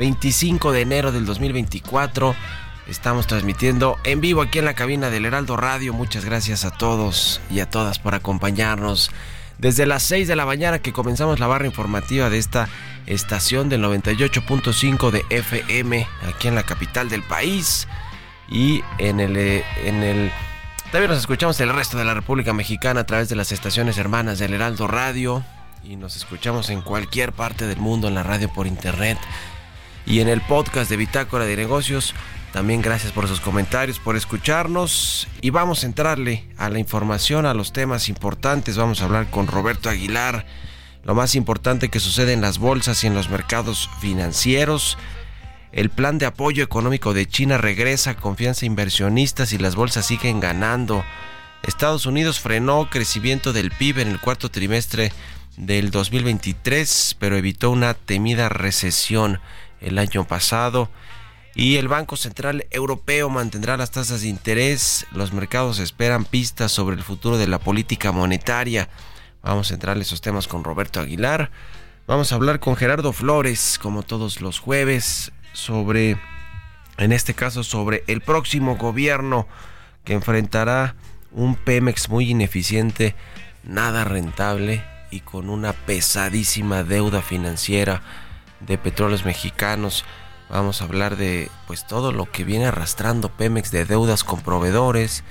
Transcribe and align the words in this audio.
25 0.00 0.72
de 0.72 0.80
enero 0.80 1.12
del 1.12 1.26
2024. 1.26 2.34
Estamos 2.88 3.26
transmitiendo 3.26 3.98
en 4.02 4.22
vivo 4.22 4.40
aquí 4.40 4.58
en 4.58 4.64
la 4.64 4.72
cabina 4.72 5.10
del 5.10 5.26
Heraldo 5.26 5.58
Radio. 5.58 5.92
Muchas 5.92 6.24
gracias 6.24 6.64
a 6.64 6.70
todos 6.70 7.42
y 7.50 7.60
a 7.60 7.68
todas 7.68 7.98
por 7.98 8.14
acompañarnos. 8.14 9.10
Desde 9.58 9.84
las 9.84 10.02
6 10.04 10.26
de 10.26 10.36
la 10.36 10.46
mañana 10.46 10.78
que 10.78 10.94
comenzamos 10.94 11.38
la 11.38 11.48
barra 11.48 11.66
informativa 11.66 12.30
de 12.30 12.38
esta 12.38 12.70
estación 13.04 13.68
del 13.68 13.84
98.5 13.84 15.10
de 15.10 15.22
FM 15.28 16.06
aquí 16.26 16.48
en 16.48 16.54
la 16.54 16.62
capital 16.62 17.10
del 17.10 17.22
país. 17.22 17.86
Y 18.48 18.82
en 18.96 19.20
el, 19.20 19.36
eh, 19.36 19.64
en 19.84 20.02
el... 20.02 20.32
También 20.92 21.10
nos 21.10 21.20
escuchamos 21.20 21.60
en 21.60 21.68
el 21.68 21.74
resto 21.74 21.98
de 21.98 22.06
la 22.06 22.14
República 22.14 22.54
Mexicana 22.54 23.00
a 23.00 23.06
través 23.06 23.28
de 23.28 23.36
las 23.36 23.52
estaciones 23.52 23.98
hermanas 23.98 24.38
del 24.38 24.54
Heraldo 24.54 24.88
Radio. 24.88 25.44
Y 25.84 25.96
nos 25.96 26.16
escuchamos 26.16 26.70
en 26.70 26.80
cualquier 26.80 27.34
parte 27.34 27.66
del 27.66 27.80
mundo 27.80 28.08
en 28.08 28.14
la 28.14 28.22
radio 28.22 28.50
por 28.50 28.66
internet. 28.66 29.18
Y 30.06 30.20
en 30.20 30.28
el 30.28 30.40
podcast 30.40 30.90
de 30.90 30.96
Bitácora 30.96 31.44
de 31.44 31.56
Negocios. 31.56 32.14
También 32.52 32.82
gracias 32.82 33.12
por 33.12 33.28
sus 33.28 33.40
comentarios, 33.40 34.00
por 34.00 34.16
escucharnos. 34.16 35.28
Y 35.40 35.50
vamos 35.50 35.82
a 35.82 35.86
entrarle 35.86 36.44
a 36.56 36.68
la 36.68 36.80
información, 36.80 37.46
a 37.46 37.54
los 37.54 37.72
temas 37.72 38.08
importantes. 38.08 38.76
Vamos 38.76 39.00
a 39.00 39.04
hablar 39.04 39.30
con 39.30 39.46
Roberto 39.46 39.88
Aguilar. 39.88 40.46
Lo 41.04 41.14
más 41.14 41.34
importante 41.36 41.88
que 41.88 42.00
sucede 42.00 42.32
en 42.32 42.40
las 42.40 42.58
bolsas 42.58 43.04
y 43.04 43.06
en 43.06 43.14
los 43.14 43.30
mercados 43.30 43.88
financieros. 44.00 44.98
El 45.72 45.90
plan 45.90 46.18
de 46.18 46.26
apoyo 46.26 46.64
económico 46.64 47.14
de 47.14 47.26
China 47.26 47.56
regresa, 47.56 48.16
confianza 48.16 48.66
inversionistas 48.66 49.52
y 49.52 49.58
las 49.58 49.76
bolsas 49.76 50.06
siguen 50.06 50.40
ganando. 50.40 51.04
Estados 51.62 52.06
Unidos 52.06 52.40
frenó 52.40 52.88
crecimiento 52.90 53.52
del 53.52 53.70
PIB 53.70 54.00
en 54.00 54.08
el 54.08 54.20
cuarto 54.20 54.50
trimestre 54.50 55.12
del 55.56 55.90
2023, 55.90 57.16
pero 57.20 57.36
evitó 57.36 57.70
una 57.70 57.94
temida 57.94 58.48
recesión 58.48 59.40
el 59.80 59.98
año 59.98 60.26
pasado. 60.26 60.90
Y 61.54 61.76
el 61.76 61.88
Banco 61.88 62.16
Central 62.16 62.66
Europeo 62.70 63.28
mantendrá 63.28 63.76
las 63.76 63.90
tasas 63.90 64.22
de 64.22 64.28
interés. 64.28 65.06
Los 65.12 65.32
mercados 65.32 65.78
esperan 65.78 66.24
pistas 66.24 66.70
sobre 66.70 66.96
el 66.96 67.02
futuro 67.02 67.38
de 67.38 67.48
la 67.48 67.58
política 67.58 68.12
monetaria. 68.12 68.88
Vamos 69.42 69.70
a 69.70 69.74
entrar 69.74 69.96
en 69.96 70.02
esos 70.02 70.20
temas 70.20 70.46
con 70.46 70.64
Roberto 70.64 71.00
Aguilar. 71.00 71.50
Vamos 72.06 72.32
a 72.32 72.36
hablar 72.36 72.60
con 72.60 72.76
Gerardo 72.76 73.12
Flores, 73.12 73.78
como 73.80 74.02
todos 74.02 74.40
los 74.40 74.58
jueves, 74.58 75.32
sobre, 75.52 76.18
en 76.98 77.12
este 77.12 77.34
caso, 77.34 77.64
sobre 77.64 78.04
el 78.06 78.20
próximo 78.20 78.76
gobierno 78.76 79.46
que 80.04 80.14
enfrentará 80.14 80.94
un 81.32 81.54
Pemex 81.56 82.08
muy 82.08 82.30
ineficiente, 82.30 83.14
nada 83.64 84.04
rentable 84.04 84.84
y 85.10 85.20
con 85.20 85.50
una 85.50 85.72
pesadísima 85.72 86.84
deuda 86.84 87.22
financiera 87.22 88.02
de 88.60 88.78
petróleos 88.78 89.24
mexicanos. 89.24 90.04
Vamos 90.48 90.80
a 90.80 90.84
hablar 90.84 91.16
de 91.16 91.50
pues 91.66 91.86
todo 91.86 92.12
lo 92.12 92.30
que 92.30 92.44
viene 92.44 92.66
arrastrando 92.66 93.28
Pemex 93.28 93.70
de 93.70 93.84
deudas 93.84 94.24
con 94.24 94.40
proveedores, 94.40 95.24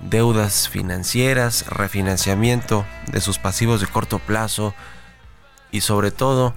deudas 0.00 0.68
financieras, 0.68 1.66
refinanciamiento 1.68 2.84
de 3.06 3.20
sus 3.20 3.38
pasivos 3.38 3.80
de 3.80 3.86
corto 3.86 4.18
plazo 4.18 4.74
y 5.70 5.80
sobre 5.80 6.10
todo 6.10 6.54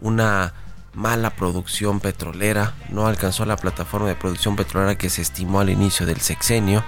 una 0.00 0.54
mala 0.94 1.30
producción 1.30 2.00
petrolera. 2.00 2.74
No 2.88 3.06
alcanzó 3.06 3.44
la 3.44 3.56
plataforma 3.56 4.08
de 4.08 4.16
producción 4.16 4.56
petrolera 4.56 4.96
que 4.96 5.10
se 5.10 5.22
estimó 5.22 5.60
al 5.60 5.70
inicio 5.70 6.06
del 6.06 6.20
sexenio 6.20 6.82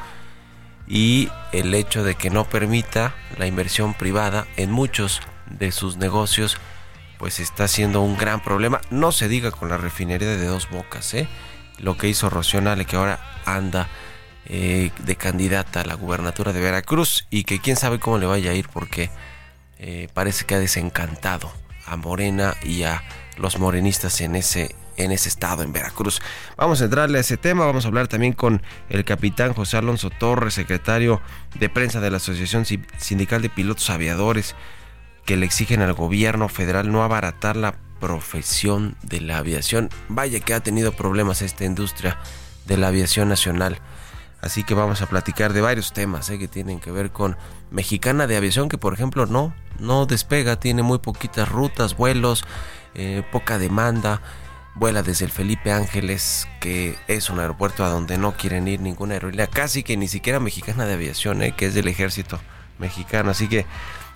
y 0.89 1.31
el 1.53 1.75
hecho 1.75 2.03
de 2.03 2.15
que 2.15 2.31
no 2.31 2.45
permita 2.45 3.15
la 3.39 3.47
inversión 3.47 3.95
privada 3.95 4.47
en 4.57 4.71
muchos 4.71 5.21
de 5.49 5.71
sus 5.71 5.97
negocios 5.97 6.57
pues 7.23 7.39
está 7.39 7.69
siendo 7.69 8.01
un 8.01 8.19
gran 8.19 8.43
problema. 8.43 8.81
No 8.91 9.13
se 9.13 9.29
diga 9.29 9.53
con 9.53 9.69
la 9.69 9.77
refinería 9.77 10.27
de 10.27 10.45
dos 10.45 10.69
bocas, 10.69 11.15
¿eh? 11.15 11.29
Lo 11.79 11.97
que 11.97 12.09
hizo 12.09 12.29
Rocío 12.29 12.61
que 12.85 12.97
ahora 12.97 13.21
anda 13.45 13.89
eh, 14.47 14.91
de 15.05 15.15
candidata 15.15 15.83
a 15.83 15.85
la 15.85 15.95
gubernatura 15.95 16.53
de 16.53 16.61
Veracruz 16.61 17.29
y 17.31 17.45
que 17.45 17.61
quién 17.61 17.77
sabe 17.77 18.01
cómo 18.01 18.19
le 18.19 18.27
vaya 18.27 18.51
a 18.51 18.55
ir 18.55 18.69
porque 18.69 19.09
eh, 19.79 20.09
parece 20.13 20.47
que 20.47 20.57
ha 20.57 20.59
desencantado 20.59 21.53
a 21.87 21.97
Morena 21.97 22.57
y 22.65 22.83
a 22.83 23.05
los 23.37 23.57
morenistas 23.61 24.21
en 24.21 24.35
ese 24.35 24.75
en 24.97 25.13
ese 25.13 25.29
estado, 25.29 25.63
en 25.63 25.73
Veracruz. 25.73 26.21
Vamos 26.57 26.81
a 26.81 26.87
entrarle 26.87 27.19
a 27.19 27.21
ese 27.21 27.37
tema, 27.37 27.65
vamos 27.65 27.85
a 27.85 27.89
hablar 27.89 28.09
también 28.09 28.33
con 28.33 28.63
el 28.89 29.05
capitán 29.05 29.55
José 29.55 29.77
Alonso 29.77 30.11
Torres, 30.11 30.55
secretario 30.55 31.21
de 31.55 31.69
prensa 31.69 32.01
de 32.01 32.11
la 32.11 32.17
Asociación 32.17 32.67
Sindical 32.99 33.43
de 33.43 33.49
Pilotos 33.49 33.91
Aviadores 33.91 34.57
que 35.25 35.37
le 35.37 35.47
exigen 35.47 35.83
al 35.83 35.93
gobierno 35.93 36.49
federal 36.49 36.91
no 36.91 37.03
abaratar 37.03 37.57
la 37.57 37.75
profesión 38.01 38.97
de 39.03 39.21
la 39.21 39.39
aviación. 39.39 39.89
Vaya 40.09 40.41
que 40.41 40.55
ha 40.55 40.61
tenido 40.61 40.93
problemas 40.93 41.43
esta 41.43 41.65
industria 41.65 42.19
de 42.67 42.77
la 42.77 42.89
aviación 42.89 43.29
nacional. 43.29 43.79
Así 44.41 44.65
que 44.65 44.75
vamos 44.75 45.01
a 45.03 45.07
platicar 45.07 45.53
de 45.53 45.61
varios 45.61 45.93
temas 45.93 46.29
eh, 46.29 46.39
que 46.39 46.49
tienen 46.49 46.81
que 46.81 46.91
ver 46.91 47.13
con 47.13 47.37
Mexicana 47.71 48.27
de 48.27 48.37
Aviación, 48.37 48.69
que 48.69 48.77
por 48.77 48.93
ejemplo 48.93 49.27
no, 49.27 49.55
no 49.79 50.05
despega, 50.05 50.59
tiene 50.59 50.83
muy 50.83 50.99
poquitas 50.99 51.49
rutas, 51.49 51.97
vuelos, 51.97 52.45
eh, 52.95 53.23
poca 53.31 53.59
demanda. 53.59 54.21
Vuela 54.75 55.03
desde 55.03 55.27
el 55.27 55.31
Felipe 55.31 55.71
Ángeles, 55.71 56.49
que 56.59 56.97
es 57.07 57.29
un 57.29 57.39
aeropuerto 57.39 57.85
a 57.85 57.91
donde 57.91 58.17
no 58.17 58.33
quieren 58.33 58.67
ir 58.67 58.81
ninguna 58.81 59.15
aerolínea, 59.15 59.47
casi 59.47 59.83
que 59.83 59.99
ni 59.99 60.09
siquiera 60.09 60.41
mexicana 60.41 60.87
de 60.87 60.95
aviación, 60.95 61.43
eh, 61.43 61.55
que 61.55 61.67
es 61.67 61.75
del 61.75 61.89
ejército 61.89 62.41
mexicano. 62.79 63.31
Así 63.31 63.49
que 63.49 63.67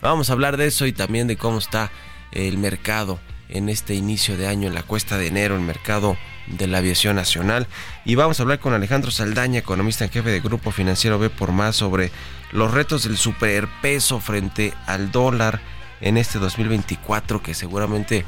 Vamos 0.07 0.31
a 0.31 0.35
hablar 0.35 0.57
de 0.57 0.69
eso 0.69 0.87
y 0.87 0.93
también 0.93 1.27
de 1.27 1.37
cómo 1.37 1.59
está 1.59 1.91
el 2.31 2.59
mercado 2.59 3.19
en 3.49 3.69
este 3.69 3.95
inicio 3.95 4.37
de 4.37 4.47
año, 4.47 4.69
en 4.69 4.75
la 4.77 4.85
cuesta 4.85 5.19
de 5.19 5.27
enero, 5.27 5.57
el 5.57 5.63
mercado 5.63 6.17
de 6.47 6.69
la 6.69 6.79
aviación 6.79 7.17
nacional. 7.17 7.67
Y 8.05 8.15
vamos 8.15 8.39
a 8.39 8.45
hablar 8.45 8.61
con 8.61 8.73
Alejandro 8.73 9.11
Saldaña, 9.11 9.59
economista 9.59 10.05
en 10.05 10.13
jefe 10.13 10.31
de 10.31 10.39
Grupo 10.39 10.71
Financiero 10.71 11.19
B 11.19 11.29
por 11.29 11.51
más 11.51 11.75
sobre 11.75 12.13
los 12.53 12.71
retos 12.73 13.03
del 13.03 13.17
superpeso 13.17 14.21
frente 14.21 14.73
al 14.87 15.11
dólar 15.11 15.61
en 16.01 16.19
este 16.19 16.39
2024 16.39 17.43
que 17.43 17.53
seguramente 17.53 18.25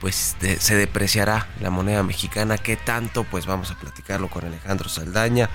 pues 0.00 0.36
se 0.58 0.74
depreciará 0.74 1.48
la 1.60 1.68
moneda 1.68 2.02
mexicana. 2.02 2.56
¿Qué 2.56 2.76
tanto? 2.76 3.24
Pues 3.24 3.44
vamos 3.44 3.70
a 3.70 3.78
platicarlo 3.78 4.30
con 4.30 4.46
Alejandro 4.46 4.88
Saldaña 4.88 5.50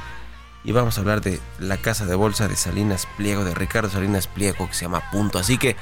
y 0.64 0.72
vamos 0.72 0.98
a 0.98 1.02
hablar 1.02 1.22
de 1.22 1.40
la 1.60 1.78
casa 1.78 2.06
de 2.06 2.16
bolsa 2.16 2.48
de 2.48 2.56
Salinas 2.56 3.08
Pliego, 3.18 3.44
de 3.44 3.54
Ricardo 3.54 3.90
Salinas 3.90 4.28
Pliego, 4.28 4.68
que 4.68 4.74
se 4.74 4.86
llama 4.86 5.10
Punto. 5.12 5.40
Así 5.40 5.58
que 5.58 5.76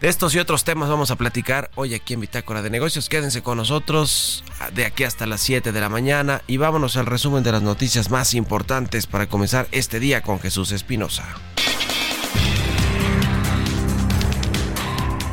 de 0.00 0.08
estos 0.08 0.34
y 0.34 0.38
otros 0.38 0.62
temas 0.62 0.88
vamos 0.88 1.10
a 1.10 1.16
platicar 1.16 1.70
hoy 1.74 1.94
aquí 1.94 2.14
en 2.14 2.20
Bitácora 2.20 2.62
de 2.62 2.70
Negocios. 2.70 3.08
Quédense 3.08 3.42
con 3.42 3.58
nosotros 3.58 4.44
de 4.72 4.86
aquí 4.86 5.04
hasta 5.04 5.26
las 5.26 5.40
7 5.40 5.72
de 5.72 5.80
la 5.80 5.88
mañana 5.88 6.42
y 6.46 6.56
vámonos 6.56 6.96
al 6.96 7.06
resumen 7.06 7.42
de 7.42 7.52
las 7.52 7.62
noticias 7.62 8.10
más 8.10 8.34
importantes 8.34 9.06
para 9.06 9.28
comenzar 9.28 9.66
este 9.72 9.98
día 9.98 10.22
con 10.22 10.38
Jesús 10.38 10.70
Espinosa. 10.70 11.24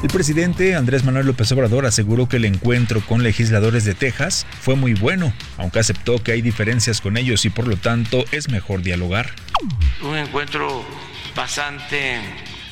El 0.03 0.09
presidente 0.09 0.75
Andrés 0.75 1.03
Manuel 1.03 1.25
López 1.25 1.51
Obrador 1.51 1.86
aseguró 1.86 2.27
que 2.27 2.38
el 2.38 2.45
encuentro 2.45 3.01
con 3.01 3.24
legisladores 3.24 3.86
de 3.86 3.95
Texas 3.95 4.45
fue 4.62 4.75
muy 4.75 4.94
bueno, 4.94 5.33
aunque 5.57 5.80
aceptó 5.80 6.21
que 6.21 6.31
hay 6.31 6.42
diferencias 6.42 7.01
con 7.01 7.18
ellos 7.18 7.45
y 7.45 7.50
por 7.50 7.68
lo 7.68 7.77
tanto 7.77 8.24
es 8.31 8.50
mejor 8.50 8.81
dialogar. 8.81 9.31
Un 10.03 10.15
encuentro 10.18 10.86
bastante 11.36 12.19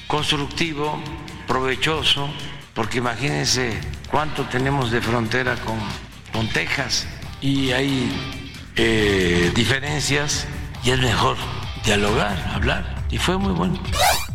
constructivo, 0.07 1.01
provechoso, 1.47 2.31
porque 2.73 2.99
imagínense 2.99 3.71
cuánto 4.11 4.43
tenemos 4.43 4.91
de 4.91 5.01
frontera 5.01 5.55
con, 5.55 5.79
con 6.31 6.47
Texas 6.49 7.07
y 7.41 7.71
hay 7.71 8.11
eh, 8.75 9.51
diferencias 9.55 10.47
y 10.83 10.91
es 10.91 10.99
mejor 10.99 11.37
dialogar, 11.85 12.37
hablar. 12.53 12.92
Y 13.13 13.19
fue 13.19 13.37
muy 13.37 13.53
bueno. 13.53 13.79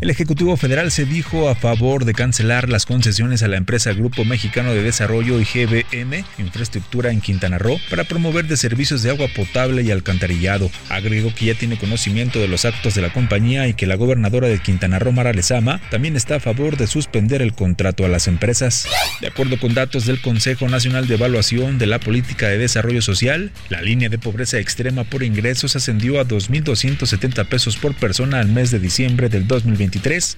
El 0.00 0.10
Ejecutivo 0.10 0.56
Federal 0.56 0.92
se 0.92 1.04
dijo 1.04 1.48
a 1.48 1.56
favor 1.56 2.04
de 2.04 2.14
cancelar 2.14 2.68
las 2.68 2.86
concesiones 2.86 3.42
a 3.42 3.48
la 3.48 3.56
empresa 3.56 3.92
Grupo 3.92 4.24
Mexicano 4.24 4.72
de 4.72 4.84
Desarrollo 4.84 5.40
y 5.40 5.44
GBM 5.44 6.24
Infraestructura 6.38 7.10
en 7.10 7.20
Quintana 7.20 7.58
Roo 7.58 7.80
para 7.90 8.04
promover 8.04 8.46
de 8.46 8.56
servicios 8.56 9.02
de 9.02 9.10
agua 9.10 9.26
potable 9.34 9.82
y 9.82 9.90
alcantarillado. 9.90 10.70
Agregó 10.88 11.34
que 11.34 11.46
ya 11.46 11.54
tiene 11.54 11.76
conocimiento 11.76 12.38
de 12.38 12.46
los 12.46 12.64
actos 12.64 12.94
de 12.94 13.02
la 13.02 13.12
compañía 13.12 13.66
y 13.66 13.74
que 13.74 13.88
la 13.88 13.96
gobernadora 13.96 14.46
de 14.46 14.60
Quintana 14.60 15.00
Roo, 15.00 15.10
Mara 15.10 15.32
Lezama, 15.32 15.80
también 15.90 16.14
está 16.14 16.36
a 16.36 16.40
favor 16.40 16.76
de 16.76 16.86
suspender 16.86 17.42
el 17.42 17.54
contrato 17.54 18.04
a 18.04 18.08
las 18.08 18.28
empresas. 18.28 18.86
De 19.20 19.26
acuerdo 19.26 19.58
con 19.58 19.74
datos 19.74 20.06
del 20.06 20.20
Consejo 20.20 20.68
Nacional 20.68 21.08
de 21.08 21.14
Evaluación 21.14 21.78
de 21.78 21.86
la 21.86 21.98
Política 21.98 22.46
de 22.46 22.58
Desarrollo 22.58 23.02
Social, 23.02 23.50
la 23.68 23.82
línea 23.82 24.08
de 24.08 24.18
pobreza 24.18 24.60
extrema 24.60 25.02
por 25.02 25.24
ingresos 25.24 25.74
ascendió 25.74 26.20
a 26.20 26.24
2.270 26.24 27.48
pesos 27.48 27.76
por 27.76 27.94
persona 27.94 28.38
al 28.38 28.46
mes 28.46 28.67
de 28.70 28.78
diciembre 28.78 29.28
del 29.28 29.46
2020 29.46 29.88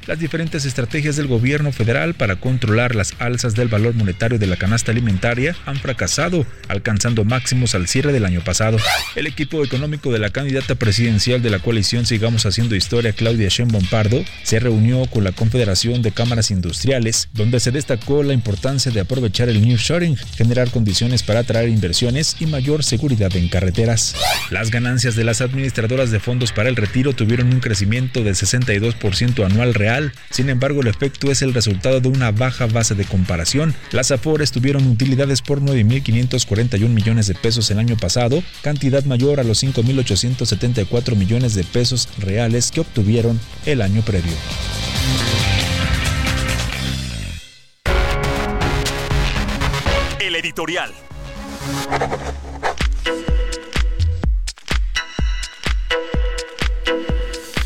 las 0.06 0.18
diferentes 0.18 0.64
estrategias 0.64 1.16
del 1.16 1.26
gobierno 1.26 1.70
federal 1.72 2.14
para 2.14 2.36
controlar 2.36 2.94
las 2.94 3.14
alzas 3.18 3.54
del 3.54 3.68
valor 3.68 3.94
monetario 3.94 4.38
de 4.38 4.46
la 4.46 4.56
canasta 4.56 4.90
alimentaria 4.90 5.54
han 5.66 5.76
fracasado, 5.76 6.46
alcanzando 6.68 7.24
máximos 7.24 7.74
al 7.74 7.88
cierre 7.88 8.12
del 8.12 8.24
año 8.24 8.40
pasado. 8.42 8.78
El 9.16 9.26
equipo 9.26 9.64
económico 9.64 10.12
de 10.12 10.18
la 10.18 10.30
candidata 10.30 10.74
presidencial 10.74 11.42
de 11.42 11.50
la 11.50 11.58
coalición 11.58 12.06
Sigamos 12.06 12.46
Haciendo 12.46 12.74
Historia, 12.74 13.12
Claudia 13.12 13.48
Sheinbaum 13.48 13.86
Pardo, 13.86 14.24
se 14.42 14.60
reunió 14.60 15.06
con 15.06 15.24
la 15.24 15.32
Confederación 15.32 16.02
de 16.02 16.12
Cámaras 16.12 16.50
Industriales, 16.50 17.28
donde 17.32 17.60
se 17.60 17.70
destacó 17.70 18.22
la 18.22 18.32
importancia 18.32 18.90
de 18.90 19.00
aprovechar 19.00 19.48
el 19.48 19.60
nearshoring, 19.66 20.16
generar 20.36 20.70
condiciones 20.70 21.22
para 21.22 21.40
atraer 21.40 21.68
inversiones 21.68 22.36
y 22.40 22.46
mayor 22.46 22.82
seguridad 22.84 23.34
en 23.36 23.48
carreteras. 23.48 24.14
Las 24.50 24.70
ganancias 24.70 25.16
de 25.16 25.24
las 25.24 25.40
administradoras 25.40 26.10
de 26.10 26.20
fondos 26.20 26.52
para 26.52 26.68
el 26.68 26.76
retiro 26.76 27.12
tuvieron 27.12 27.52
un 27.52 27.60
crecimiento 27.60 28.19
del 28.22 28.34
62% 28.34 29.44
anual 29.44 29.74
real. 29.74 30.12
Sin 30.30 30.48
embargo, 30.48 30.80
el 30.80 30.88
efecto 30.88 31.30
es 31.30 31.42
el 31.42 31.54
resultado 31.54 32.00
de 32.00 32.08
una 32.08 32.30
baja 32.30 32.66
base 32.66 32.94
de 32.94 33.04
comparación. 33.04 33.74
Las 33.92 34.10
Afores 34.10 34.52
tuvieron 34.52 34.86
utilidades 34.86 35.42
por 35.42 35.60
9.541 35.60 36.88
millones 36.88 37.26
de 37.26 37.34
pesos 37.34 37.70
el 37.70 37.78
año 37.78 37.96
pasado, 37.96 38.42
cantidad 38.62 39.04
mayor 39.04 39.40
a 39.40 39.44
los 39.44 39.62
5.874 39.62 41.16
millones 41.16 41.54
de 41.54 41.64
pesos 41.64 42.08
reales 42.18 42.70
que 42.70 42.80
obtuvieron 42.80 43.40
el 43.66 43.82
año 43.82 44.02
previo. 44.02 44.32
El 50.20 50.36
editorial. 50.36 50.92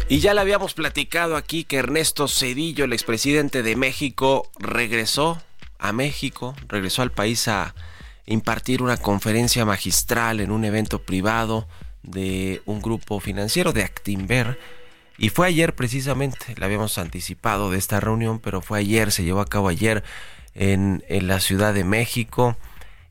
Y 0.06 0.21
ya 0.21 0.35
le 0.35 0.43
habíamos 0.43 0.75
platicado 0.75 1.35
aquí 1.35 1.65
que 1.65 1.79
Ernesto 1.79 2.29
Cedillo, 2.29 2.85
el 2.85 2.93
expresidente 2.93 3.62
de 3.62 3.75
México, 3.75 4.51
regresó 4.59 5.41
a 5.79 5.93
México, 5.93 6.55
regresó 6.69 7.01
al 7.01 7.11
país 7.11 7.49
a 7.49 7.75
impartir 8.27 8.83
una 8.83 8.99
conferencia 8.99 9.65
magistral 9.65 10.41
en 10.41 10.51
un 10.51 10.67
evento 10.67 11.03
privado 11.03 11.67
de 12.03 12.61
un 12.67 12.83
grupo 12.83 13.19
financiero 13.19 13.73
de 13.73 13.83
Actinver. 13.83 14.59
Y 15.17 15.31
fue 15.31 15.47
ayer 15.47 15.75
precisamente, 15.75 16.55
le 16.55 16.65
habíamos 16.67 16.99
anticipado 16.99 17.71
de 17.71 17.79
esta 17.79 17.99
reunión, 17.99 18.41
pero 18.41 18.61
fue 18.61 18.81
ayer, 18.81 19.11
se 19.11 19.25
llevó 19.25 19.41
a 19.41 19.47
cabo 19.47 19.69
ayer 19.69 20.05
en, 20.55 21.03
en 21.09 21.29
la 21.29 21.41
Ciudad 21.41 21.73
de 21.73 21.85
México. 21.85 22.59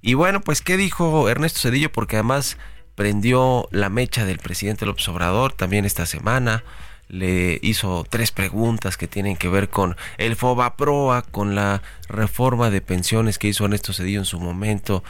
Y 0.04 0.14
bueno, 0.14 0.42
pues 0.42 0.62
¿qué 0.62 0.78
dijo 0.78 1.28
Ernesto 1.28 1.60
Cedillo? 1.60 1.92
Porque 1.92 2.18
además 2.18 2.58
prendió 2.96 3.68
la 3.72 3.90
mecha 3.90 4.26
del 4.26 4.40
presidente 4.40 4.86
López 4.86 5.08
Obrador 5.10 5.54
también 5.54 5.86
esta 5.86 6.06
semana. 6.06 6.64
Le 7.08 7.60
hizo 7.62 8.06
tres 8.10 8.32
preguntas 8.32 8.98
que 8.98 9.08
tienen 9.08 9.36
que 9.36 9.50
ver 9.50 9.70
con 9.70 9.96
el 10.18 10.36
FOBAPROA, 10.36 11.22
con 11.24 11.54
la 11.54 11.82
reforma 12.08 12.70
de 12.70 12.82
pensiones 12.82 13.38
que 13.38 13.48
hizo 13.48 13.66
Ernesto 13.66 13.94
Cedillo 13.94 14.20
en 14.20 14.26
su 14.26 14.40
momento 14.40 15.04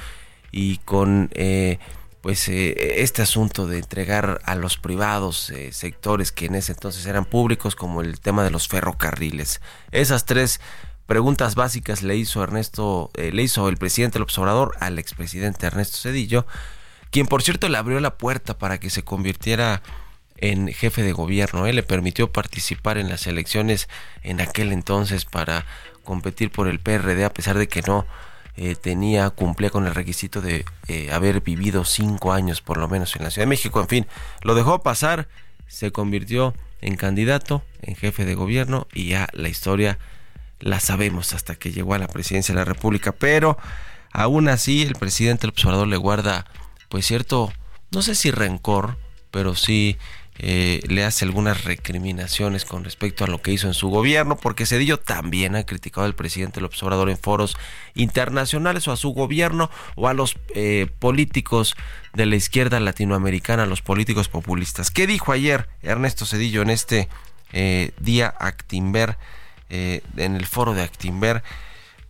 y 0.52 0.78
con 0.80 1.30
eh, 1.34 1.80
pues 2.22 2.48
eh, 2.48 3.02
este 3.02 3.22
asunto 3.22 3.68
de 3.68 3.80
entregar 3.80 4.42
a 4.46 4.56
los 4.56 4.78
privados 4.78 5.50
eh, 5.50 5.72
sectores 5.72 6.32
que 6.32 6.46
en 6.46 6.56
ese 6.56 6.72
entonces 6.72 7.06
eran 7.06 7.26
públicos 7.26 7.76
como 7.76 8.02
el 8.02 8.20
tema 8.20 8.44
de 8.44 8.52
los 8.52 8.68
ferrocarriles. 8.68 9.62
Esas 9.92 10.26
tres 10.26 10.62
preguntas 11.06 11.56
básicas 11.56 12.02
le 12.02 12.16
hizo 12.16 12.42
Ernesto, 12.44 13.12
le 13.16 13.44
hizo 13.44 13.68
el 13.68 13.78
presidente 13.78 14.20
López 14.20 14.38
Obrador 14.38 14.76
al 14.80 15.00
expresidente 15.00 15.68
Ernesto 15.68 15.98
Cedillo 15.98 16.46
quien 17.14 17.28
por 17.28 17.44
cierto 17.44 17.70
le 17.70 17.78
abrió 17.78 18.00
la 18.00 18.18
puerta 18.18 18.58
para 18.58 18.80
que 18.80 18.90
se 18.90 19.04
convirtiera 19.04 19.84
en 20.38 20.68
jefe 20.70 21.04
de 21.04 21.14
gobierno. 21.14 21.68
¿eh? 21.68 21.72
Le 21.72 21.84
permitió 21.84 22.32
participar 22.32 22.98
en 22.98 23.08
las 23.08 23.28
elecciones 23.28 23.88
en 24.24 24.42
aquel 24.42 24.72
entonces 24.72 25.24
para 25.24 25.68
competir 26.04 26.50
por 26.50 26.68
el 26.68 26.80
PRD, 26.80 27.24
a 27.24 27.32
pesar 27.32 27.60
de 27.60 27.68
que 27.68 27.84
no 27.84 28.08
eh, 28.58 28.76
tenía, 28.76 29.30
cumplía 29.30 29.70
con 29.70 29.86
el 29.86 29.94
requisito 29.94 30.42
de 30.42 30.66
eh, 30.88 31.12
haber 31.12 31.42
vivido 31.42 31.86
cinco 31.86 32.34
años 32.34 32.62
por 32.62 32.78
lo 32.78 32.88
menos 32.88 33.16
en 33.16 33.24
la 33.24 33.30
Ciudad 33.30 33.44
de 33.44 33.50
México. 33.52 33.80
En 33.80 33.88
fin, 33.88 34.08
lo 34.42 34.56
dejó 34.56 34.82
pasar, 34.82 35.28
se 35.68 35.92
convirtió 35.92 36.56
en 36.82 36.96
candidato, 36.96 37.62
en 37.84 37.96
jefe 37.96 38.26
de 38.26 38.34
gobierno 38.34 38.88
y 38.92 39.10
ya 39.10 39.28
la 39.34 39.50
historia 39.50 40.00
la 40.60 40.80
sabemos 40.80 41.34
hasta 41.34 41.54
que 41.54 41.72
llegó 41.72 41.94
a 41.94 42.00
la 42.00 42.08
presidencia 42.08 42.56
de 42.56 42.60
la 42.60 42.66
República. 42.66 43.12
Pero 43.12 43.56
aún 44.12 44.50
así 44.50 44.82
el 44.82 44.96
presidente 44.96 45.46
el 45.46 45.52
observador 45.52 45.88
le 45.88 45.98
guarda 45.98 46.48
pues 46.94 47.08
cierto, 47.08 47.52
no 47.90 48.04
sé 48.04 48.14
si 48.14 48.30
rencor, 48.30 49.00
pero 49.32 49.56
sí 49.56 49.98
eh, 50.38 50.80
le 50.88 51.04
hace 51.04 51.26
algunas 51.26 51.64
recriminaciones 51.64 52.66
con 52.66 52.84
respecto 52.84 53.24
a 53.24 53.28
lo 53.28 53.42
que 53.42 53.52
hizo 53.52 53.66
en 53.66 53.74
su 53.74 53.90
gobierno, 53.90 54.38
porque 54.38 54.68
Cedillo 54.68 55.00
también 55.00 55.56
ha 55.56 55.66
criticado 55.66 56.06
al 56.06 56.14
presidente 56.14 56.62
López 56.62 56.84
Obrador 56.84 57.10
en 57.10 57.18
foros 57.18 57.58
internacionales 57.96 58.88
o 58.88 58.92
a 58.92 58.96
su 58.96 59.10
gobierno 59.10 59.72
o 59.96 60.08
a 60.08 60.14
los 60.14 60.38
eh, 60.54 60.86
políticos 61.00 61.76
de 62.14 62.28
la 62.28 62.36
izquierda 62.36 62.80
latinoamericana, 62.80 63.64
a 63.64 63.66
los 63.66 63.82
políticos 63.82 64.30
populistas. 64.30 64.92
¿Qué 64.92 65.08
dijo 65.08 65.32
ayer 65.32 65.70
Ernesto 65.82 66.28
Cedillo 66.28 66.62
en 66.62 66.70
este 66.70 67.10
eh, 67.54 67.90
día 68.00 68.36
Actimber, 68.40 69.18
en 69.68 70.36
el 70.36 70.46
foro 70.46 70.76
de 70.76 70.84
Actimber? 70.84 71.42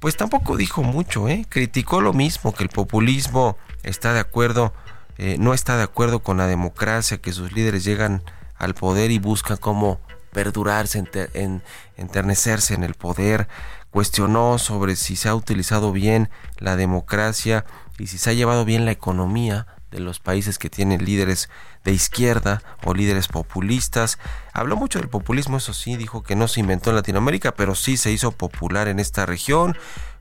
Pues 0.04 0.18
tampoco 0.18 0.58
dijo 0.58 0.84
mucho, 0.84 1.30
¿eh? 1.30 1.46
criticó 1.48 2.02
lo 2.02 2.12
mismo, 2.12 2.54
que 2.54 2.64
el 2.64 2.70
populismo 2.70 3.58
está 3.84 4.14
de 4.14 4.20
acuerdo, 4.20 4.74
eh, 5.18 5.38
no 5.40 5.54
está 5.54 5.78
de 5.78 5.84
acuerdo 5.84 6.20
con 6.20 6.38
la 6.38 6.48
democracia, 6.48 7.20
que 7.20 7.34
sus 7.34 7.52
líderes 7.52 7.84
llegan 7.84 8.24
al 8.58 8.74
poder 8.74 9.12
y 9.12 9.20
buscan 9.20 9.58
cómo 9.58 10.00
perdurarse, 10.32 11.04
en, 11.34 11.62
enternecerse 11.96 12.74
en 12.74 12.84
el 12.84 12.96
poder, 12.96 13.48
cuestionó 13.92 14.58
sobre 14.58 14.96
si 14.96 15.16
se 15.16 15.30
ha 15.30 15.36
utilizado 15.36 15.92
bien 15.92 16.30
la 16.58 16.76
democracia 16.76 17.66
y 18.00 18.08
si 18.08 18.18
se 18.18 18.32
ha 18.32 18.34
llevado 18.34 18.66
bien 18.66 18.86
la 18.86 18.92
economía 18.92 19.68
de 19.92 20.00
los 20.00 20.20
países 20.20 20.58
que 20.58 20.72
tienen 20.72 21.06
líderes 21.06 21.50
de 21.84 21.92
izquierda 21.92 22.64
o 22.84 22.96
líderes 22.96 23.28
populistas. 23.28 24.18
Habló 24.52 24.76
mucho 24.76 24.98
del 24.98 25.10
populismo, 25.10 25.58
eso 25.58 25.74
sí, 25.74 25.96
dijo 25.96 26.24
que 26.24 26.36
no 26.36 26.48
se 26.48 26.60
inventó 26.60 26.90
en 26.90 26.96
Latinoamérica, 26.96 27.54
pero 27.54 27.76
sí 27.76 27.96
se 27.96 28.12
hizo 28.12 28.32
popular 28.32 28.88
en 28.88 29.00
esta 29.00 29.28
región. 29.28 29.78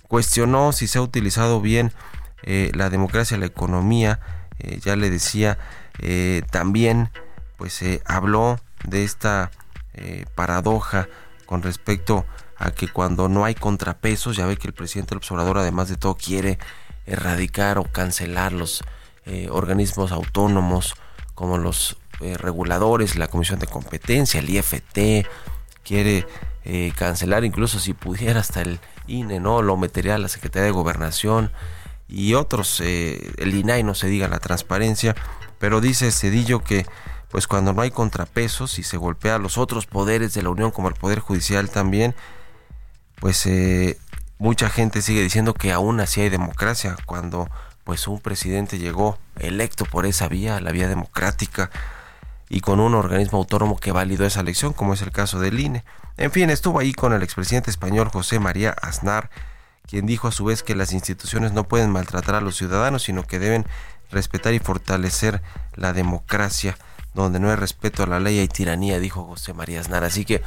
Cuestionó 0.09 0.73
si 0.73 0.87
se 0.87 0.99
ha 0.99 1.03
utilizado 1.03 1.63
bien 1.63 1.95
eh, 2.43 2.71
la 2.75 2.91
democracia, 2.91 3.39
la 3.39 3.47
economía, 3.47 4.21
eh, 4.59 4.81
ya 4.83 4.97
le 4.97 5.11
decía, 5.11 5.59
eh, 5.99 6.43
también 6.51 7.11
pues 7.57 7.81
habló 8.05 8.59
de 8.85 9.05
esta 9.05 9.53
paradoja 10.35 11.07
con 11.47 11.63
respecto 11.63 12.25
a 12.57 12.73
que 12.73 12.89
cuando 12.89 13.29
no 13.29 13.45
hay 13.45 13.55
contrapesos, 13.55 14.37
ya 14.37 14.47
ve 14.47 14.57
que 14.57 14.67
el 14.67 14.73
presidente 14.73 15.11
del 15.11 15.19
observador 15.19 15.59
además 15.59 15.89
de 15.89 15.97
todo 15.97 16.17
quiere 16.17 16.59
erradicar 17.07 17.79
o 17.79 17.85
cancelar 17.85 18.53
los 18.53 18.83
organismos 19.51 20.11
autónomos 20.11 20.97
como 21.37 21.57
los 21.59 21.99
reguladores, 22.19 23.15
la 23.15 23.29
Comisión 23.29 23.61
de 23.61 23.69
Competencia, 23.69 24.41
el 24.41 24.51
IFT, 24.51 25.29
quiere 25.85 26.27
cancelar 26.97 27.45
incluso 27.45 27.79
si 27.79 27.93
pudiera 27.93 28.41
hasta 28.41 28.63
el 28.63 28.81
INE, 29.07 29.39
¿no? 29.39 29.63
Lo 29.63 29.77
metería 29.77 30.17
a 30.17 30.19
la 30.19 30.29
Secretaría 30.29 30.65
de 30.65 30.73
Gobernación 30.73 31.53
y 32.15 32.35
otros, 32.35 32.81
eh, 32.85 33.33
el 33.39 33.55
INAI 33.55 33.83
no 33.83 33.95
se 33.95 34.07
diga 34.07 34.29
la 34.29 34.39
transparencia, 34.39 35.17
pero 35.59 35.81
dice 35.81 36.13
Cedillo 36.13 36.63
que 36.63 36.85
pues 37.31 37.47
cuando 37.47 37.73
no 37.73 37.81
hay 37.81 37.91
contrapesos 37.91 38.79
y 38.79 38.83
se 38.83 38.99
golpea 38.99 39.37
a 39.37 39.39
los 39.39 39.57
otros 39.57 39.87
poderes 39.87 40.35
de 40.35 40.43
la 40.43 40.51
Unión 40.51 40.73
como 40.73 40.89
el 40.89 40.95
Poder 40.95 41.21
Judicial 41.21 41.71
también, 41.71 42.15
pues 43.19 43.47
eh, 43.47 43.99
mucha 44.37 44.69
gente 44.69 45.01
sigue 45.01 45.23
diciendo 45.23 45.55
que 45.55 45.73
aún 45.73 46.01
así 46.01 46.21
hay 46.21 46.29
democracia 46.29 46.97
cuando 47.07 47.49
pues 47.85 48.07
un 48.07 48.21
presidente 48.21 48.79
llegó 48.79 49.19
electo 49.39 49.87
por 49.87 50.05
esa 50.05 50.29
vía, 50.29 50.61
la 50.61 50.71
vía 50.71 50.89
democrática 50.89 51.71
y 52.51 52.61
con 52.61 52.79
un 52.79 52.95
organismo 52.95 53.39
autónomo 53.39 53.79
que 53.79 53.93
validó 53.93 54.27
esa 54.27 54.41
elección, 54.41 54.75
como 54.75 54.93
es 54.93 55.01
el 55.01 55.13
caso 55.13 55.41
del 55.41 55.59
INE. 55.59 55.83
En 56.19 56.31
fin, 56.31 56.51
estuvo 56.51 56.79
ahí 56.79 56.93
con 56.93 57.15
el 57.15 57.23
expresidente 57.23 57.71
español 57.71 58.11
José 58.11 58.39
María 58.39 58.77
Aznar, 58.83 59.31
quien 59.87 60.07
dijo 60.07 60.29
a 60.29 60.33
su 60.33 60.45
vez 60.45 60.63
que 60.63 60.75
las 60.75 60.93
instituciones 60.93 61.53
no 61.53 61.65
pueden 61.65 61.91
maltratar 61.91 62.35
a 62.35 62.41
los 62.41 62.57
ciudadanos, 62.57 63.03
sino 63.03 63.25
que 63.25 63.39
deben 63.39 63.67
respetar 64.11 64.55
y 64.55 64.59
fortalecer 64.59 65.43
la 65.75 65.93
democracia. 65.93 66.77
Donde 67.15 67.41
no 67.41 67.51
hay 67.51 67.57
respeto 67.57 68.03
a 68.03 68.07
la 68.07 68.21
ley 68.21 68.39
hay 68.39 68.49
tiranía, 68.49 68.99
dijo 68.99 69.25
José 69.25 69.53
María 69.53 69.81
Aznar. 69.81 70.03
Así 70.03 70.25
que 70.25 70.43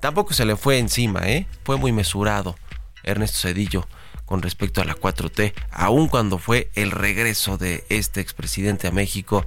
tampoco 0.00 0.34
se 0.34 0.44
le 0.44 0.56
fue 0.56 0.78
encima, 0.78 1.20
¿eh? 1.28 1.46
Fue 1.64 1.76
muy 1.76 1.92
mesurado 1.92 2.56
Ernesto 3.04 3.38
Cedillo 3.38 3.86
con 4.24 4.42
respecto 4.42 4.82
a 4.82 4.84
la 4.84 4.94
4T, 4.94 5.54
aun 5.70 6.08
cuando 6.08 6.38
fue 6.38 6.70
el 6.74 6.90
regreso 6.90 7.56
de 7.56 7.86
este 7.88 8.20
expresidente 8.20 8.86
a 8.86 8.90
México 8.90 9.46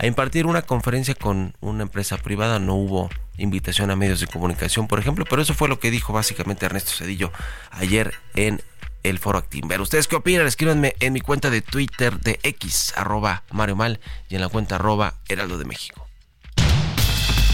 a 0.00 0.06
impartir 0.06 0.46
una 0.46 0.62
conferencia 0.62 1.14
con 1.14 1.54
una 1.60 1.82
empresa 1.82 2.16
privada. 2.16 2.58
No 2.58 2.74
hubo 2.74 3.10
invitación 3.36 3.90
a 3.90 3.96
medios 3.96 4.20
de 4.20 4.28
comunicación, 4.28 4.88
por 4.88 4.98
ejemplo, 4.98 5.26
pero 5.28 5.42
eso 5.42 5.52
fue 5.52 5.68
lo 5.68 5.78
que 5.78 5.90
dijo 5.90 6.14
básicamente 6.14 6.64
Ernesto 6.64 6.92
Cedillo 6.92 7.30
ayer 7.70 8.14
en 8.34 8.62
el 9.02 9.18
foro 9.18 9.36
Actimber. 9.36 9.78
¿Ustedes 9.82 10.08
qué 10.08 10.16
opinan? 10.16 10.46
Escríbanme 10.46 10.94
en 11.00 11.12
mi 11.12 11.20
cuenta 11.20 11.50
de 11.50 11.60
Twitter 11.60 12.18
de 12.18 12.40
X, 12.42 12.94
arroba 12.96 13.44
Mario 13.50 13.76
Mal, 13.76 14.00
y 14.30 14.36
en 14.36 14.40
la 14.40 14.48
cuenta 14.48 14.76
arroba 14.76 15.16
Heraldo 15.28 15.58
de 15.58 15.66
México. 15.66 16.06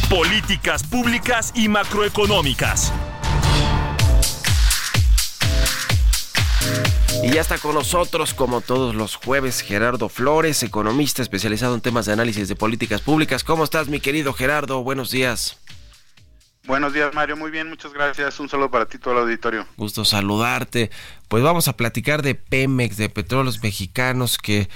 Políticas 0.09 0.85
públicas 0.85 1.53
y 1.57 1.69
macroeconómicas. 1.69 2.93
Y 7.23 7.33
ya 7.33 7.41
está 7.41 7.59
con 7.59 7.75
nosotros, 7.75 8.35
como 8.35 8.61
todos 8.61 8.95
los 8.95 9.17
jueves, 9.17 9.61
Gerardo 9.61 10.09
Flores, 10.09 10.63
economista 10.63 11.23
especializado 11.23 11.75
en 11.75 11.81
temas 11.81 12.07
de 12.07 12.13
análisis 12.13 12.49
de 12.49 12.57
políticas 12.57 13.01
públicas. 13.01 13.43
¿Cómo 13.43 13.65
estás, 13.65 13.89
mi 13.89 14.01
querido 14.01 14.33
Gerardo? 14.33 14.83
Buenos 14.83 15.11
días. 15.11 15.59
Buenos 16.67 16.93
días, 16.93 17.15
Mario. 17.15 17.37
Muy 17.37 17.51
bien, 17.51 17.69
muchas 17.69 17.93
gracias. 17.93 18.41
Un 18.41 18.49
saludo 18.49 18.71
para 18.71 18.87
ti, 18.87 18.99
todo 18.99 19.15
el 19.15 19.21
auditorio. 19.21 19.67
Gusto 19.77 20.05
saludarte. 20.05 20.91
Pues 21.29 21.43
vamos 21.43 21.69
a 21.69 21.77
platicar 21.77 22.23
de 22.23 22.35
Pemex, 22.35 22.97
de 22.97 23.09
Petróleos 23.09 23.63
Mexicanos, 23.63 24.37
que 24.37 24.69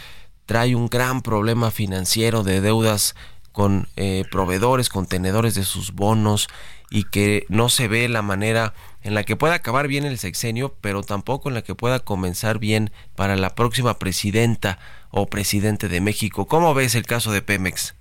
trae 0.47 0.75
un 0.75 0.88
gran 0.88 1.23
problema 1.23 1.70
financiero 1.70 2.42
de 2.42 2.61
deudas 2.61 3.14
con 3.52 3.88
eh, 3.97 4.25
proveedores, 4.30 4.88
contenedores 4.88 5.54
de 5.54 5.64
sus 5.64 5.92
bonos 5.92 6.49
y 6.90 7.04
que 7.04 7.47
no 7.49 7.69
se 7.69 7.88
ve 7.88 8.09
la 8.09 8.23
manera 8.23 8.75
en 9.02 9.14
la 9.14 9.25
que 9.25 9.37
pueda 9.37 9.54
acabar 9.54 9.88
bien 9.88 10.04
el 10.04 10.19
sexenio, 10.19 10.75
pero 10.80 11.02
tampoco 11.02 11.49
en 11.49 11.54
la 11.54 11.62
que 11.62 11.75
pueda 11.75 12.00
comenzar 12.00 12.59
bien 12.59 12.90
para 13.16 13.37
la 13.37 13.54
próxima 13.54 13.99
presidenta 13.99 14.78
o 15.11 15.26
presidente 15.28 15.88
de 15.88 16.00
México. 16.00 16.47
¿Cómo 16.47 16.75
ves 16.75 16.95
el 16.95 17.07
caso 17.07 17.33
de 17.33 17.42
Pemex? 17.42 17.95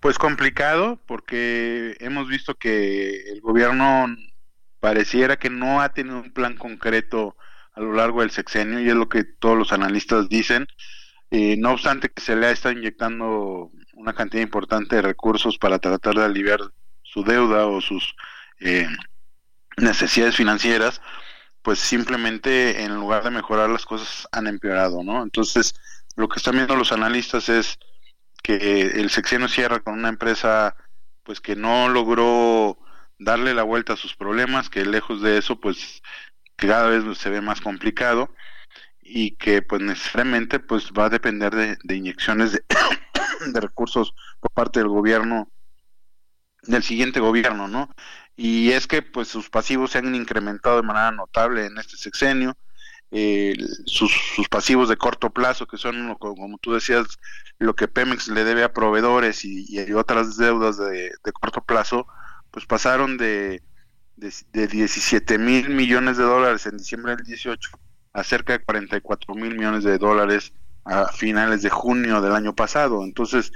Pues 0.00 0.18
complicado, 0.18 0.98
porque 1.06 1.96
hemos 2.00 2.28
visto 2.28 2.54
que 2.54 3.30
el 3.30 3.40
gobierno 3.40 4.06
pareciera 4.80 5.36
que 5.36 5.50
no 5.50 5.80
ha 5.80 5.90
tenido 5.90 6.20
un 6.20 6.32
plan 6.32 6.56
concreto 6.56 7.36
a 7.74 7.80
lo 7.80 7.92
largo 7.92 8.20
del 8.20 8.30
sexenio, 8.30 8.80
y 8.80 8.88
es 8.88 8.94
lo 8.94 9.08
que 9.08 9.24
todos 9.24 9.56
los 9.56 9.72
analistas 9.72 10.28
dicen. 10.28 10.66
Eh, 11.30 11.56
no 11.58 11.72
obstante 11.72 12.08
que 12.08 12.20
se 12.20 12.34
le 12.34 12.50
estado 12.50 12.76
inyectando 12.76 13.70
una 14.00 14.14
cantidad 14.14 14.42
importante 14.42 14.96
de 14.96 15.02
recursos 15.02 15.58
para 15.58 15.78
tratar 15.78 16.14
de 16.14 16.24
aliviar 16.24 16.60
su 17.02 17.22
deuda 17.22 17.66
o 17.66 17.80
sus 17.80 18.14
eh, 18.60 18.88
necesidades 19.76 20.36
financieras, 20.36 21.02
pues 21.62 21.78
simplemente 21.78 22.82
en 22.82 22.94
lugar 22.94 23.22
de 23.24 23.30
mejorar 23.30 23.68
las 23.68 23.84
cosas 23.84 24.26
han 24.32 24.46
empeorado, 24.46 25.02
¿no? 25.04 25.22
Entonces, 25.22 25.74
lo 26.16 26.28
que 26.28 26.38
están 26.38 26.54
viendo 26.54 26.76
los 26.76 26.92
analistas 26.92 27.48
es 27.48 27.78
que 28.42 28.82
el 28.86 29.10
sexenio 29.10 29.48
cierra 29.48 29.80
con 29.80 29.94
una 29.94 30.08
empresa 30.08 30.74
pues 31.22 31.40
que 31.40 31.54
no 31.54 31.90
logró 31.90 32.78
darle 33.18 33.52
la 33.52 33.64
vuelta 33.64 33.92
a 33.92 33.96
sus 33.96 34.16
problemas, 34.16 34.70
que 34.70 34.86
lejos 34.86 35.20
de 35.20 35.36
eso 35.36 35.60
pues 35.60 36.02
cada 36.56 36.88
vez 36.88 37.18
se 37.18 37.28
ve 37.28 37.42
más 37.42 37.60
complicado 37.60 38.34
y 39.02 39.32
que 39.32 39.60
pues 39.60 39.82
necesariamente 39.82 40.58
pues 40.58 40.90
va 40.98 41.06
a 41.06 41.10
depender 41.10 41.54
de, 41.54 41.94
inyecciones 41.94 42.52
de, 42.52 42.64
de, 43.52 43.60
recursos 43.60 44.14
por 44.40 44.50
parte 44.50 44.80
del 44.80 44.88
gobierno 44.88 45.50
del 46.62 46.82
siguiente 46.82 47.20
gobierno, 47.20 47.68
¿no? 47.68 47.88
Y 48.36 48.72
es 48.72 48.86
que 48.86 49.02
pues 49.02 49.28
sus 49.28 49.50
pasivos 49.50 49.92
se 49.92 49.98
han 49.98 50.14
incrementado 50.14 50.76
de 50.76 50.82
manera 50.82 51.10
notable 51.10 51.66
en 51.66 51.78
este 51.78 51.96
sexenio, 51.96 52.56
eh, 53.12 53.56
sus, 53.86 54.12
pasivos 54.48 54.88
de 54.88 54.96
corto 54.96 55.30
plazo, 55.30 55.66
que 55.66 55.76
son, 55.76 56.14
como 56.16 56.58
tú 56.58 56.74
decías, 56.74 57.06
lo 57.58 57.74
que 57.74 57.88
Pemex 57.88 58.28
le 58.28 58.44
debe 58.44 58.62
a 58.62 58.72
proveedores 58.72 59.44
y, 59.44 59.92
otras 59.92 60.36
deudas 60.36 60.78
de, 60.78 61.12
corto 61.32 61.62
plazo, 61.62 62.06
pues 62.50 62.66
pasaron 62.66 63.16
de, 63.16 63.62
de, 64.16 64.66
17 64.66 65.38
mil 65.38 65.70
millones 65.70 66.16
de 66.18 66.24
dólares 66.24 66.66
en 66.66 66.78
diciembre 66.78 67.16
del 67.16 67.24
18 67.26 67.70
a 68.12 68.24
cerca 68.24 68.54
de 68.54 68.64
44 68.64 69.34
mil 69.34 69.54
millones 69.56 69.84
de 69.84 69.98
dólares 69.98 70.52
a 70.84 71.08
finales 71.08 71.62
de 71.62 71.70
junio 71.70 72.20
del 72.20 72.34
año 72.34 72.54
pasado. 72.54 73.04
Entonces, 73.04 73.52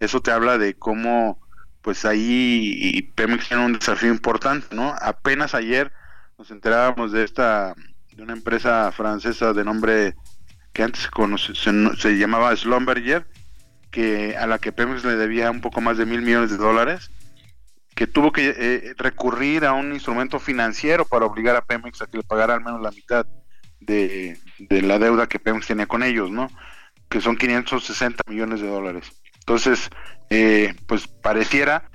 eso 0.00 0.20
te 0.20 0.30
habla 0.30 0.58
de 0.58 0.74
cómo, 0.74 1.40
pues 1.82 2.04
ahí 2.04 3.02
Pemex 3.14 3.48
tiene 3.48 3.64
un 3.64 3.72
desafío 3.74 4.10
importante, 4.10 4.74
¿no? 4.74 4.94
Apenas 5.00 5.54
ayer 5.54 5.92
nos 6.38 6.50
enterábamos 6.50 7.12
de 7.12 7.24
esta 7.24 7.74
de 8.14 8.22
una 8.22 8.32
empresa 8.32 8.90
francesa 8.90 9.52
de 9.52 9.64
nombre 9.64 10.16
que 10.72 10.82
antes 10.82 11.08
se, 11.54 11.96
se, 11.96 12.18
llamaba 12.18 12.54
Slumberger, 12.54 13.26
que 13.90 14.36
a 14.36 14.46
la 14.46 14.58
que 14.58 14.72
Pemex 14.72 15.04
le 15.04 15.16
debía 15.16 15.50
un 15.50 15.60
poco 15.60 15.80
más 15.80 15.98
de 15.98 16.06
mil 16.06 16.22
millones 16.22 16.50
de 16.50 16.56
dólares, 16.56 17.10
que 17.94 18.06
tuvo 18.06 18.32
que 18.32 18.54
eh, 18.56 18.94
recurrir 18.96 19.64
a 19.64 19.72
un 19.72 19.92
instrumento 19.92 20.38
financiero 20.38 21.04
para 21.04 21.26
obligar 21.26 21.56
a 21.56 21.64
Pemex 21.64 22.02
a 22.02 22.06
que 22.06 22.18
le 22.18 22.22
pagara 22.24 22.54
al 22.54 22.64
menos 22.64 22.80
la 22.80 22.90
mitad 22.90 23.26
de, 23.80 24.38
la 24.68 24.98
deuda 24.98 25.28
que 25.28 25.38
Pemex 25.38 25.66
tenía 25.66 25.86
con 25.86 26.02
ellos, 26.02 26.30
¿no? 26.30 26.48
Que 27.08 27.20
son 27.20 27.36
560 27.36 28.22
millones 28.26 28.60
de 28.60 28.68
dólares. 28.68 29.12
Entonces, 29.40 29.90
eh, 30.30 30.74
pues 30.86 31.06
pareciera 31.06 31.90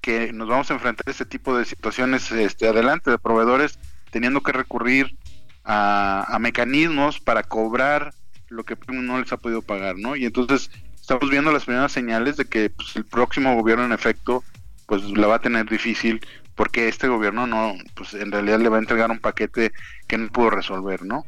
que 0.00 0.32
nos 0.32 0.48
vamos 0.48 0.70
a 0.70 0.74
enfrentar 0.74 1.04
a 1.06 1.10
este 1.10 1.24
tipo 1.24 1.56
de 1.56 1.64
situaciones 1.64 2.30
este, 2.32 2.68
adelante 2.68 3.10
de 3.10 3.18
proveedores 3.18 3.78
teniendo 4.10 4.40
que 4.40 4.52
recurrir 4.52 5.16
a, 5.64 6.36
mecanismos 6.40 7.20
para 7.20 7.42
cobrar 7.42 8.14
lo 8.48 8.64
que 8.64 8.76
no 8.88 9.18
les 9.18 9.32
ha 9.32 9.36
podido 9.36 9.62
pagar, 9.62 9.96
¿no? 9.98 10.14
Y 10.14 10.24
entonces 10.24 10.70
estamos 10.94 11.28
viendo 11.28 11.50
las 11.52 11.64
primeras 11.64 11.92
señales 11.92 12.36
de 12.36 12.44
que 12.44 12.70
pues, 12.70 12.94
el 12.96 13.04
próximo 13.04 13.54
gobierno 13.56 13.84
en 13.84 13.92
efecto 13.92 14.44
pues 14.86 15.02
la 15.02 15.26
va 15.26 15.36
a 15.36 15.40
tener 15.40 15.68
difícil 15.68 16.20
porque 16.54 16.88
este 16.88 17.08
gobierno 17.08 17.46
no, 17.46 17.74
pues 17.94 18.14
en 18.14 18.32
realidad 18.32 18.60
le 18.60 18.68
va 18.68 18.76
a 18.76 18.80
entregar 18.80 19.10
un 19.10 19.18
paquete 19.18 19.72
que 20.06 20.18
no 20.18 20.28
pudo 20.28 20.50
resolver, 20.50 21.04
¿no? 21.04 21.24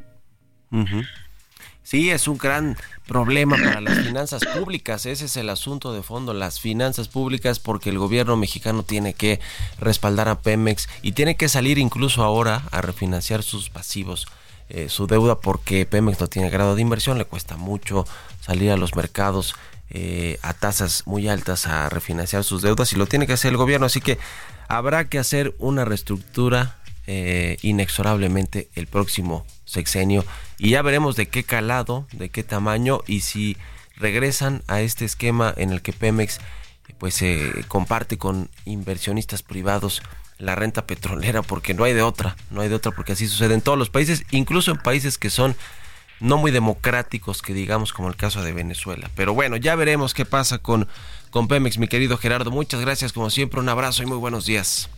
Sí, 1.88 2.10
es 2.10 2.28
un 2.28 2.37
gran 2.37 2.76
problema 3.06 3.56
para 3.56 3.80
las 3.80 4.00
finanzas 4.00 4.44
públicas. 4.44 5.06
Ese 5.06 5.25
es 5.25 5.38
el 5.38 5.48
asunto 5.48 5.94
de 5.94 6.02
fondo, 6.02 6.34
las 6.34 6.60
finanzas 6.60 7.08
públicas, 7.08 7.58
porque 7.58 7.88
el 7.88 7.98
gobierno 7.98 8.37
mexicano 8.37 8.82
tiene 8.82 9.14
que 9.14 9.40
respaldar 9.80 10.28
a 10.28 10.40
Pemex 10.42 10.87
y 11.00 11.12
tiene 11.12 11.37
que 11.37 11.48
salir 11.48 11.78
incluso 11.78 12.22
ahora 12.22 12.64
a 12.72 12.82
refinanciar 12.82 13.42
sus 13.42 13.70
pasivos, 13.70 14.26
eh, 14.68 14.90
su 14.90 15.06
deuda, 15.06 15.40
porque 15.40 15.87
Pemex 15.87 16.20
no 16.20 16.26
tiene 16.26 16.50
grado 16.50 16.75
de 16.75 16.82
inversión, 16.82 17.16
le 17.16 17.25
cuesta 17.25 17.56
mucho 17.56 18.06
salir 18.42 18.70
a 18.70 18.76
los 18.76 18.94
mercados 18.94 19.54
eh, 19.88 20.38
a 20.42 20.52
tasas 20.52 21.06
muy 21.06 21.26
altas 21.28 21.66
a 21.66 21.88
refinanciar 21.88 22.44
sus 22.44 22.60
deudas 22.60 22.92
y 22.92 22.96
lo 22.96 23.06
tiene 23.06 23.26
que 23.26 23.32
hacer 23.32 23.52
el 23.52 23.56
gobierno. 23.56 23.87
Así 23.87 24.02
que 24.02 24.18
habrá 24.68 25.08
que 25.08 25.18
hacer 25.18 25.54
una 25.58 25.87
reestructura 25.87 26.76
eh, 27.06 27.56
inexorablemente 27.62 28.68
el 28.75 28.87
próximo 28.87 29.46
sexenio 29.64 30.26
y 30.58 30.70
ya 30.70 30.82
veremos 30.82 31.16
de 31.16 31.28
qué 31.28 31.44
calado, 31.44 32.06
de 32.12 32.28
qué 32.28 32.42
tamaño 32.42 33.00
y 33.06 33.20
si 33.20 33.56
regresan 33.96 34.62
a 34.66 34.80
este 34.80 35.04
esquema 35.04 35.52
en 35.56 35.70
el 35.70 35.82
que 35.82 35.92
Pemex 35.92 36.40
pues 36.98 37.14
se 37.14 37.64
comparte 37.68 38.18
con 38.18 38.50
inversionistas 38.64 39.42
privados 39.42 40.02
la 40.38 40.54
renta 40.54 40.86
petrolera 40.86 41.42
porque 41.42 41.74
no 41.74 41.84
hay 41.84 41.94
de 41.94 42.02
otra, 42.02 42.36
no 42.50 42.60
hay 42.60 42.68
de 42.68 42.74
otra 42.74 42.92
porque 42.92 43.12
así 43.12 43.26
sucede 43.28 43.54
en 43.54 43.60
todos 43.60 43.78
los 43.78 43.90
países, 43.90 44.24
incluso 44.30 44.70
en 44.70 44.78
países 44.78 45.18
que 45.18 45.30
son 45.30 45.56
no 46.20 46.36
muy 46.36 46.50
democráticos 46.50 47.42
que 47.42 47.54
digamos 47.54 47.92
como 47.92 48.08
el 48.08 48.16
caso 48.16 48.42
de 48.42 48.52
Venezuela. 48.52 49.10
Pero 49.14 49.34
bueno, 49.34 49.56
ya 49.56 49.76
veremos 49.76 50.14
qué 50.14 50.24
pasa 50.24 50.58
con, 50.58 50.88
con 51.30 51.46
Pemex, 51.48 51.78
mi 51.78 51.88
querido 51.88 52.18
Gerardo. 52.18 52.50
Muchas 52.50 52.80
gracias 52.80 53.12
como 53.12 53.30
siempre, 53.30 53.60
un 53.60 53.68
abrazo 53.68 54.02
y 54.02 54.06
muy 54.06 54.18
buenos 54.18 54.46
días. 54.46 54.88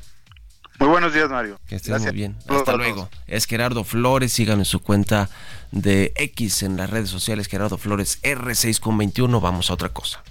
Muy 0.81 0.89
buenos 0.89 1.13
días, 1.13 1.29
Mario. 1.29 1.61
Que 1.69 1.77
estés 1.77 2.01
muy 2.01 2.13
bien. 2.13 2.37
Hasta 2.49 2.75
luego. 2.75 3.11
Es 3.27 3.45
Gerardo 3.45 3.85
Flores. 3.85 4.33
Sigan 4.33 4.61
en 4.61 4.65
su 4.65 4.81
cuenta 4.81 5.29
de 5.73 6.13
X 6.17 6.63
en 6.63 6.79
las 6.79 6.89
redes 6.89 7.11
sociales. 7.11 7.49
Gerardo 7.49 7.77
Flores 7.77 8.19
R6 8.23 8.81
con 8.81 8.97
21. 8.97 9.41
Vamos 9.43 9.71
a 9.71 9.75
otra 9.75 9.91
cosa. 9.91 10.23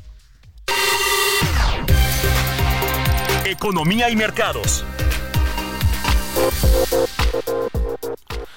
Economía 3.45 4.09
y 4.09 4.15
mercados. 4.15 4.83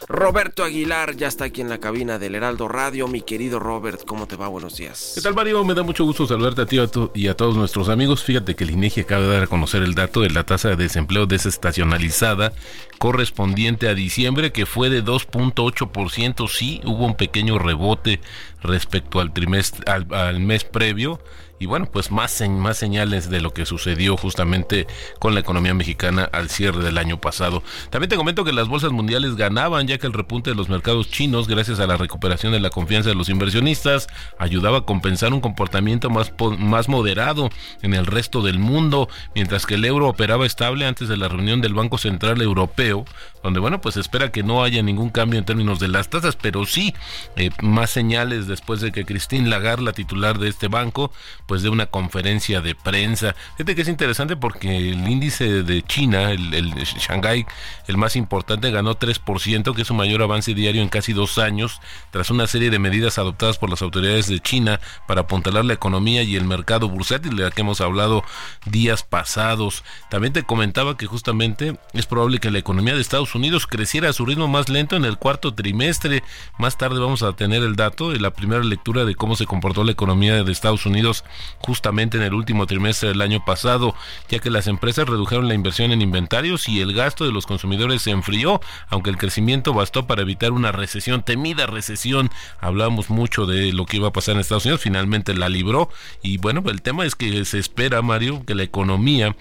Roberto 0.08 0.64
Aguilar 0.64 1.16
ya 1.16 1.28
está 1.28 1.44
aquí 1.44 1.61
en 1.61 1.68
la 1.68 1.78
cabina 1.78 2.18
del 2.18 2.34
Heraldo 2.34 2.68
Radio. 2.68 3.08
Mi 3.08 3.22
querido 3.22 3.58
Robert, 3.58 4.04
¿cómo 4.04 4.26
te 4.26 4.37
va? 4.37 4.49
Buenos 4.49 4.76
días. 4.76 5.12
¿Qué 5.14 5.20
tal, 5.20 5.34
Mario? 5.34 5.64
Me 5.64 5.75
da 5.75 5.82
mucho 5.82 6.04
gusto 6.04 6.26
saludarte 6.26 6.62
a 6.62 6.66
ti 6.66 6.78
y 7.14 7.28
a 7.28 7.37
todos 7.37 7.56
nuestros 7.56 7.88
amigos. 7.88 8.22
Fíjate 8.22 8.56
que 8.56 8.64
el 8.64 8.70
INEGI 8.70 9.02
acaba 9.02 9.22
de 9.22 9.28
dar 9.28 9.42
a 9.44 9.46
conocer 9.46 9.82
el 9.82 9.94
dato 9.94 10.20
de 10.20 10.30
la 10.30 10.44
tasa 10.44 10.68
de 10.70 10.76
desempleo 10.76 11.26
desestacionalizada 11.26 12.52
correspondiente 12.99 13.88
a 13.88 13.94
diciembre, 13.94 14.52
que 14.52 14.66
fue 14.66 14.90
de 14.90 15.04
2.8%. 15.04 16.49
Sí, 16.49 16.80
hubo 16.84 17.06
un 17.06 17.14
pequeño 17.14 17.58
rebote 17.58 18.20
respecto 18.62 19.20
al 19.20 19.32
trimestre, 19.32 19.84
al 19.87 20.40
mes 20.40 20.64
previo 20.64 21.20
y 21.62 21.66
bueno, 21.66 21.87
pues 21.87 22.11
más, 22.11 22.42
más 22.50 22.76
señales 22.76 23.31
de 23.31 23.40
lo 23.40 23.54
que 23.54 23.66
sucedió 23.66 24.16
justamente 24.16 24.88
con 25.21 25.33
la 25.33 25.38
economía 25.38 25.75
mexicana 25.75 26.28
al 26.33 26.50
cierre 26.50 26.83
del 26.83 26.99
año 26.99 27.21
pasado. 27.21 27.62
También 27.88 28.09
te 28.09 28.16
comento 28.16 28.42
que 28.42 28.52
las 28.52 28.66
bolsas 28.66 28.90
mundiales 28.90 29.37
ganaban 29.37 29.87
ya 29.87 29.97
que 29.99 30.09
el 30.09 30.12
repunte 30.12 30.50
de 30.50 30.57
los 30.57 30.69
mercados 30.69 31.09
chinos 31.09 31.47
gracias 31.47 31.78
a 31.78 31.87
la 31.87 31.97
recuperación 31.97 32.52
de 32.52 32.59
la 32.59 32.71
confianza 32.71 33.11
de 33.11 33.14
los 33.14 33.28
inversionistas 33.28 34.09
ayudaba 34.38 34.78
a 34.78 34.85
compensar 34.85 35.33
un 35.33 35.40
comportamiento 35.40 36.11
más, 36.11 36.33
más 36.59 36.88
moderado 36.88 37.49
en 37.83 37.95
el 37.95 38.07
resto 38.07 38.42
del 38.42 38.59
mundo, 38.59 39.09
mientras 39.37 39.64
que 39.64 39.75
el 39.75 39.85
euro 39.85 40.09
operaba 40.09 40.47
estable 40.47 40.85
antes 40.85 41.07
de 41.07 41.16
la 41.16 41.28
reunión 41.28 41.61
del 41.61 41.75
Banco 41.75 41.97
Central 41.97 42.42
Europeo, 42.42 43.04
donde 43.42 43.61
bueno, 43.61 43.80
pues 43.80 43.96
espera 43.96 44.30
que 44.30 44.42
no 44.42 44.62
haya 44.62 44.82
ningún 44.82 45.11
cambio 45.11 45.38
en 45.38 45.44
términos 45.44 45.78
de 45.78 45.88
las 45.88 46.08
tasas, 46.08 46.37
pero 46.37 46.64
sí 46.66 46.94
eh, 47.37 47.50
más 47.61 47.90
señales 47.90 48.46
después 48.46 48.80
de 48.80 48.92
que 48.92 49.04
Christine 49.04 49.49
Lagarde, 49.49 49.84
la 49.84 49.92
titular 49.92 50.38
de 50.38 50.49
este 50.49 50.68
banco, 50.68 51.12
pues 51.46 51.62
de 51.62 51.68
una 51.68 51.87
conferencia 51.87 52.61
de 52.61 52.75
prensa. 52.75 53.34
Fíjate 53.56 53.75
que 53.75 53.82
es 53.82 53.88
interesante 53.88 54.37
porque 54.37 54.76
el 54.76 55.08
índice 55.08 55.62
de 55.62 55.82
China, 55.82 56.30
el, 56.30 56.54
el 56.54 56.72
Shanghai, 56.75 57.46
el 57.87 57.96
más 57.96 58.16
importante, 58.16 58.70
ganó 58.70 58.99
3%, 58.99 59.75
que 59.75 59.82
es 59.82 59.88
su 59.88 59.94
mayor 59.94 60.22
avance 60.22 60.54
diario 60.54 60.82
en 60.82 60.88
casi 60.88 61.12
dos 61.12 61.38
años, 61.38 61.80
tras 62.11 62.30
una 62.30 62.46
serie 62.46 62.70
de 62.70 62.78
medidas 62.78 63.18
adoptadas 63.18 63.58
por 63.58 63.70
las 63.70 63.82
autoridades 63.82 64.28
de 64.28 64.40
China 64.40 64.80
para 65.06 65.22
apuntalar 65.22 65.64
la 65.64 65.75
economía 65.75 66.22
y 66.22 66.37
el 66.37 66.44
mercado 66.44 66.88
bursátil, 66.88 67.37
de 67.37 67.44
la 67.44 67.50
que 67.50 67.62
hemos 67.62 67.80
hablado 67.80 68.25
días 68.66 69.02
pasados. 69.02 69.84
También 70.11 70.32
te 70.32 70.42
comentaba 70.42 70.96
que 70.96 71.06
justamente 71.06 71.78
es 71.92 72.06
probable 72.06 72.38
que 72.38 72.50
la 72.50 72.58
economía 72.58 72.94
de 72.94 73.00
Estados 73.00 73.31
Unidos 73.34 73.66
creciera 73.66 74.10
a 74.10 74.12
su 74.12 74.26
ritmo 74.26 74.48
más 74.48 74.68
lento 74.68 74.96
en 74.96 75.04
el 75.04 75.18
cuarto 75.18 75.54
trimestre. 75.54 76.22
Más 76.58 76.78
tarde 76.78 77.00
vamos 77.00 77.22
a 77.22 77.32
tener 77.34 77.62
el 77.62 77.76
dato 77.76 78.10
de 78.10 78.20
la 78.20 78.32
primera 78.32 78.62
lectura 78.62 79.04
de 79.04 79.14
cómo 79.14 79.36
se 79.36 79.46
comportó 79.46 79.84
la 79.84 79.92
economía 79.92 80.42
de 80.42 80.52
Estados 80.52 80.86
Unidos 80.86 81.24
justamente 81.58 82.16
en 82.16 82.22
el 82.22 82.34
último 82.34 82.66
trimestre 82.66 83.08
del 83.10 83.22
año 83.22 83.44
pasado, 83.44 83.94
ya 84.28 84.38
que 84.38 84.50
las 84.50 84.66
empresas 84.66 85.08
redujeron 85.08 85.48
la 85.48 85.54
inversión 85.54 85.92
en 85.92 86.02
inventarios 86.02 86.68
y 86.68 86.80
el 86.80 86.92
gasto 86.92 87.24
de 87.24 87.32
los 87.32 87.46
consumidores 87.46 88.02
se 88.02 88.10
enfrió, 88.10 88.60
aunque 88.88 89.10
el 89.10 89.16
crecimiento 89.16 89.72
bastó 89.72 90.06
para 90.06 90.22
evitar 90.22 90.52
una 90.52 90.72
recesión, 90.72 91.22
temida 91.22 91.66
recesión. 91.66 92.30
Hablábamos 92.60 93.10
mucho 93.10 93.46
de 93.46 93.72
lo 93.72 93.86
que 93.86 93.96
iba 93.98 94.08
a 94.08 94.12
pasar 94.12 94.34
en 94.34 94.40
Estados 94.40 94.64
Unidos, 94.64 94.80
finalmente 94.82 95.34
la 95.34 95.48
libró 95.48 95.88
y 96.22 96.38
bueno, 96.38 96.62
el 96.66 96.82
tema 96.82 97.04
es 97.04 97.14
que 97.14 97.44
se 97.44 97.58
espera, 97.58 98.02
Mario, 98.02 98.44
que 98.44 98.54
la 98.54 98.62
economía 98.62 99.34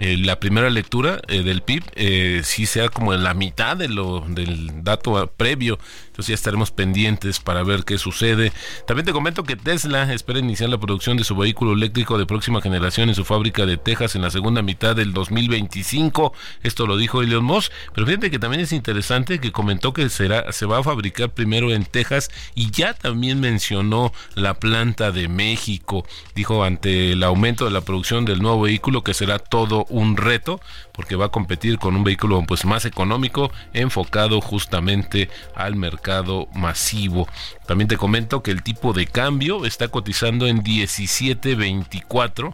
eh, 0.00 0.16
la 0.16 0.38
primera 0.38 0.70
lectura 0.70 1.20
eh, 1.26 1.42
del 1.42 1.62
PIB 1.62 1.82
eh, 1.96 2.42
sí 2.44 2.66
sea 2.66 2.88
como 2.88 3.14
en 3.14 3.24
la 3.24 3.34
mitad 3.38 3.76
de 3.76 3.88
lo 3.88 4.20
del 4.28 4.84
dato 4.84 5.32
previo. 5.36 5.78
Entonces 6.06 6.28
ya 6.28 6.34
estaremos 6.34 6.70
pendientes 6.70 7.38
para 7.38 7.62
ver 7.62 7.84
qué 7.84 7.96
sucede. 7.96 8.52
También 8.86 9.06
te 9.06 9.12
comento 9.12 9.44
que 9.44 9.56
Tesla 9.56 10.12
espera 10.12 10.40
iniciar 10.40 10.68
la 10.68 10.78
producción 10.78 11.16
de 11.16 11.24
su 11.24 11.36
vehículo 11.36 11.72
eléctrico 11.72 12.18
de 12.18 12.26
próxima 12.26 12.60
generación 12.60 13.08
en 13.08 13.14
su 13.14 13.24
fábrica 13.24 13.66
de 13.66 13.76
Texas 13.76 14.16
en 14.16 14.22
la 14.22 14.30
segunda 14.30 14.62
mitad 14.62 14.96
del 14.96 15.12
2025. 15.12 16.32
Esto 16.62 16.86
lo 16.86 16.96
dijo 16.96 17.22
Elon 17.22 17.44
Musk. 17.44 17.72
Pero 17.94 18.06
fíjate 18.06 18.30
que 18.30 18.38
también 18.38 18.62
es 18.62 18.72
interesante 18.72 19.38
que 19.38 19.52
comentó 19.52 19.92
que 19.92 20.08
será, 20.08 20.52
se 20.52 20.66
va 20.66 20.78
a 20.78 20.82
fabricar 20.82 21.30
primero 21.30 21.72
en 21.72 21.84
Texas 21.84 22.30
y 22.54 22.70
ya 22.70 22.94
también 22.94 23.40
mencionó 23.40 24.12
la 24.34 24.54
planta 24.54 25.12
de 25.12 25.28
México. 25.28 26.04
Dijo 26.34 26.64
ante 26.64 27.12
el 27.12 27.22
aumento 27.22 27.64
de 27.64 27.70
la 27.70 27.80
producción 27.80 28.24
del 28.24 28.42
nuevo 28.42 28.62
vehículo 28.62 29.04
que 29.04 29.14
será 29.14 29.38
todo 29.38 29.84
un 29.88 30.16
reto 30.16 30.60
porque 30.98 31.14
va 31.14 31.26
a 31.26 31.30
competir 31.30 31.78
con 31.78 31.94
un 31.94 32.02
vehículo 32.02 32.42
pues 32.44 32.64
más 32.64 32.84
económico 32.84 33.52
enfocado 33.72 34.40
justamente 34.40 35.30
al 35.54 35.76
mercado 35.76 36.48
masivo. 36.54 37.28
También 37.66 37.86
te 37.86 37.96
comento 37.96 38.42
que 38.42 38.50
el 38.50 38.64
tipo 38.64 38.92
de 38.92 39.06
cambio 39.06 39.64
está 39.64 39.86
cotizando 39.86 40.48
en 40.48 40.64
17.24 40.64 42.52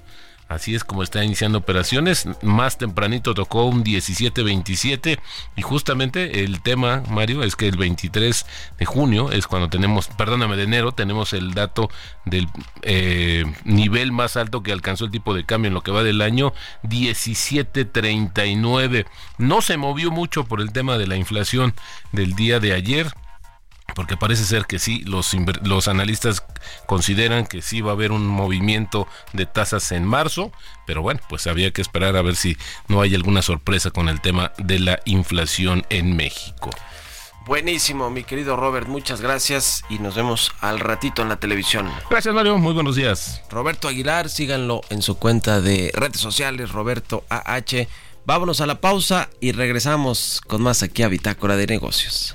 Así 0.55 0.75
es 0.75 0.85
como 0.85 1.03
está 1.03 1.25
iniciando 1.25 1.59
operaciones. 1.59 2.29
Más 2.41 2.79
tempranito 2.79 3.35
tocó 3.35 3.65
un 3.65 3.83
17-27 3.83 5.19
y 5.57 5.63
justamente 5.63 6.45
el 6.45 6.63
tema, 6.63 7.03
Mario, 7.11 7.43
es 7.43 7.57
que 7.57 7.67
el 7.67 7.77
23 7.77 8.47
de 8.79 8.85
junio 8.85 9.33
es 9.33 9.49
cuando 9.49 9.69
tenemos, 9.69 10.07
perdóname, 10.07 10.57
de 10.57 10.63
enero 10.63 10.93
tenemos 10.93 11.33
el 11.33 11.55
dato 11.55 11.91
del 12.25 12.47
eh, 12.83 13.45
nivel 13.65 14.13
más 14.13 14.37
alto 14.37 14.63
que 14.63 14.71
alcanzó 14.71 15.07
el 15.07 15.11
tipo 15.11 15.35
de 15.35 15.45
cambio 15.45 15.67
en 15.69 15.75
lo 15.75 15.83
que 15.83 15.91
va 15.91 16.05
del 16.05 16.23
año, 16.23 16.53
17.39. 16.85 19.07
No 19.39 19.61
se 19.61 19.77
movió 19.77 20.13
mucho 20.13 20.45
por 20.45 20.61
el 20.61 20.73
tema 20.73 20.99
de 20.99 21.09
la 21.09 21.17
inflación 21.17 21.75
del 22.13 22.35
día 22.35 22.61
de 22.61 22.75
ayer 22.75 23.13
porque 23.95 24.17
parece 24.17 24.45
ser 24.45 24.67
que 24.67 24.79
sí, 24.79 25.03
los, 25.05 25.37
los 25.63 25.89
analistas 25.89 26.43
consideran 26.87 27.47
que 27.47 27.63
sí 27.63 27.81
va 27.81 27.91
a 27.91 27.95
haber 27.95 28.13
un 28.13 28.27
movimiento 28.27 29.07
de 29.33 29.47
tasas 29.47 29.93
en 29.93 30.05
marzo, 30.05 30.53
pero 30.87 31.03
bueno, 31.03 31.21
pues 31.29 31.47
había 31.47 31.71
que 31.71 31.83
esperar 31.83 32.17
a 32.17 32.23
ver 32.23 32.37
si 32.37 32.57
no 32.89 33.01
hay 33.01 33.15
alguna 33.15 33.43
sorpresa 33.43 33.91
con 33.91 34.09
el 34.09 34.21
tema 34.21 34.53
de 34.59 34.79
la 34.81 35.01
inflación 35.05 35.85
en 35.91 36.17
México. 36.17 36.71
Buenísimo, 37.47 38.09
mi 38.09 38.25
querido 38.25 38.57
Robert, 38.57 38.89
muchas 38.89 39.21
gracias 39.21 39.83
y 39.91 39.99
nos 39.99 40.15
vemos 40.15 40.51
al 40.61 40.81
ratito 40.81 41.21
en 41.21 41.29
la 41.29 41.37
televisión. 41.37 41.91
Gracias, 42.09 42.35
Mario, 42.35 42.57
muy 42.57 42.73
buenos 42.73 42.97
días. 42.97 43.43
Roberto 43.51 43.87
Aguilar, 43.87 44.31
síganlo 44.31 44.81
en 44.89 45.03
su 45.03 45.19
cuenta 45.19 45.61
de 45.61 45.93
redes 45.95 46.21
sociales, 46.21 46.73
Roberto 46.73 47.25
AH. 47.29 47.87
Vámonos 48.25 48.63
a 48.63 48.67
la 48.67 48.81
pausa 48.81 49.29
y 49.41 49.53
regresamos 49.53 50.41
con 50.47 50.63
más 50.63 50.83
aquí 50.83 51.03
a 51.03 51.09
Bitácora 51.09 51.57
de 51.57 51.67
Negocios. 51.67 52.35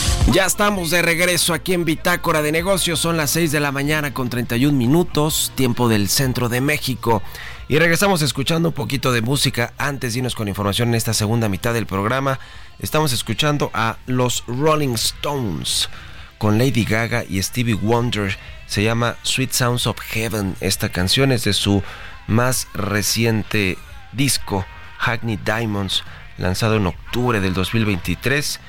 Ya 0.29 0.45
estamos 0.45 0.91
de 0.91 1.01
regreso 1.01 1.53
aquí 1.53 1.73
en 1.73 1.83
Bitácora 1.83 2.41
de 2.41 2.53
Negocios. 2.53 2.99
Son 2.99 3.17
las 3.17 3.31
6 3.31 3.51
de 3.51 3.59
la 3.59 3.73
mañana 3.73 4.13
con 4.13 4.29
31 4.29 4.77
minutos, 4.77 5.51
tiempo 5.55 5.89
del 5.89 6.07
centro 6.07 6.47
de 6.47 6.61
México. 6.61 7.21
Y 7.67 7.79
regresamos 7.79 8.21
escuchando 8.21 8.69
un 8.69 8.73
poquito 8.73 9.11
de 9.11 9.21
música 9.21 9.73
antes 9.77 10.13
de 10.13 10.19
irnos 10.19 10.35
con 10.35 10.47
información 10.47 10.89
en 10.89 10.95
esta 10.95 11.13
segunda 11.13 11.49
mitad 11.49 11.73
del 11.73 11.85
programa. 11.85 12.39
Estamos 12.79 13.11
escuchando 13.11 13.71
a 13.73 13.97
los 14.05 14.45
Rolling 14.47 14.93
Stones 14.93 15.89
con 16.37 16.57
Lady 16.57 16.85
Gaga 16.85 17.25
y 17.27 17.41
Stevie 17.41 17.73
Wonder. 17.73 18.37
Se 18.67 18.83
llama 18.83 19.17
Sweet 19.23 19.51
Sounds 19.51 19.85
of 19.85 19.99
Heaven. 19.99 20.55
Esta 20.61 20.89
canción 20.89 21.33
es 21.33 21.43
de 21.43 21.53
su 21.53 21.83
más 22.27 22.69
reciente 22.73 23.77
disco, 24.13 24.65
Hackney 24.97 25.37
Diamonds, 25.43 26.03
lanzado 26.37 26.77
en 26.77 26.87
octubre 26.87 27.41
del 27.41 27.53
2023 27.53 28.61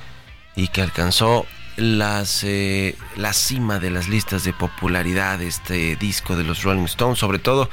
y 0.56 0.68
que 0.68 0.82
alcanzó 0.82 1.46
las, 1.76 2.44
eh, 2.44 2.96
la 3.16 3.32
cima 3.32 3.78
de 3.78 3.90
las 3.90 4.08
listas 4.08 4.44
de 4.44 4.52
popularidad 4.52 5.38
de 5.38 5.48
este 5.48 5.96
disco 5.96 6.36
de 6.36 6.44
los 6.44 6.62
Rolling 6.62 6.84
Stones, 6.84 7.18
sobre 7.18 7.38
todo 7.38 7.70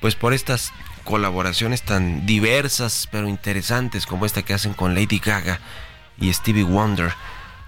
pues 0.00 0.14
por 0.14 0.32
estas 0.32 0.72
colaboraciones 1.04 1.82
tan 1.82 2.26
diversas 2.26 3.08
pero 3.10 3.28
interesantes 3.28 4.06
como 4.06 4.26
esta 4.26 4.42
que 4.42 4.54
hacen 4.54 4.74
con 4.74 4.94
Lady 4.94 5.18
Gaga 5.18 5.60
y 6.18 6.32
Stevie 6.32 6.64
Wonder, 6.64 7.12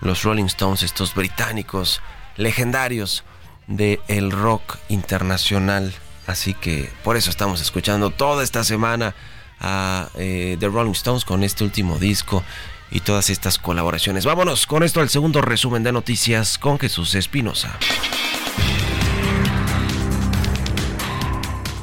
los 0.01 0.23
Rolling 0.23 0.45
Stones, 0.45 0.83
estos 0.83 1.15
británicos 1.15 2.01
legendarios 2.37 3.25
del 3.67 4.01
el 4.09 4.31
rock 4.31 4.79
internacional. 4.89 5.93
Así 6.27 6.55
que 6.55 6.91
por 7.03 7.17
eso 7.17 7.31
estamos 7.31 7.61
escuchando 7.61 8.11
toda 8.11 8.45
esta 8.45 8.63
semana 8.65 9.15
a 9.61 10.09
eh, 10.17 10.57
The 10.61 10.69
Rolling 10.69 10.93
Stones 10.93 11.25
con 11.25 11.43
este 11.43 11.65
último 11.65 11.99
disco 11.99 12.45
y 12.93 13.01
todas 13.01 13.31
estas 13.31 13.59
colaboraciones. 13.59 14.25
Vámonos 14.25 14.67
con 14.67 14.83
esto 14.83 15.01
al 15.01 15.09
segundo 15.09 15.41
resumen 15.41 15.83
de 15.83 15.93
noticias 15.93 16.59
con 16.59 16.79
Jesús 16.79 17.15
Espinosa. 17.15 17.79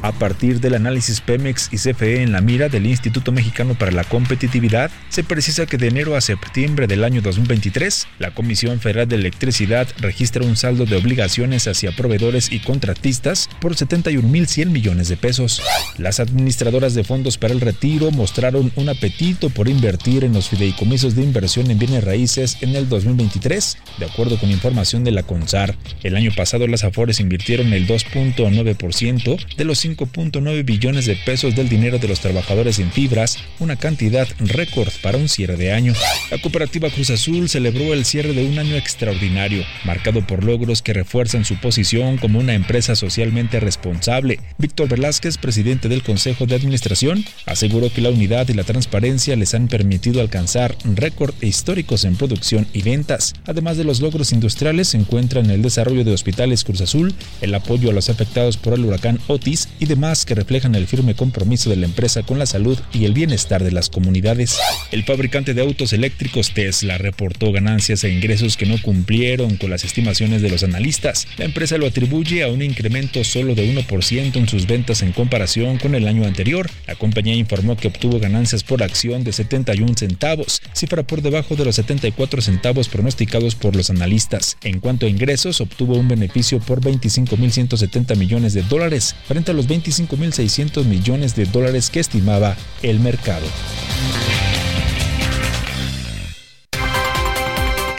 A 0.01 0.13
partir 0.13 0.61
del 0.61 0.75
análisis 0.75 1.19
Pemex 1.19 1.67
y 1.73 1.77
CFE 1.77 2.21
en 2.21 2.31
la 2.31 2.39
mira 2.39 2.69
del 2.69 2.85
Instituto 2.85 3.33
Mexicano 3.33 3.73
para 3.73 3.91
la 3.91 4.05
Competitividad, 4.05 4.91
se 5.09 5.25
precisa 5.25 5.65
que 5.65 5.77
de 5.77 5.87
enero 5.87 6.15
a 6.15 6.21
septiembre 6.21 6.87
del 6.87 7.03
año 7.03 7.21
2023, 7.21 8.07
la 8.17 8.33
Comisión 8.33 8.79
Federal 8.79 9.09
de 9.09 9.17
Electricidad 9.17 9.89
registra 9.99 10.45
un 10.45 10.55
saldo 10.55 10.85
de 10.85 10.95
obligaciones 10.95 11.67
hacia 11.67 11.91
proveedores 11.91 12.49
y 12.49 12.59
contratistas 12.59 13.49
por 13.59 13.75
71.100 13.75 14.67
millones 14.67 15.09
de 15.09 15.17
pesos. 15.17 15.61
Las 15.97 16.21
administradoras 16.21 16.93
de 16.93 17.03
fondos 17.03 17.37
para 17.37 17.53
el 17.53 17.59
retiro 17.59 18.09
mostraron 18.11 18.71
un 18.77 18.87
apetito 18.87 19.49
por 19.49 19.67
invertir 19.67 20.23
en 20.23 20.31
los 20.31 20.47
fideicomisos 20.47 21.15
de 21.15 21.23
inversión 21.23 21.69
en 21.71 21.79
bienes 21.79 22.05
raíces 22.05 22.57
en 22.61 22.73
el 22.77 22.87
2023, 22.87 23.77
de 23.97 24.05
acuerdo 24.05 24.39
con 24.39 24.49
información 24.49 25.03
de 25.03 25.11
la 25.11 25.23
CONSAR. 25.23 25.75
El 26.03 26.15
año 26.15 26.31
pasado 26.33 26.67
las 26.67 26.85
Afores 26.85 27.19
invirtieron 27.19 27.73
el 27.73 27.85
2.9% 27.85 29.55
de 29.57 29.65
los 29.65 29.88
5.9 29.95 30.65
billones 30.65 31.05
de 31.05 31.15
pesos 31.15 31.55
del 31.55 31.69
dinero 31.69 31.99
de 31.99 32.07
los 32.07 32.19
trabajadores 32.19 32.79
en 32.79 32.91
fibras, 32.91 33.37
una 33.59 33.75
cantidad 33.75 34.27
récord 34.39 34.91
para 35.01 35.17
un 35.17 35.29
cierre 35.29 35.57
de 35.57 35.71
año. 35.71 35.93
La 36.31 36.39
cooperativa 36.39 36.89
Cruz 36.89 37.09
Azul 37.09 37.49
celebró 37.49 37.93
el 37.93 38.05
cierre 38.05 38.33
de 38.33 38.45
un 38.45 38.59
año 38.59 38.75
extraordinario, 38.75 39.63
marcado 39.85 40.25
por 40.25 40.43
logros 40.43 40.81
que 40.81 40.93
refuerzan 40.93 41.45
su 41.45 41.55
posición 41.59 42.17
como 42.17 42.39
una 42.39 42.53
empresa 42.53 42.95
socialmente 42.95 43.59
responsable. 43.59 44.39
Víctor 44.57 44.89
Velázquez, 44.89 45.37
presidente 45.37 45.89
del 45.89 46.03
Consejo 46.03 46.45
de 46.45 46.55
Administración, 46.55 47.25
aseguró 47.45 47.91
que 47.91 48.01
la 48.01 48.09
unidad 48.09 48.47
y 48.49 48.53
la 48.53 48.63
transparencia 48.63 49.35
les 49.35 49.53
han 49.53 49.67
permitido 49.67 50.21
alcanzar 50.21 50.75
récord 50.83 51.33
históricos 51.41 52.05
en 52.05 52.15
producción 52.15 52.67
y 52.73 52.81
ventas. 52.81 53.33
Además 53.45 53.77
de 53.77 53.83
los 53.83 54.01
logros 54.01 54.31
industriales, 54.31 54.89
se 54.89 54.97
encuentran 54.97 55.49
el 55.49 55.61
desarrollo 55.61 56.03
de 56.03 56.13
hospitales 56.13 56.63
Cruz 56.63 56.81
Azul, 56.81 57.13
el 57.41 57.55
apoyo 57.55 57.89
a 57.89 57.93
los 57.93 58.09
afectados 58.09 58.57
por 58.57 58.73
el 58.73 58.85
huracán 58.85 59.19
Otis 59.27 59.69
y 59.79 59.85
demás 59.85 60.25
que 60.25 60.35
reflejan 60.35 60.75
el 60.75 60.87
firme 60.87 61.15
compromiso 61.15 61.69
de 61.69 61.77
la 61.77 61.85
empresa 61.85 62.23
con 62.23 62.39
la 62.39 62.45
salud 62.45 62.77
y 62.93 63.05
el 63.05 63.13
bienestar 63.13 63.63
de 63.63 63.71
las 63.71 63.89
comunidades. 63.89 64.57
El 64.91 65.03
fabricante 65.03 65.53
de 65.53 65.61
autos 65.61 65.93
eléctricos 65.93 66.53
Tesla 66.53 66.97
reportó 66.97 67.51
ganancias 67.51 68.03
e 68.03 68.11
ingresos 68.11 68.57
que 68.57 68.65
no 68.65 68.81
cumplieron 68.81 69.57
con 69.57 69.69
las 69.69 69.83
estimaciones 69.83 70.41
de 70.41 70.49
los 70.49 70.63
analistas. 70.63 71.27
La 71.37 71.45
empresa 71.45 71.77
lo 71.77 71.87
atribuye 71.87 72.43
a 72.43 72.47
un 72.47 72.61
incremento 72.61 73.23
solo 73.23 73.55
de 73.55 73.73
1% 73.73 74.35
en 74.35 74.49
sus 74.49 74.67
ventas 74.67 75.01
en 75.01 75.13
comparación 75.13 75.77
con 75.77 75.95
el 75.95 76.07
año 76.07 76.25
anterior. 76.25 76.69
La 76.87 76.95
compañía 76.95 77.35
informó 77.35 77.77
que 77.77 77.87
obtuvo 77.87 78.19
ganancias 78.19 78.63
por 78.63 78.83
acción 78.83 79.23
de 79.23 79.31
71 79.31 79.93
centavos, 79.95 80.61
cifra 80.73 81.03
por 81.03 81.21
debajo 81.21 81.55
de 81.55 81.65
los 81.65 81.75
74 81.75 82.41
centavos 82.41 82.89
pronosticados 82.89 83.55
por 83.55 83.75
los 83.75 83.89
analistas. 83.89 84.57
En 84.63 84.79
cuanto 84.79 85.05
a 85.05 85.09
ingresos, 85.09 85.61
obtuvo 85.61 85.95
un 85.95 86.07
beneficio 86.07 86.59
por 86.59 86.81
25.170 86.81 88.15
millones 88.17 88.53
de 88.53 88.63
dólares 88.63 89.15
frente 89.27 89.51
a 89.51 89.53
los 89.53 89.68
25.600 89.69 90.85
millones 90.85 91.35
de 91.35 91.45
dólares 91.45 91.89
que 91.89 91.99
estimaba 91.99 92.57
el 92.81 92.99
mercado. 92.99 93.45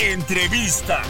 Entrevista. 0.01 1.03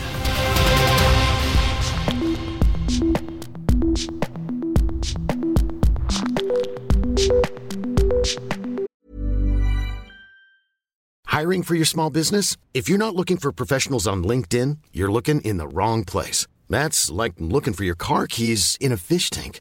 Hiring 11.26 11.62
for 11.62 11.74
your 11.74 11.86
small 11.86 12.10
business? 12.10 12.56
If 12.74 12.88
you're 12.88 12.98
not 12.98 13.14
looking 13.14 13.38
for 13.38 13.50
professionals 13.50 14.06
on 14.06 14.22
LinkedIn, 14.24 14.76
you're 14.92 15.10
looking 15.10 15.40
in 15.40 15.56
the 15.56 15.66
wrong 15.66 16.04
place. 16.04 16.46
That's 16.68 17.10
like 17.10 17.32
looking 17.38 17.72
for 17.72 17.84
your 17.84 17.94
car 17.94 18.26
keys 18.26 18.76
in 18.78 18.92
a 18.92 18.98
fish 18.98 19.30
tank. 19.30 19.60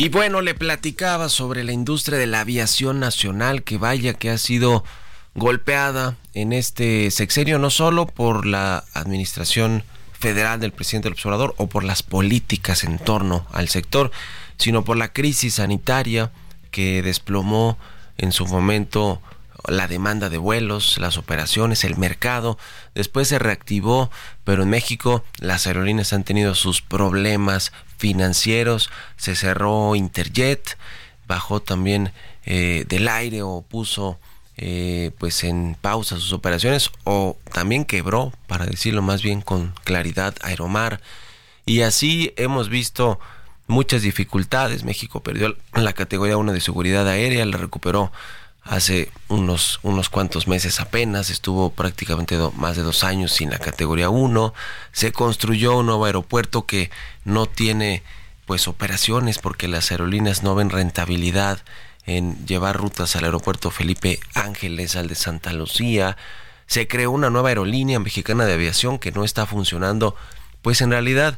Y 0.00 0.08
bueno, 0.08 0.40
le 0.40 0.54
platicaba 0.54 1.28
sobre 1.28 1.62
la 1.62 1.72
industria 1.72 2.16
de 2.16 2.26
la 2.26 2.40
aviación 2.40 3.00
nacional 3.00 3.62
que 3.64 3.76
vaya 3.76 4.14
que 4.14 4.30
ha 4.30 4.38
sido 4.38 4.82
golpeada 5.34 6.16
en 6.32 6.54
este 6.54 7.10
sexenio 7.10 7.58
no 7.58 7.68
solo 7.68 8.06
por 8.06 8.46
la 8.46 8.84
administración 8.94 9.84
federal 10.18 10.58
del 10.58 10.72
presidente 10.72 11.08
del 11.08 11.12
observador 11.12 11.54
o 11.58 11.66
por 11.66 11.84
las 11.84 12.02
políticas 12.02 12.82
en 12.82 12.98
torno 12.98 13.46
al 13.52 13.68
sector, 13.68 14.10
sino 14.56 14.84
por 14.84 14.96
la 14.96 15.12
crisis 15.12 15.56
sanitaria 15.56 16.32
que 16.70 17.02
desplomó 17.02 17.76
en 18.16 18.32
su 18.32 18.46
momento 18.46 19.20
la 19.68 19.88
demanda 19.88 20.28
de 20.28 20.38
vuelos, 20.38 20.98
las 20.98 21.18
operaciones, 21.18 21.84
el 21.84 21.96
mercado. 21.96 22.58
Después 22.94 23.28
se 23.28 23.38
reactivó, 23.38 24.10
pero 24.44 24.62
en 24.62 24.70
México 24.70 25.24
las 25.38 25.66
aerolíneas 25.66 26.12
han 26.12 26.24
tenido 26.24 26.54
sus 26.54 26.82
problemas 26.82 27.72
financieros. 27.98 28.90
Se 29.16 29.34
cerró 29.34 29.94
Interjet, 29.94 30.78
bajó 31.26 31.60
también 31.60 32.12
eh, 32.44 32.84
del 32.88 33.08
aire 33.08 33.42
o 33.42 33.62
puso 33.62 34.18
eh, 34.56 35.12
pues 35.18 35.42
en 35.44 35.76
pausa 35.80 36.16
sus 36.16 36.34
operaciones 36.34 36.90
o 37.04 37.38
también 37.52 37.84
quebró, 37.84 38.32
para 38.46 38.66
decirlo 38.66 39.00
más 39.00 39.22
bien 39.22 39.40
con 39.40 39.72
claridad, 39.84 40.34
Aeromar. 40.42 41.00
Y 41.64 41.82
así 41.82 42.34
hemos 42.36 42.68
visto 42.68 43.18
muchas 43.68 44.02
dificultades. 44.02 44.84
México 44.84 45.22
perdió 45.22 45.56
la 45.72 45.92
categoría 45.92 46.36
1 46.36 46.52
de 46.52 46.60
seguridad 46.60 47.08
aérea, 47.08 47.46
la 47.46 47.56
recuperó 47.56 48.12
hace 48.70 49.10
unos, 49.26 49.80
unos 49.82 50.08
cuantos 50.10 50.46
meses 50.46 50.78
apenas, 50.78 51.28
estuvo 51.28 51.70
prácticamente 51.70 52.38
más 52.54 52.76
de 52.76 52.82
dos 52.82 53.02
años 53.02 53.32
sin 53.32 53.50
la 53.50 53.58
categoría 53.58 54.10
1, 54.10 54.54
se 54.92 55.10
construyó 55.10 55.78
un 55.78 55.86
nuevo 55.86 56.04
aeropuerto 56.04 56.66
que 56.66 56.88
no 57.24 57.46
tiene 57.46 58.04
pues 58.46 58.68
operaciones 58.68 59.40
porque 59.40 59.66
las 59.66 59.90
aerolíneas 59.90 60.44
no 60.44 60.54
ven 60.54 60.70
rentabilidad 60.70 61.58
en 62.06 62.46
llevar 62.46 62.76
rutas 62.76 63.16
al 63.16 63.24
aeropuerto 63.24 63.72
Felipe 63.72 64.20
Ángeles, 64.34 64.94
al 64.94 65.08
de 65.08 65.16
Santa 65.16 65.52
Lucía. 65.52 66.16
Se 66.68 66.86
creó 66.86 67.10
una 67.10 67.28
nueva 67.28 67.48
aerolínea 67.48 67.98
mexicana 67.98 68.46
de 68.46 68.54
aviación 68.54 69.00
que 69.00 69.10
no 69.10 69.24
está 69.24 69.46
funcionando, 69.46 70.14
pues 70.62 70.80
en 70.80 70.90
realidad 70.90 71.36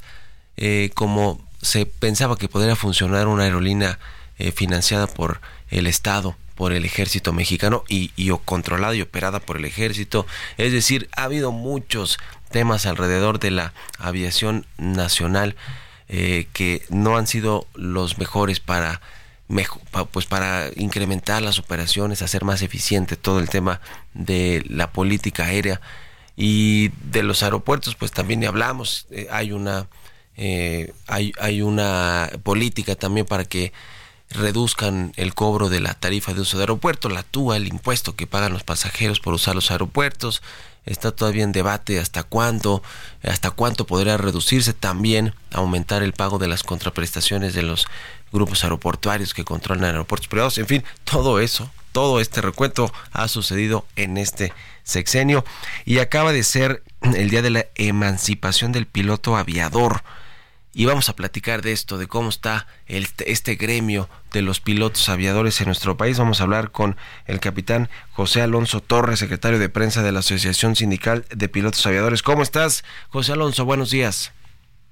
eh, 0.59 0.91
como 0.93 1.41
se 1.63 1.87
pensaba 1.87 2.37
que 2.37 2.51
podría 2.51 2.77
funcionar 2.77 3.27
una 3.27 3.45
aerolínea 3.45 3.99
eh, 4.37 4.53
financiada 4.53 5.07
por 5.07 5.41
el 5.71 5.87
Estado, 5.87 6.37
por 6.63 6.73
el 6.73 6.85
ejército 6.85 7.33
mexicano 7.33 7.83
y, 7.89 8.13
y 8.15 8.31
controlada 8.45 8.95
y 8.95 9.03
operada 9.03 9.41
por 9.41 9.57
el 9.57 9.65
ejército. 9.65 10.29
Es 10.59 10.71
decir, 10.71 11.09
ha 11.17 11.25
habido 11.25 11.51
muchos 11.51 12.21
temas 12.53 12.87
alrededor 12.87 13.41
de 13.41 13.51
la 13.51 13.73
aviación 13.99 14.65
nacional 14.79 15.57
eh, 16.09 16.47
que 16.53 16.85
no 16.89 17.17
han 17.17 17.27
sido 17.27 17.67
los 17.75 18.17
mejores 18.19 18.61
para 18.61 19.01
pues 20.13 20.27
para 20.27 20.69
incrementar 20.77 21.43
las 21.43 21.59
operaciones, 21.59 22.23
hacer 22.23 22.45
más 22.45 22.63
eficiente 22.63 23.17
todo 23.17 23.41
el 23.41 23.49
tema 23.49 23.81
de 24.15 24.65
la 24.69 24.93
política 24.93 25.47
aérea 25.47 25.81
y 26.37 26.91
de 27.11 27.25
los 27.25 27.43
aeropuertos, 27.43 27.97
pues 27.97 28.13
también 28.13 28.45
hablamos, 28.45 29.09
eh, 29.11 29.27
hay 29.33 29.51
una 29.51 29.89
eh, 30.37 30.93
hay, 31.09 31.33
hay 31.41 31.61
una 31.61 32.31
política 32.45 32.95
también 32.95 33.27
para 33.27 33.45
que 33.45 33.73
reduzcan 34.33 35.13
el 35.17 35.35
cobro 35.35 35.69
de 35.69 35.81
la 35.81 35.95
tarifa 35.95 36.35
de 36.35 36.41
uso 36.41 36.57
de 36.57 36.65
aeropuerto, 36.65 37.09
la 37.09 37.23
TUA, 37.23 37.57
el 37.57 37.69
impuesto 37.69 38.17
que 38.17 38.27
pagan 38.27 38.53
los 38.53 38.65
pasajeros 38.65 39.21
por 39.21 39.35
usar 39.35 39.55
los 39.55 39.71
aeropuertos, 39.71 40.43
está 40.85 41.13
todavía 41.13 41.45
en 41.45 41.53
debate 41.53 41.99
hasta 41.99 42.23
cuándo, 42.25 42.83
hasta 43.23 43.51
cuánto 43.51 43.87
podría 43.87 44.17
reducirse, 44.17 44.73
también 44.73 45.35
aumentar 45.53 46.03
el 46.03 46.13
pago 46.13 46.39
de 46.39 46.49
las 46.49 46.63
contraprestaciones 46.63 47.55
de 47.55 47.63
los 47.63 47.87
grupos 48.33 48.65
aeroportuarios 48.65 49.35
que 49.35 49.45
controlan 49.45 49.85
aeropuertos 49.85 50.29
privados, 50.29 50.59
en 50.59 50.67
fin, 50.67 50.85
todo 51.05 51.39
eso, 51.39 51.71
todo 51.93 52.21
este 52.21 52.41
recuento 52.41 52.93
ha 53.13 53.29
sucedido 53.29 53.87
en 53.97 54.17
este 54.17 54.53
sexenio. 54.83 55.45
Y 55.85 55.99
acaba 55.99 56.33
de 56.33 56.43
ser 56.43 56.83
el 57.03 57.31
día 57.31 57.43
de 57.43 57.51
la 57.51 57.67
emancipación 57.75 58.73
del 58.73 58.87
piloto 58.87 59.37
aviador. 59.37 60.03
Y 60.75 60.87
vamos 60.87 61.11
a 61.11 61.17
platicar 61.17 61.61
de 61.61 61.73
esto, 61.73 61.99
de 61.99 62.07
cómo 62.07 62.31
está 62.31 62.67
el, 62.87 63.07
este 63.27 63.57
gremio 63.57 64.09
de 64.33 64.41
los 64.41 64.61
pilotos 64.61 65.11
aviadores 65.11 65.61
en 65.61 65.67
nuestro 65.67 65.99
país. 65.99 66.19
Vamos 66.19 66.41
a 66.41 66.45
hablar 66.45 66.71
con 66.71 66.97
el 67.27 67.41
capitán 67.41 67.91
José 68.13 68.41
Alonso 68.41 68.81
Torres, 68.81 69.19
secretario 69.19 69.59
de 69.59 69.69
prensa 69.69 70.03
de 70.03 70.13
la 70.13 70.21
Asociación 70.21 70.75
Sindical 70.75 71.27
de 71.31 71.49
Pilotos 71.51 71.87
Aviadores. 71.87 72.23
¿Cómo 72.23 72.43
estás, 72.43 72.85
José 73.11 73.33
Alonso? 73.33 73.67
Buenos 73.67 73.91
días. 73.91 74.33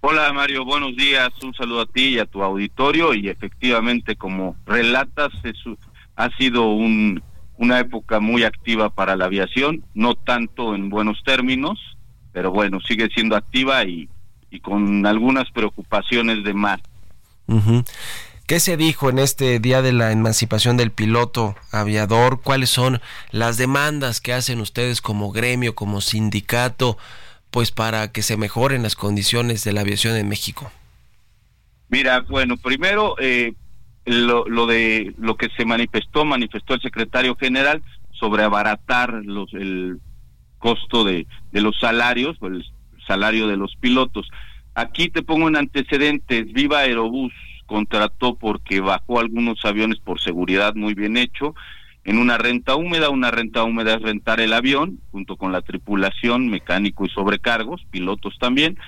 Hola 0.03 0.31
Mario, 0.35 0.67
buenos 0.67 0.97
días. 0.97 1.31
Un 1.43 1.55
saludo 1.55 1.83
a 1.83 1.87
ti 1.87 2.09
y 2.09 2.19
a 2.19 2.27
tu 2.27 2.43
auditorio. 2.43 3.15
Y 3.15 3.31
efectivamente, 3.31 4.17
como 4.17 4.57
relatas, 4.67 5.31
ha 6.17 6.37
sido 6.37 6.73
un, 6.73 7.23
una 7.57 7.81
época 7.81 8.21
muy 8.21 8.45
activa 8.45 8.91
para 8.91 9.17
la 9.17 9.27
aviación, 9.27 9.83
no 9.95 10.15
tanto 10.15 10.75
en 10.75 10.91
buenos 10.91 11.23
términos, 11.25 11.79
pero 12.33 12.51
bueno, 12.51 12.81
sigue 12.81 13.09
siendo 13.15 13.35
activa 13.35 13.85
y, 13.85 14.09
y 14.51 14.61
con 14.61 15.07
algunas 15.07 15.51
preocupaciones 15.51 16.45
de 16.45 16.55
más. 16.55 16.81
¿Qué 18.47 18.59
se 18.59 18.77
dijo 18.77 19.11
en 19.11 19.19
este 19.19 19.61
día 19.61 19.81
de 19.81 19.93
la 19.93 20.11
emancipación 20.13 20.77
del 20.77 20.91
piloto 20.91 21.55
aviador? 21.71 22.41
¿Cuáles 22.43 22.71
son 22.71 23.01
las 23.31 23.57
demandas 23.59 24.21
que 24.21 24.33
hacen 24.33 24.61
ustedes 24.61 25.01
como 25.01 25.31
gremio, 25.31 25.75
como 25.75 26.01
sindicato, 26.01 26.99
pues 27.51 27.71
para 27.71 28.11
que 28.13 28.23
se 28.23 28.37
mejoren 28.37 28.83
las 28.83 28.97
condiciones 28.97 29.63
de 29.65 29.73
la 29.73 29.83
aviación 29.83 30.17
en 30.17 30.29
México? 30.29 30.73
Mira, 31.89 32.21
bueno, 32.29 32.57
primero 32.57 33.17
eh, 33.21 33.55
lo, 34.05 34.45
de 34.67 35.15
lo 35.19 35.37
que 35.37 35.49
se 35.57 35.65
manifestó, 35.65 36.25
manifestó 36.25 36.75
el 36.75 36.81
secretario 36.81 37.37
general 37.37 37.83
sobre 38.13 38.43
abaratar 38.43 39.13
los, 39.25 39.53
el 39.55 40.01
costo 40.59 41.05
de, 41.05 41.27
de 41.53 41.61
los 41.61 41.79
salarios, 41.79 42.37
el 42.43 42.65
salario 43.11 43.49
de 43.49 43.57
los 43.57 43.75
pilotos. 43.75 44.31
Aquí 44.75 45.09
te 45.09 45.23
pongo 45.23 45.49
en 45.49 45.57
antecedentes, 45.57 46.53
Viva 46.53 46.79
Aerobús 46.79 47.33
contrató 47.67 48.37
porque 48.37 48.81
bajó 48.81 49.19
algunos 49.19 49.65
aviones 49.65 49.99
por 49.99 50.21
seguridad 50.21 50.77
muy 50.77 50.95
bien 50.95 51.17
hecho 51.17 51.57
en 52.05 52.19
una 52.19 52.39
renta 52.39 52.77
húmeda. 52.77 53.11
Una 53.11 53.33
renta 53.33 53.65
húmeda 53.65 53.95
es 53.95 54.03
rentar 54.03 54.41
el 54.41 54.53
avión 54.53 55.01
junto 55.11 55.37
con 55.37 55.51
la 55.51 55.61
tripulación, 55.61 56.49
mecánico 56.49 57.05
y 57.05 57.09
sobrecargos, 57.09 57.85
pilotos 57.91 58.39
también. 58.39 58.79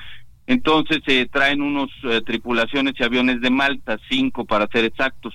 Entonces 0.47 1.01
se 1.05 1.27
traen 1.27 1.63
unos 1.63 1.91
eh, 2.05 2.21
tripulaciones 2.25 2.95
y 2.99 3.03
aviones 3.03 3.41
de 3.41 3.51
Malta, 3.51 3.99
cinco 4.09 4.45
para 4.45 4.69
ser 4.69 4.85
exactos. 4.85 5.35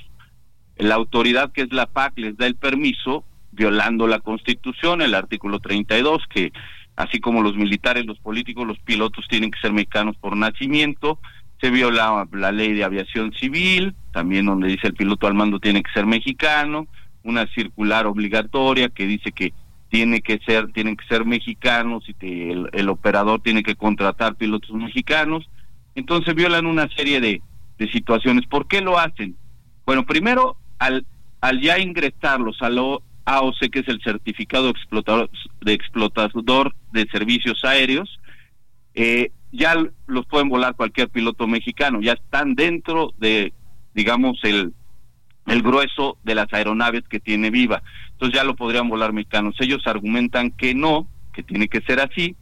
La 0.78 0.96
autoridad 0.96 1.52
que 1.52 1.64
es 1.64 1.74
la 1.74 1.88
PAC 1.88 2.20
les 2.20 2.38
da 2.38 2.48
el 2.48 2.56
permiso 2.56 3.26
violando 3.52 4.08
la 4.08 4.20
Constitución, 4.20 5.02
el 5.02 5.14
artículo 5.14 5.60
32, 5.60 6.24
que 6.30 6.54
así 6.98 7.20
como 7.20 7.42
los 7.42 7.56
militares, 7.56 8.06
los 8.06 8.20
políticos, 8.20 8.68
los 8.68 8.80
pilotos 8.80 9.26
tienen 9.30 9.52
que 9.52 9.60
ser 9.60 9.72
mexicanos 9.72 10.18
por 10.18 10.36
nacimiento, 10.36 11.20
se 11.62 11.70
viola 11.70 12.28
la 12.34 12.52
ley 12.52 12.74
de 12.74 12.84
aviación 12.84 13.32
civil, 13.34 13.96
también 14.12 14.48
donde 14.48 14.68
dice 14.68 14.88
el 14.88 14.94
piloto 14.94 15.28
al 15.28 15.36
mando 15.36 15.60
tiene 15.60 15.82
que 15.82 15.92
ser 15.92 16.06
mexicano, 16.06 16.88
una 17.24 17.48
circular 17.54 18.08
obligatoria 18.08 18.90
que 18.90 19.06
dice 19.06 19.32
que 19.32 19.54
tiene 19.90 20.22
que 20.22 20.40
ser 20.46 20.72
tienen 20.74 20.98
que 20.98 21.06
ser 21.08 21.26
mexicanos 21.26 22.04
y 22.10 22.14
que 22.14 22.52
el, 22.74 22.90
operador 22.90 23.42
tiene 23.42 23.64
que 23.64 23.76
contratar 23.76 24.36
pilotos 24.36 24.72
mexicanos. 24.72 25.50
Entonces 25.96 26.36
violan 26.36 26.66
una 26.66 26.90
serie 26.90 27.22
de, 27.22 27.42
situaciones. 27.92 28.46
¿Por 28.48 28.68
qué 28.68 28.82
lo 28.82 28.98
hacen? 28.98 29.36
Bueno, 29.86 30.06
primero 30.06 30.58
al 30.80 31.06
al 31.40 31.62
ya 31.62 31.78
ingresarlos 31.78 32.62
al 32.62 32.80
AOC, 33.28 33.70
que 33.70 33.80
es 33.80 33.88
el 33.90 34.02
certificado 34.02 34.70
explotador, 34.70 35.30
de 35.60 35.74
explotador 35.74 36.74
de 36.94 37.06
servicios 37.12 37.64
aéreos, 37.66 38.20
eh, 38.96 39.32
ya 39.52 39.76
los 40.08 40.26
pueden 40.28 40.48
volar 40.48 40.76
cualquier 40.76 41.10
piloto 41.10 41.46
mexicano, 41.46 42.00
ya 42.02 42.14
están 42.14 42.56
dentro 42.56 43.14
de, 43.18 43.54
digamos, 43.94 44.40
el, 44.44 44.74
el 45.46 45.62
grueso 45.62 46.18
de 46.24 46.36
las 46.36 46.52
aeronaves 46.54 47.04
que 47.10 47.20
tiene 47.20 47.50
Viva. 47.50 47.84
Entonces 48.12 48.40
ya 48.40 48.46
lo 48.46 48.56
podrían 48.56 48.88
volar 48.88 49.12
mexicanos. 49.12 49.56
Ellos 49.60 49.86
argumentan 49.86 50.52
que 50.52 50.74
no, 50.74 51.10
que 51.34 51.44
tiene 51.44 51.68
que 51.68 51.82
ser 51.82 52.00
así, 52.00 52.38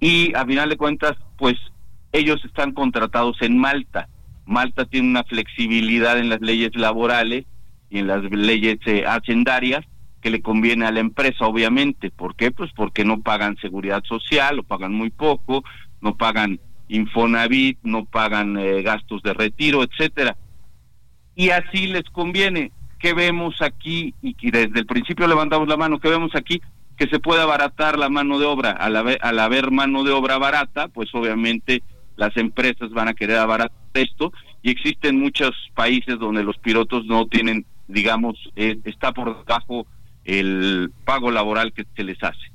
y 0.00 0.34
a 0.34 0.44
final 0.44 0.68
de 0.68 0.76
cuentas, 0.76 1.12
pues 1.38 1.54
ellos 2.10 2.44
están 2.44 2.72
contratados 2.72 3.40
en 3.40 3.56
Malta. 3.56 4.08
Malta 4.46 4.84
tiene 4.84 5.08
una 5.08 5.22
flexibilidad 5.22 6.18
en 6.18 6.28
las 6.28 6.40
leyes 6.40 6.74
laborales 6.74 7.46
y 7.88 7.98
en 8.00 8.08
las 8.08 8.24
leyes 8.24 8.78
eh, 8.86 9.04
hacendarias 9.06 9.86
que 10.22 10.30
le 10.30 10.40
conviene 10.40 10.86
a 10.86 10.92
la 10.92 11.00
empresa, 11.00 11.46
obviamente. 11.46 12.10
¿Por 12.10 12.36
qué? 12.36 12.50
Pues 12.50 12.70
porque 12.74 13.04
no 13.04 13.20
pagan 13.20 13.58
seguridad 13.58 14.02
social, 14.04 14.60
o 14.60 14.62
pagan 14.62 14.94
muy 14.94 15.10
poco, 15.10 15.64
no 16.00 16.16
pagan 16.16 16.60
Infonavit, 16.88 17.78
no 17.82 18.04
pagan 18.04 18.56
eh, 18.56 18.82
gastos 18.82 19.22
de 19.22 19.34
retiro, 19.34 19.82
etcétera. 19.82 20.36
Y 21.34 21.50
así 21.50 21.88
les 21.88 22.04
conviene. 22.04 22.72
¿Qué 22.98 23.14
vemos 23.14 23.60
aquí? 23.60 24.14
Y 24.22 24.34
que 24.34 24.50
desde 24.52 24.78
el 24.78 24.86
principio 24.86 25.26
levantamos 25.26 25.66
la 25.66 25.76
mano, 25.76 25.98
¿qué 25.98 26.08
vemos 26.08 26.30
aquí? 26.36 26.62
Que 26.96 27.08
se 27.08 27.18
puede 27.18 27.42
abaratar 27.42 27.98
la 27.98 28.08
mano 28.08 28.38
de 28.38 28.46
obra. 28.46 28.70
Al 28.70 28.94
haber, 28.94 29.18
al 29.22 29.40
haber 29.40 29.72
mano 29.72 30.04
de 30.04 30.12
obra 30.12 30.38
barata, 30.38 30.86
pues 30.88 31.12
obviamente 31.12 31.82
las 32.14 32.36
empresas 32.36 32.90
van 32.90 33.08
a 33.08 33.14
querer 33.14 33.38
abaratar 33.38 33.76
esto 33.94 34.32
y 34.62 34.70
existen 34.70 35.18
muchos 35.18 35.50
países 35.74 36.18
donde 36.18 36.44
los 36.44 36.56
pilotos 36.58 37.04
no 37.06 37.26
tienen, 37.26 37.66
digamos, 37.88 38.36
eh, 38.54 38.78
está 38.84 39.12
por 39.12 39.44
debajo 39.44 39.86
el 40.24 40.92
pago 41.04 41.30
laboral 41.30 41.72
que 41.72 41.86
se 41.96 42.04
les 42.04 42.22
hace. 42.22 42.52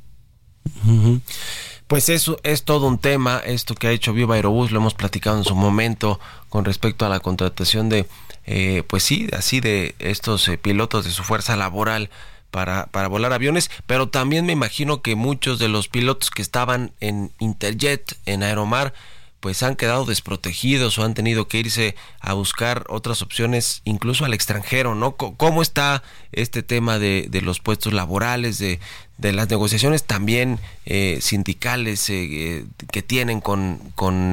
Pues 1.87 2.09
eso 2.09 2.37
es 2.43 2.65
todo 2.65 2.87
un 2.87 2.97
tema, 2.97 3.41
esto 3.45 3.73
que 3.73 3.87
ha 3.87 3.91
hecho 3.91 4.11
Viva 4.11 4.35
Aerobús, 4.35 4.71
lo 4.71 4.79
hemos 4.79 4.93
platicado 4.93 5.37
en 5.37 5.45
su 5.45 5.55
momento 5.55 6.19
con 6.49 6.65
respecto 6.65 7.05
a 7.05 7.09
la 7.09 7.21
contratación 7.21 7.87
de, 7.87 8.05
eh, 8.45 8.83
pues 8.87 9.03
sí, 9.03 9.29
así 9.31 9.61
de 9.61 9.95
estos 9.99 10.49
eh, 10.49 10.57
pilotos 10.57 11.05
de 11.05 11.11
su 11.11 11.23
fuerza 11.23 11.55
laboral 11.55 12.09
para, 12.51 12.87
para 12.87 13.07
volar 13.07 13.31
aviones, 13.31 13.71
pero 13.85 14.09
también 14.09 14.45
me 14.45 14.51
imagino 14.51 15.01
que 15.01 15.15
muchos 15.15 15.59
de 15.59 15.69
los 15.69 15.87
pilotos 15.87 16.29
que 16.29 16.41
estaban 16.41 16.91
en 16.99 17.31
Interjet, 17.39 18.17
en 18.25 18.43
Aeromar, 18.43 18.93
pues 19.39 19.61
han 19.63 19.75
quedado 19.75 20.05
desprotegidos 20.05 20.97
o 20.97 21.03
han 21.03 21.13
tenido 21.13 21.47
que 21.47 21.59
irse 21.59 21.95
a 22.19 22.33
buscar 22.33 22.85
otras 22.89 23.21
opciones 23.21 23.81
incluso 23.85 24.25
al 24.25 24.33
extranjero, 24.33 24.95
¿no? 24.95 25.15
¿Cómo 25.15 25.61
está 25.61 26.03
este 26.31 26.63
tema 26.63 26.97
de, 26.99 27.29
los 27.43 27.59
puestos 27.59 27.93
laborales, 27.93 28.57
de, 28.57 28.79
de 29.17 29.33
las 29.33 29.49
negociaciones 29.49 30.03
también 30.03 30.59
eh, 30.85 31.19
sindicales 31.21 32.09
eh, 32.09 32.27
eh, 32.29 32.65
que 32.91 33.03
tienen 33.03 33.41
con, 33.41 33.79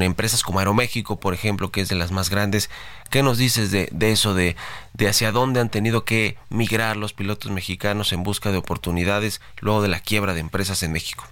empresas 0.03 0.43
como 0.43 0.59
Aeroméxico, 0.59 1.21
por 1.21 1.35
ejemplo, 1.35 1.71
que 1.71 1.83
es 1.83 1.89
de 1.89 1.97
las 1.97 2.11
más 2.11 2.31
grandes? 2.31 2.71
¿Qué 3.11 3.23
nos 3.23 3.37
dices 3.37 3.71
de, 3.71 3.89
de 3.93 4.11
eso, 4.11 4.35
de, 4.35 4.57
de 4.95 5.09
hacia 5.09 5.33
dónde 5.33 5.61
han 5.61 5.69
tenido 5.69 6.05
que 6.05 6.37
migrar 6.49 6.97
los 6.97 7.13
pilotos 7.13 7.53
mexicanos 7.53 8.13
en 8.13 8.23
busca 8.23 8.51
de 8.51 8.59
oportunidades 8.59 9.43
luego 9.61 9.83
de 9.83 9.89
la 9.89 10.01
quiebra 10.01 10.33
de 10.33 10.41
empresas 10.41 10.83
en 10.83 10.93
México? 10.93 11.29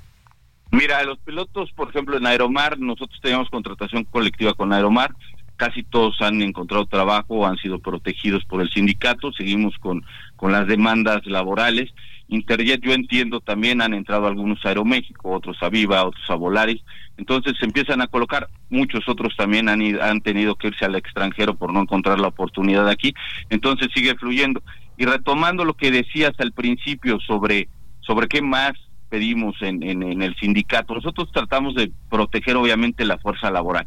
Mira, 0.72 1.02
los 1.04 1.18
pilotos, 1.18 1.70
por 1.72 1.90
ejemplo, 1.90 2.16
en 2.16 2.26
Aeromar, 2.26 2.78
nosotros 2.78 3.20
teníamos 3.20 3.50
contratación 3.50 4.04
colectiva 4.04 4.54
con 4.54 4.72
Aeromar, 4.72 5.14
casi 5.56 5.82
todos 5.82 6.20
han 6.22 6.40
encontrado 6.40 6.87
trabajo, 6.87 7.46
han 7.46 7.58
sido 7.58 7.78
protegidos 7.78 8.42
por 8.46 8.62
el 8.62 8.70
sindicato, 8.70 9.32
seguimos 9.32 9.76
con, 9.78 10.02
con 10.35 10.50
las 10.50 10.66
demandas 10.66 11.26
laborales. 11.26 11.90
Interjet, 12.28 12.80
yo 12.80 12.94
entiendo, 12.94 13.40
también 13.40 13.82
han 13.82 13.92
entrado 13.92 14.26
algunos 14.26 14.64
a 14.64 14.70
Aeroméxico, 14.70 15.30
otros 15.30 15.58
a 15.61 15.68
Viva, 15.68 16.06
otros 16.06 16.24
a 16.30 16.37
Volaris, 16.37 16.82
entonces 17.18 17.52
se 17.58 17.66
empiezan 17.66 18.00
a 18.00 18.06
colocar, 18.06 18.48
muchos 18.70 19.06
otros 19.06 19.37
también 19.37 19.68
han, 19.68 19.82
han 20.00 20.22
tenido 20.22 20.54
que 20.54 20.68
irse 20.68 20.87
al 20.87 20.96
extranjero 20.96 21.54
por 21.54 21.74
no 21.74 21.82
encontrar 21.82 22.18
la 22.18 22.28
oportunidad 22.28 22.88
aquí, 22.88 23.12
entonces 23.50 23.88
sigue 23.94 24.14
fluyendo. 24.14 24.62
Y 24.96 25.04
retomando 25.04 25.66
lo 25.66 25.74
que 25.74 25.90
decías 25.90 26.32
al 26.38 26.52
principio 26.52 27.20
sobre, 27.20 27.68
sobre 28.00 28.26
qué 28.28 28.40
más 28.40 28.72
pedimos 29.12 29.55
en, 29.61 29.83
en, 29.83 30.22
el 30.22 30.35
sindicato. 30.37 30.94
Nosotros 30.94 31.31
tratamos 31.33 31.75
de 31.75 31.92
proteger 32.09 32.57
obviamente 32.57 33.05
la 33.05 33.18
fuerza 33.18 33.51
laboral. 33.51 33.85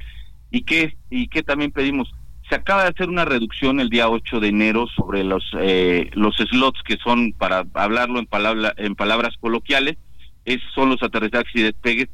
¿Y 0.51 0.61
qué, 0.61 0.95
y 1.09 1.29
qué 1.29 1.41
también 1.41 1.71
pedimos? 1.71 2.13
Se 2.47 2.53
acaba 2.53 2.83
de 2.83 2.89
hacer 2.89 3.09
una 3.09 3.25
reducción 3.25 3.79
el 3.79 3.89
día 3.89 4.07
8 4.07 4.39
de 4.39 4.49
enero 4.49 4.85
sobre 4.95 5.23
los, 5.23 5.43
eh, 5.59 6.11
los 6.13 6.35
slots 6.35 6.83
que 6.83 6.97
son, 7.03 7.33
para 7.33 7.65
hablarlo 7.73 8.19
en, 8.19 8.27
palabra, 8.27 8.75
en 8.77 8.93
palabras 8.93 9.35
coloquiales, 9.41 9.97
es, 10.45 10.59
son 10.75 10.91
los 10.91 11.01
aterrizajes 11.01 11.55
y 11.55 11.63
despegues 11.63 12.09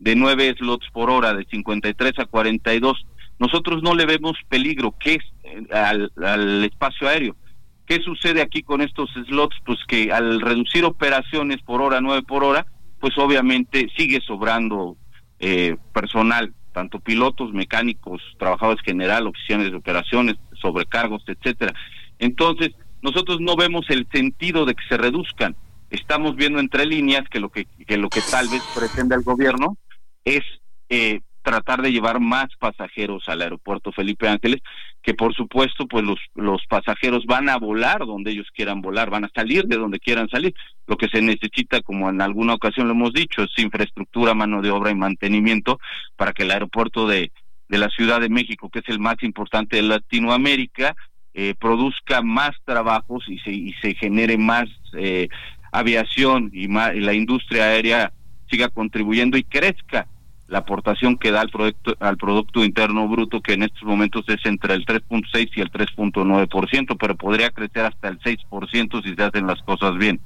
de 0.00 0.16
9 0.16 0.56
slots 0.58 0.88
por 0.92 1.08
hora, 1.08 1.34
de 1.34 1.44
53 1.44 2.18
a 2.18 2.24
42. 2.24 3.06
Nosotros 3.38 3.84
no 3.84 3.94
le 3.94 4.06
vemos 4.06 4.32
peligro, 4.48 4.92
que 4.98 5.14
es 5.14 5.24
eh, 5.44 5.72
al, 5.72 6.10
al 6.20 6.64
espacio 6.64 7.06
aéreo 7.06 7.36
¿Qué 7.86 8.00
sucede 8.00 8.42
aquí 8.42 8.62
con 8.62 8.80
estos 8.80 9.10
slots? 9.28 9.56
Pues 9.64 9.78
que 9.86 10.12
al 10.12 10.40
reducir 10.40 10.84
operaciones 10.84 11.62
por 11.62 11.80
hora, 11.80 12.00
nueve 12.00 12.22
por 12.22 12.42
hora, 12.42 12.66
pues 13.00 13.16
obviamente 13.16 13.88
sigue 13.96 14.20
sobrando 14.20 14.96
eh, 15.38 15.76
personal, 15.92 16.52
tanto 16.72 16.98
pilotos, 16.98 17.52
mecánicos, 17.52 18.20
trabajadores 18.38 18.82
general, 18.82 19.28
oficiales 19.28 19.70
de 19.70 19.76
operaciones, 19.76 20.36
sobrecargos, 20.60 21.22
etcétera. 21.26 21.72
Entonces, 22.18 22.72
nosotros 23.02 23.40
no 23.40 23.54
vemos 23.56 23.86
el 23.88 24.08
sentido 24.10 24.64
de 24.64 24.74
que 24.74 24.82
se 24.88 24.96
reduzcan. 24.96 25.54
Estamos 25.90 26.34
viendo 26.34 26.58
entre 26.58 26.86
líneas 26.86 27.22
que 27.30 27.38
lo 27.38 27.50
que, 27.50 27.66
que 27.86 27.96
lo 27.96 28.08
que 28.08 28.20
tal 28.30 28.48
vez 28.48 28.62
pretende 28.74 29.14
el 29.14 29.22
gobierno 29.22 29.76
es 30.24 30.42
eh, 30.88 31.20
tratar 31.46 31.80
de 31.80 31.92
llevar 31.92 32.18
más 32.18 32.48
pasajeros 32.58 33.28
al 33.28 33.40
aeropuerto 33.40 33.92
Felipe 33.92 34.28
Ángeles, 34.28 34.62
que 35.00 35.14
por 35.14 35.32
supuesto 35.32 35.86
pues 35.86 36.04
los, 36.04 36.18
los 36.34 36.66
pasajeros 36.68 37.24
van 37.24 37.48
a 37.48 37.56
volar 37.56 38.00
donde 38.00 38.32
ellos 38.32 38.48
quieran 38.52 38.82
volar, 38.82 39.10
van 39.10 39.26
a 39.26 39.30
salir 39.32 39.66
de 39.66 39.76
donde 39.76 40.00
quieran 40.00 40.28
salir. 40.28 40.52
Lo 40.88 40.96
que 40.96 41.06
se 41.06 41.22
necesita, 41.22 41.82
como 41.82 42.10
en 42.10 42.20
alguna 42.20 42.54
ocasión 42.54 42.88
lo 42.88 42.94
hemos 42.94 43.12
dicho, 43.12 43.44
es 43.44 43.50
infraestructura, 43.58 44.34
mano 44.34 44.60
de 44.60 44.72
obra 44.72 44.90
y 44.90 44.96
mantenimiento 44.96 45.78
para 46.16 46.32
que 46.32 46.42
el 46.42 46.50
aeropuerto 46.50 47.06
de, 47.06 47.30
de 47.68 47.78
la 47.78 47.90
Ciudad 47.90 48.20
de 48.20 48.28
México, 48.28 48.68
que 48.68 48.80
es 48.80 48.88
el 48.88 48.98
más 48.98 49.22
importante 49.22 49.76
de 49.76 49.82
Latinoamérica, 49.82 50.96
eh, 51.34 51.54
produzca 51.60 52.22
más 52.22 52.50
trabajos 52.64 53.24
y 53.28 53.38
se, 53.38 53.52
y 53.52 53.72
se 53.74 53.94
genere 53.94 54.36
más 54.36 54.64
eh, 54.94 55.28
aviación 55.70 56.50
y, 56.52 56.66
la 56.66 57.14
industria 57.14 57.66
aérea 57.66 58.12
siga 58.50 58.68
contribuyendo 58.68 59.36
y 59.36 59.44
crezca 59.44 60.08
la 60.48 60.58
aportación 60.58 61.18
que 61.18 61.30
da 61.30 61.40
al 61.40 61.50
producto, 61.50 61.96
al 61.98 62.16
producto 62.16 62.64
interno 62.64 63.08
bruto, 63.08 63.40
que 63.40 63.54
en 63.54 63.64
estos 63.64 63.82
momentos 63.82 64.24
es 64.28 64.44
entre 64.44 64.74
el 64.74 64.86
3.6 64.86 65.50
y 65.56 65.60
el 65.60 65.70
3.9%, 65.70 66.96
pero 66.98 67.16
podría 67.16 67.50
crecer 67.50 67.84
hasta 67.84 68.08
el 68.08 68.20
6% 68.20 69.02
si 69.02 69.14
se 69.14 69.22
hacen 69.22 69.46
las 69.46 69.60
cosas 69.62 69.96
bien. 69.96 70.20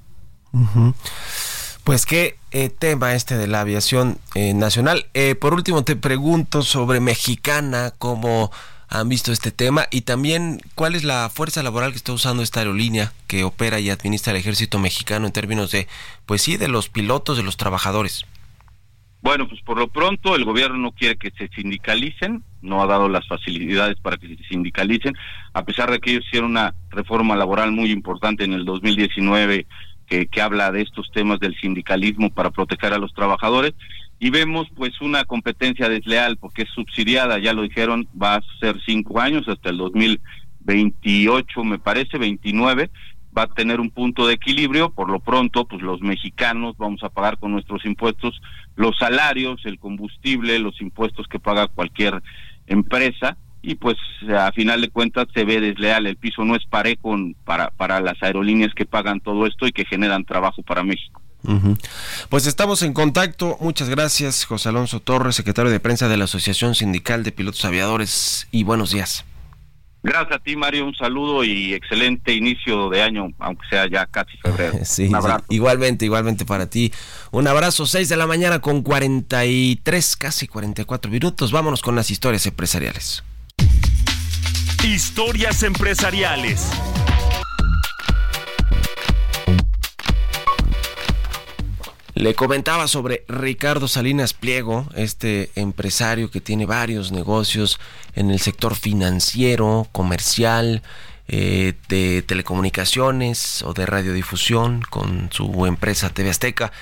Pues 1.84 2.04
qué 2.04 2.36
eh, 2.50 2.68
tema 2.68 3.14
este 3.14 3.38
de 3.38 3.46
la 3.46 3.60
aviación 3.60 4.18
eh, 4.34 4.52
nacional. 4.52 5.06
Eh, 5.14 5.34
por 5.34 5.54
último 5.54 5.84
te 5.84 5.96
pregunto 5.96 6.62
sobre 6.62 7.00
Mexicana, 7.00 7.92
cómo 7.96 8.50
han 8.90 9.08
visto 9.08 9.32
este 9.32 9.52
tema 9.52 9.86
y 9.90 10.02
también 10.02 10.60
cuál 10.74 10.96
es 10.96 11.04
la 11.04 11.30
fuerza 11.32 11.62
laboral 11.62 11.92
que 11.92 11.96
está 11.96 12.12
usando 12.12 12.42
esta 12.42 12.60
aerolínea 12.60 13.12
que 13.28 13.44
opera 13.44 13.78
y 13.78 13.88
administra 13.88 14.32
el 14.32 14.38
ejército 14.38 14.80
mexicano 14.80 15.26
en 15.26 15.32
términos 15.32 15.70
de, 15.70 15.86
pues 16.26 16.42
sí, 16.42 16.56
de 16.56 16.68
los 16.68 16.88
pilotos, 16.88 17.36
de 17.36 17.44
los 17.44 17.56
trabajadores. 17.56 18.26
Bueno, 19.22 19.46
pues 19.48 19.60
por 19.62 19.78
lo 19.78 19.88
pronto 19.88 20.34
el 20.34 20.44
gobierno 20.44 20.78
no 20.78 20.92
quiere 20.92 21.16
que 21.16 21.30
se 21.30 21.48
sindicalicen, 21.48 22.42
no 22.62 22.82
ha 22.82 22.86
dado 22.86 23.08
las 23.08 23.26
facilidades 23.28 23.96
para 24.00 24.16
que 24.16 24.28
se 24.28 24.44
sindicalicen, 24.44 25.14
a 25.52 25.64
pesar 25.64 25.90
de 25.90 25.98
que 25.98 26.12
ellos 26.12 26.24
hicieron 26.26 26.52
una 26.52 26.74
reforma 26.90 27.36
laboral 27.36 27.70
muy 27.70 27.90
importante 27.90 28.44
en 28.44 28.54
el 28.54 28.64
2019 28.64 29.66
que, 30.06 30.26
que 30.26 30.40
habla 30.40 30.72
de 30.72 30.82
estos 30.82 31.10
temas 31.12 31.38
del 31.38 31.54
sindicalismo 31.60 32.30
para 32.30 32.50
proteger 32.50 32.94
a 32.94 32.98
los 32.98 33.12
trabajadores 33.12 33.74
y 34.18 34.30
vemos 34.30 34.68
pues 34.74 35.00
una 35.00 35.24
competencia 35.24 35.88
desleal 35.88 36.38
porque 36.38 36.62
es 36.62 36.70
subsidiada, 36.70 37.38
ya 37.38 37.52
lo 37.52 37.62
dijeron, 37.62 38.08
va 38.20 38.36
a 38.36 38.42
ser 38.58 38.76
cinco 38.86 39.20
años 39.20 39.46
hasta 39.48 39.68
el 39.68 39.76
2028 39.76 41.64
me 41.64 41.78
parece, 41.78 42.16
29 42.16 42.90
va 43.36 43.42
a 43.42 43.46
tener 43.46 43.80
un 43.80 43.90
punto 43.90 44.26
de 44.26 44.34
equilibrio, 44.34 44.90
por 44.90 45.10
lo 45.10 45.20
pronto, 45.20 45.64
pues 45.66 45.82
los 45.82 46.00
mexicanos 46.00 46.76
vamos 46.78 47.02
a 47.02 47.08
pagar 47.08 47.38
con 47.38 47.52
nuestros 47.52 47.84
impuestos 47.84 48.40
los 48.76 48.96
salarios, 48.98 49.60
el 49.64 49.78
combustible, 49.78 50.58
los 50.58 50.80
impuestos 50.80 51.26
que 51.28 51.38
paga 51.38 51.68
cualquier 51.68 52.22
empresa 52.66 53.36
y 53.62 53.74
pues 53.74 53.96
a 54.36 54.52
final 54.52 54.80
de 54.80 54.88
cuentas 54.88 55.26
se 55.34 55.44
ve 55.44 55.60
desleal, 55.60 56.06
el 56.06 56.16
piso 56.16 56.44
no 56.44 56.56
es 56.56 56.64
parejo 56.64 57.14
para, 57.44 57.70
para 57.70 58.00
las 58.00 58.22
aerolíneas 58.22 58.74
que 58.74 58.86
pagan 58.86 59.20
todo 59.20 59.46
esto 59.46 59.66
y 59.66 59.72
que 59.72 59.84
generan 59.84 60.24
trabajo 60.24 60.62
para 60.62 60.82
México. 60.82 61.20
Pues 62.28 62.46
estamos 62.46 62.82
en 62.82 62.92
contacto. 62.92 63.56
Muchas 63.60 63.88
gracias, 63.88 64.44
José 64.44 64.68
Alonso 64.68 65.00
Torres, 65.00 65.36
secretario 65.36 65.70
de 65.70 65.80
prensa 65.80 66.08
de 66.08 66.16
la 66.16 66.24
Asociación 66.24 66.74
Sindical 66.74 67.22
de 67.24 67.32
Pilotos 67.32 67.64
Aviadores, 67.64 68.46
y 68.50 68.64
buenos 68.64 68.90
días. 68.90 69.24
Gracias 70.02 70.36
a 70.36 70.38
ti, 70.38 70.56
Mario. 70.56 70.86
Un 70.86 70.94
saludo 70.94 71.44
y 71.44 71.74
excelente 71.74 72.32
inicio 72.32 72.88
de 72.88 73.02
año, 73.02 73.32
aunque 73.38 73.66
sea 73.68 73.88
ya 73.88 74.06
casi 74.06 74.36
febrero. 74.38 74.78
Sí, 74.84 75.06
un 75.08 75.14
abrazo. 75.14 75.44
igualmente, 75.50 76.04
igualmente 76.04 76.44
para 76.44 76.68
ti. 76.68 76.92
Un 77.30 77.46
abrazo, 77.46 77.86
6 77.86 78.08
de 78.08 78.16
la 78.16 78.26
mañana 78.26 78.60
con 78.60 78.82
43, 78.82 80.16
casi 80.16 80.48
44 80.48 81.10
minutos. 81.10 81.52
Vámonos 81.52 81.82
con 81.82 81.94
las 81.94 82.10
historias 82.10 82.46
empresariales. 82.46 83.22
Historias 84.82 85.62
empresariales. 85.62 86.70
Le 92.20 92.34
comentaba 92.34 92.86
sobre 92.86 93.24
Ricardo 93.28 93.88
Salinas 93.88 94.34
Pliego, 94.34 94.86
este 94.94 95.50
empresario 95.54 96.30
que 96.30 96.42
tiene 96.42 96.66
varios 96.66 97.12
negocios 97.12 97.80
en 98.14 98.30
el 98.30 98.40
sector 98.40 98.74
financiero, 98.74 99.88
comercial, 99.90 100.82
eh, 101.28 101.72
de 101.88 102.20
telecomunicaciones 102.20 103.62
o 103.62 103.72
de 103.72 103.86
radiodifusión 103.86 104.82
con 104.82 105.30
su 105.32 105.64
empresa 105.64 106.10
TV 106.10 106.28
Azteca 106.28 106.72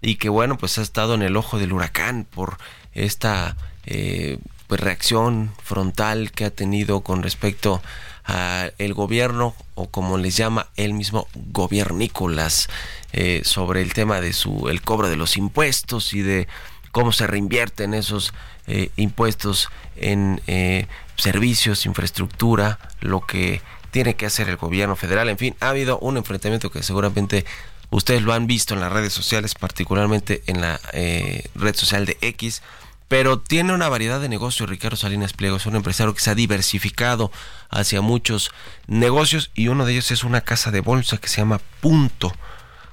y 0.00 0.14
que 0.14 0.28
bueno 0.28 0.58
pues 0.58 0.78
ha 0.78 0.82
estado 0.82 1.14
en 1.14 1.22
el 1.22 1.36
ojo 1.36 1.58
del 1.58 1.72
huracán 1.72 2.24
por 2.24 2.58
esta 2.92 3.56
eh, 3.86 4.38
pues, 4.68 4.80
reacción 4.80 5.50
frontal 5.60 6.30
que 6.30 6.44
ha 6.44 6.50
tenido 6.50 7.00
con 7.00 7.24
respecto 7.24 7.74
a 7.74 7.82
el 8.26 8.94
gobierno 8.94 9.54
o 9.74 9.88
como 9.88 10.16
les 10.18 10.36
llama 10.36 10.68
él 10.76 10.94
mismo 10.94 11.28
gobiernícolas 11.34 12.68
eh, 13.12 13.42
sobre 13.44 13.82
el 13.82 13.92
tema 13.92 14.20
de 14.20 14.32
su 14.32 14.68
el 14.68 14.82
cobro 14.82 15.08
de 15.08 15.16
los 15.16 15.36
impuestos 15.36 16.14
y 16.14 16.22
de 16.22 16.48
cómo 16.90 17.12
se 17.12 17.26
reinvierten 17.26 17.92
esos 17.92 18.32
eh, 18.66 18.90
impuestos 18.96 19.68
en 19.96 20.40
eh, 20.46 20.86
servicios, 21.16 21.86
infraestructura, 21.86 22.78
lo 23.00 23.20
que 23.20 23.60
tiene 23.90 24.14
que 24.14 24.26
hacer 24.26 24.48
el 24.48 24.56
gobierno 24.56 24.96
federal. 24.96 25.28
En 25.28 25.38
fin, 25.38 25.54
ha 25.60 25.68
habido 25.68 25.98
un 25.98 26.16
enfrentamiento 26.16 26.70
que 26.70 26.82
seguramente 26.82 27.44
ustedes 27.90 28.22
lo 28.22 28.32
han 28.32 28.46
visto 28.46 28.74
en 28.74 28.80
las 28.80 28.92
redes 28.92 29.12
sociales, 29.12 29.54
particularmente 29.54 30.42
en 30.46 30.60
la 30.60 30.80
red 31.54 31.76
social 31.76 32.06
de 32.06 32.16
X, 32.20 32.62
pero 33.08 33.38
tiene 33.38 33.72
una 33.72 33.88
variedad 33.88 34.20
de 34.20 34.28
negocios. 34.28 34.68
Ricardo 34.68 34.96
Salinas 34.96 35.32
Pliego 35.32 35.56
es 35.56 35.66
un 35.66 35.76
empresario 35.76 36.14
que 36.14 36.20
se 36.20 36.30
ha 36.30 36.34
diversificado 36.34 37.30
hacia 37.70 38.00
muchos 38.00 38.50
negocios 38.86 39.50
y 39.54 39.68
uno 39.68 39.84
de 39.84 39.92
ellos 39.92 40.10
es 40.10 40.24
una 40.24 40.40
casa 40.40 40.70
de 40.70 40.80
bolsa 40.80 41.18
que 41.18 41.28
se 41.28 41.38
llama 41.38 41.60
Punto 41.80 42.32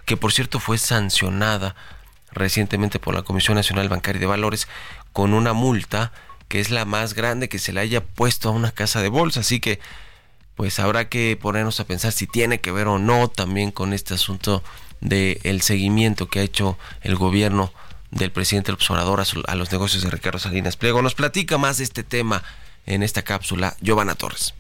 que 0.05 0.17
por 0.17 0.33
cierto 0.33 0.59
fue 0.59 0.77
sancionada 0.77 1.75
recientemente 2.31 2.99
por 2.99 3.13
la 3.13 3.21
Comisión 3.21 3.55
Nacional 3.55 3.89
Bancaria 3.89 4.19
de 4.19 4.25
Valores 4.25 4.67
con 5.13 5.33
una 5.33 5.53
multa 5.53 6.11
que 6.47 6.59
es 6.59 6.69
la 6.69 6.85
más 6.85 7.13
grande 7.13 7.49
que 7.49 7.59
se 7.59 7.71
le 7.71 7.79
haya 7.79 8.03
puesto 8.03 8.49
a 8.49 8.51
una 8.51 8.71
casa 8.71 9.01
de 9.01 9.07
bolsa. 9.07 9.39
Así 9.39 9.59
que 9.59 9.79
pues 10.55 10.79
habrá 10.79 11.07
que 11.07 11.37
ponernos 11.41 11.79
a 11.79 11.85
pensar 11.85 12.11
si 12.11 12.27
tiene 12.27 12.59
que 12.59 12.71
ver 12.71 12.87
o 12.87 12.99
no 12.99 13.29
también 13.29 13.71
con 13.71 13.93
este 13.93 14.13
asunto 14.13 14.63
del 14.99 15.39
el 15.43 15.61
seguimiento 15.61 16.27
que 16.27 16.39
ha 16.39 16.43
hecho 16.43 16.77
el 17.01 17.15
gobierno 17.15 17.71
del 18.11 18.31
presidente 18.31 18.71
López 18.71 18.89
Obrador 18.91 19.23
a, 19.47 19.55
los 19.55 19.71
negocios 19.71 20.03
de 20.03 20.09
Ricardo 20.09 20.39
Salinas 20.39 20.77
Pliego. 20.77 21.01
Nos 21.01 21.15
platica 21.15 21.57
más 21.57 21.77
de 21.77 21.85
este 21.85 22.03
tema 22.03 22.43
en 22.85 23.03
esta 23.03 23.23
cápsula 23.23 23.75
Giovanna 23.81 24.15
Torres. 24.15 24.53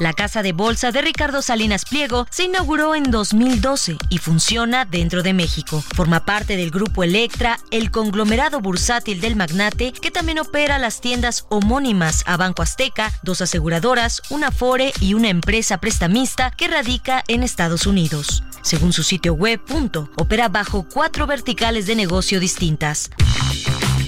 La 0.00 0.14
casa 0.14 0.42
de 0.42 0.52
bolsa 0.52 0.92
de 0.92 1.02
Ricardo 1.02 1.42
Salinas 1.42 1.84
Pliego 1.84 2.26
se 2.30 2.44
inauguró 2.44 2.94
en 2.94 3.10
2012 3.10 3.98
y 4.08 4.16
funciona 4.16 4.86
dentro 4.86 5.22
de 5.22 5.34
México. 5.34 5.84
Forma 5.94 6.24
parte 6.24 6.56
del 6.56 6.70
grupo 6.70 7.04
Electra, 7.04 7.60
el 7.70 7.90
conglomerado 7.90 8.60
bursátil 8.60 9.20
del 9.20 9.36
magnate 9.36 9.92
que 9.92 10.10
también 10.10 10.38
opera 10.38 10.78
las 10.78 11.02
tiendas 11.02 11.44
homónimas 11.50 12.24
a 12.26 12.38
Banco 12.38 12.62
Azteca, 12.62 13.12
dos 13.22 13.42
aseguradoras, 13.42 14.22
una 14.30 14.50
Fore 14.50 14.94
y 15.00 15.12
una 15.12 15.28
empresa 15.28 15.76
prestamista 15.76 16.50
que 16.50 16.68
radica 16.68 17.22
en 17.28 17.42
Estados 17.42 17.86
Unidos. 17.86 18.42
Según 18.62 18.94
su 18.94 19.02
sitio 19.02 19.34
web, 19.34 19.60
opera 20.16 20.48
bajo 20.48 20.86
cuatro 20.90 21.26
verticales 21.26 21.86
de 21.86 21.96
negocio 21.96 22.40
distintas. 22.40 23.10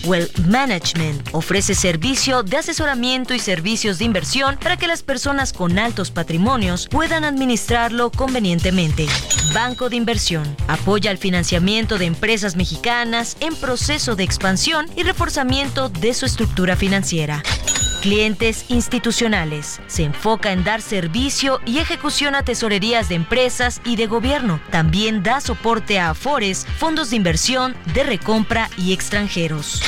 Wealth 0.04 0.38
Management 0.46 1.28
ofrece 1.32 1.74
servicio 1.74 2.42
de 2.42 2.56
asesoramiento 2.56 3.34
y 3.34 3.38
servicios 3.38 3.98
de 3.98 4.04
inversión 4.04 4.58
para 4.62 4.76
que 4.76 4.86
las 4.86 5.02
personas 5.02 5.52
con 5.52 5.78
altos 5.78 6.10
patrimonios 6.10 6.88
puedan 6.88 7.24
administrarlo 7.24 8.10
convenientemente. 8.10 9.06
Banco 9.54 9.88
de 9.88 9.96
Inversión 9.96 10.56
apoya 10.68 11.10
el 11.10 11.18
financiamiento 11.18 11.98
de 11.98 12.06
empresas 12.06 12.56
mexicanas 12.56 13.36
en 13.40 13.54
proceso 13.54 14.16
de 14.16 14.24
expansión 14.24 14.86
y 14.96 15.02
reforzamiento 15.02 15.88
de 15.88 16.14
su 16.14 16.26
estructura 16.26 16.76
financiera. 16.76 17.42
Clientes 18.02 18.64
institucionales. 18.68 19.80
Se 19.86 20.02
enfoca 20.02 20.50
en 20.50 20.64
dar 20.64 20.82
servicio 20.82 21.60
y 21.64 21.78
ejecución 21.78 22.34
a 22.34 22.42
tesorerías 22.42 23.08
de 23.08 23.14
empresas 23.14 23.80
y 23.84 23.94
de 23.94 24.08
gobierno. 24.08 24.60
También 24.70 25.22
da 25.22 25.40
soporte 25.40 26.00
a 26.00 26.10
Afores, 26.10 26.66
fondos 26.78 27.10
de 27.10 27.16
inversión, 27.16 27.76
de 27.94 28.02
recompra 28.02 28.68
y 28.76 28.92
extranjeros 28.92 29.80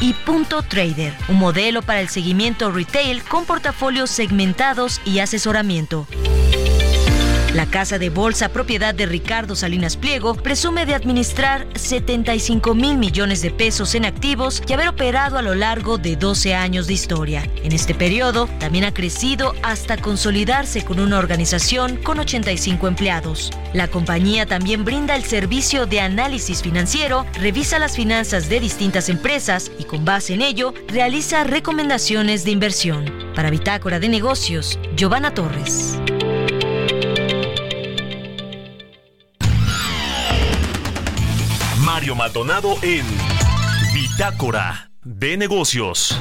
y 0.00 0.12
Punto 0.12 0.60
Trader, 0.62 1.14
un 1.28 1.36
modelo 1.36 1.80
para 1.80 2.02
el 2.02 2.10
seguimiento 2.10 2.70
retail 2.70 3.22
con 3.22 3.46
portafolios 3.46 4.10
segmentados 4.10 5.00
y 5.06 5.20
asesoramiento. 5.20 6.06
La 7.54 7.66
casa 7.66 8.00
de 8.00 8.10
bolsa 8.10 8.48
propiedad 8.48 8.96
de 8.96 9.06
Ricardo 9.06 9.54
Salinas 9.54 9.96
Pliego 9.96 10.34
presume 10.34 10.86
de 10.86 10.94
administrar 10.96 11.68
75 11.76 12.74
mil 12.74 12.98
millones 12.98 13.42
de 13.42 13.52
pesos 13.52 13.94
en 13.94 14.04
activos 14.04 14.60
y 14.66 14.72
haber 14.72 14.88
operado 14.88 15.38
a 15.38 15.42
lo 15.42 15.54
largo 15.54 15.96
de 15.96 16.16
12 16.16 16.52
años 16.52 16.88
de 16.88 16.94
historia. 16.94 17.48
En 17.62 17.70
este 17.70 17.94
periodo 17.94 18.48
también 18.58 18.84
ha 18.84 18.92
crecido 18.92 19.54
hasta 19.62 19.96
consolidarse 19.96 20.84
con 20.84 20.98
una 20.98 21.16
organización 21.16 21.96
con 21.98 22.18
85 22.18 22.88
empleados. 22.88 23.52
La 23.72 23.86
compañía 23.86 24.46
también 24.46 24.84
brinda 24.84 25.14
el 25.14 25.22
servicio 25.22 25.86
de 25.86 26.00
análisis 26.00 26.60
financiero, 26.60 27.24
revisa 27.34 27.78
las 27.78 27.94
finanzas 27.94 28.48
de 28.48 28.58
distintas 28.58 29.08
empresas 29.08 29.70
y 29.78 29.84
con 29.84 30.04
base 30.04 30.34
en 30.34 30.42
ello 30.42 30.74
realiza 30.88 31.44
recomendaciones 31.44 32.44
de 32.44 32.50
inversión. 32.50 33.04
Para 33.36 33.50
Bitácora 33.50 34.00
de 34.00 34.08
Negocios, 34.08 34.76
Giovanna 34.96 35.34
Torres. 35.34 36.00
Maldonado 42.24 42.78
en 42.80 43.04
Bitácora 43.92 44.90
de 45.02 45.36
negocios. 45.36 46.18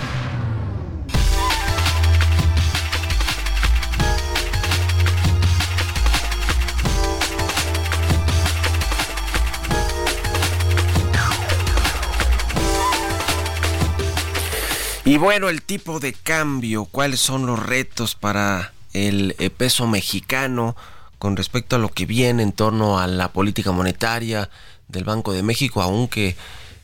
Y 15.06 15.18
bueno, 15.18 15.48
el 15.48 15.62
tipo 15.62 16.02
de 16.02 16.12
cambio, 16.12 16.84
cuáles 16.84 17.22
son 17.22 17.46
los 17.46 17.66
retos 17.66 18.16
para 18.16 18.74
el 18.92 19.38
eh, 19.40 19.50
peso 19.50 19.88
mexicano 19.88 20.76
con 21.18 21.38
respecto 21.38 21.78
a 21.78 21.80
lo 21.80 21.88
que 21.88 22.06
viene 22.06 22.44
en 22.44 22.52
torno 22.52 23.00
a 23.00 23.08
la 23.08 23.32
política 23.32 23.72
monetaria 23.72 24.50
del 24.88 25.04
Banco 25.04 25.34
de 25.34 25.44
México, 25.44 25.82
aunque 25.82 26.36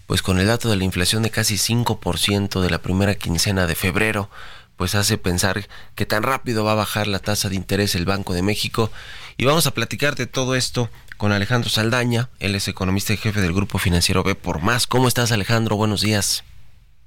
pues 0.08 0.22
con 0.22 0.39
el 0.39 0.47
dato 0.47 0.70
de 0.70 0.76
la 0.76 0.84
inflación 0.84 1.22
de 1.22 1.30
casi 1.30 1.56
5% 1.56 2.62
de 2.62 2.70
la 2.70 2.82
primera 2.82 3.16
quincena 3.16 3.68
de 3.68 3.76
febrero, 3.76 4.30
pues 4.76 4.95
hace 4.95 5.18
pensar 5.18 5.68
que 5.93 6.06
tan 6.06 6.24
rápido 6.24 6.64
va 6.64 6.72
a 6.72 6.76
bajar 6.76 7.06
la 7.06 7.20
tasa 7.20 7.50
de 7.50 7.56
interés 7.56 7.95
el 7.95 8.06
Banco 8.06 8.34
de 8.34 8.41
México. 8.41 8.91
Y 9.38 9.45
vamos 9.45 9.68
a 9.68 9.72
platicar 9.72 10.16
de 10.16 10.26
todo 10.26 10.56
esto 10.56 10.89
con 11.18 11.34
Alejandro 11.34 11.70
Saldaña, 11.70 12.30
él 12.39 12.56
es 12.56 12.70
economista 12.70 13.12
y 13.12 13.18
jefe 13.18 13.41
del 13.41 13.54
Grupo 13.54 13.78
Financiero 13.78 14.24
B 14.24 14.36
por 14.36 14.62
Más. 14.62 14.88
¿Cómo 14.88 15.10
estás 15.10 15.34
Alejandro? 15.34 15.76
Buenos 15.76 16.00
días. 16.00 16.45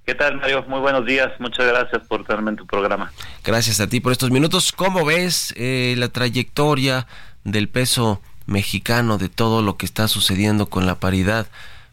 ¿Qué 0.05 0.15
tal, 0.15 0.37
Mario? 0.37 0.65
Muy 0.69 0.81
buenos 0.81 1.07
días. 1.07 1.33
Muchas 1.39 1.67
gracias 1.67 2.07
por 2.09 2.25
tenerme 2.27 2.51
en 2.51 2.57
tu 2.57 2.67
programa. 2.67 3.11
Gracias 3.43 3.81
a 3.81 3.87
ti 3.89 4.01
por 4.01 4.13
estos 4.13 4.31
minutos. 4.31 4.73
¿Cómo 4.73 5.05
ves 5.07 5.55
eh, 5.57 5.95
la 5.97 6.09
trayectoria 6.09 7.07
del 7.45 7.71
peso 7.71 8.21
mexicano, 8.47 9.19
de 9.19 9.29
todo 9.29 9.63
lo 9.63 9.77
que 9.77 9.87
está 9.87 10.09
sucediendo 10.09 10.67
con 10.67 10.87
la 10.87 10.97
paridad 10.97 11.47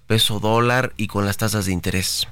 peso 0.08 0.40
dólar 0.40 0.92
y 0.98 1.08
con 1.08 1.26
las 1.26 1.38
tasas 1.38 1.66
de 1.66 1.74
interés? 1.74 2.28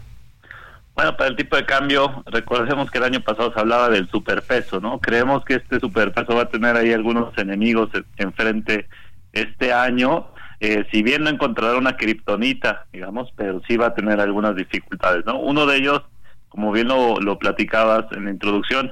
Bueno, 0.95 1.15
para 1.15 1.30
el 1.30 1.36
tipo 1.36 1.55
de 1.55 1.65
cambio, 1.65 2.24
recordemos 2.26 2.89
que 2.89 2.97
el 2.97 3.03
año 3.03 3.22
pasado 3.22 3.53
se 3.53 3.59
hablaba 3.59 3.89
del 3.89 4.09
superpeso, 4.09 4.80
¿no? 4.80 4.99
Creemos 4.99 5.45
que 5.45 5.55
este 5.55 5.80
superpeso 5.80 6.36
va 6.36 6.43
a 6.43 6.49
tener 6.49 6.76
ahí 6.76 6.91
algunos 6.91 7.38
enemigos 7.38 7.89
enfrente 8.18 8.88
este 9.34 9.72
año 9.72 10.28
eh, 10.59 10.86
si 10.91 11.03
bien 11.03 11.24
no 11.24 11.30
encontrará 11.30 11.78
una 11.78 11.97
kriptonita, 11.97 12.86
digamos, 12.91 13.32
pero 13.36 13.61
sí 13.68 13.78
va 13.78 13.88
a 13.88 13.93
tener 13.93 14.20
algunas 14.20 14.55
dificultades, 14.55 15.24
¿no? 15.26 15.38
Uno 15.39 15.68
de 15.68 15.78
ellos, 15.78 16.01
como 16.49 16.72
bien 16.72 16.88
lo, 16.88 17.20
lo 17.20 17.38
platicabas 17.38 18.05
en 18.11 18.26
la 18.26 18.32
introducción, 18.32 18.91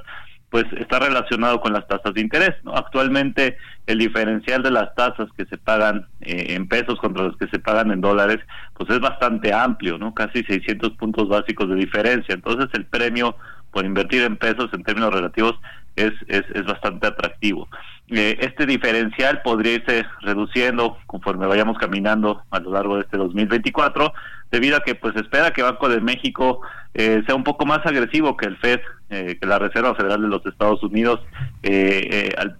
pues 0.56 0.72
está 0.80 1.00
relacionado 1.00 1.60
con 1.60 1.74
las 1.74 1.86
tasas 1.86 2.14
de 2.14 2.22
interés, 2.22 2.54
¿no? 2.62 2.72
Actualmente 2.72 3.58
el 3.86 3.98
diferencial 3.98 4.62
de 4.62 4.70
las 4.70 4.94
tasas 4.94 5.28
que 5.36 5.44
se 5.44 5.58
pagan 5.58 6.06
eh, 6.22 6.54
en 6.54 6.66
pesos 6.66 6.98
contra 6.98 7.24
las 7.24 7.36
que 7.36 7.46
se 7.48 7.58
pagan 7.58 7.90
en 7.90 8.00
dólares, 8.00 8.38
pues 8.72 8.88
es 8.88 8.98
bastante 8.98 9.52
amplio, 9.52 9.98
¿no? 9.98 10.14
Casi 10.14 10.42
600 10.44 10.92
puntos 10.92 11.28
básicos 11.28 11.68
de 11.68 11.74
diferencia. 11.74 12.34
Entonces 12.34 12.70
el 12.72 12.86
premio 12.86 13.36
por 13.70 13.84
invertir 13.84 14.22
en 14.22 14.38
pesos 14.38 14.70
en 14.72 14.82
términos 14.82 15.12
relativos 15.12 15.56
es, 15.96 16.12
es, 16.28 16.64
bastante 16.64 17.06
atractivo. 17.06 17.68
Eh, 18.08 18.36
este 18.40 18.66
diferencial 18.66 19.42
podría 19.42 19.74
irse 19.74 20.04
reduciendo 20.20 20.98
conforme 21.06 21.46
vayamos 21.46 21.78
caminando 21.78 22.42
a 22.50 22.60
lo 22.60 22.70
largo 22.70 22.96
de 22.96 23.02
este 23.02 23.16
2024, 23.16 24.12
debido 24.50 24.76
a 24.76 24.80
que 24.80 24.94
pues 24.94 25.16
espera 25.16 25.50
que 25.50 25.62
Banco 25.62 25.88
de 25.88 26.00
México 26.00 26.60
eh, 26.94 27.22
sea 27.26 27.34
un 27.34 27.42
poco 27.42 27.66
más 27.66 27.84
agresivo 27.84 28.36
que 28.36 28.46
el 28.46 28.56
Fed, 28.58 28.80
eh, 29.10 29.38
que 29.40 29.46
la 29.46 29.58
Reserva 29.58 29.94
Federal 29.94 30.22
de 30.22 30.28
los 30.28 30.44
Estados 30.46 30.82
Unidos, 30.82 31.20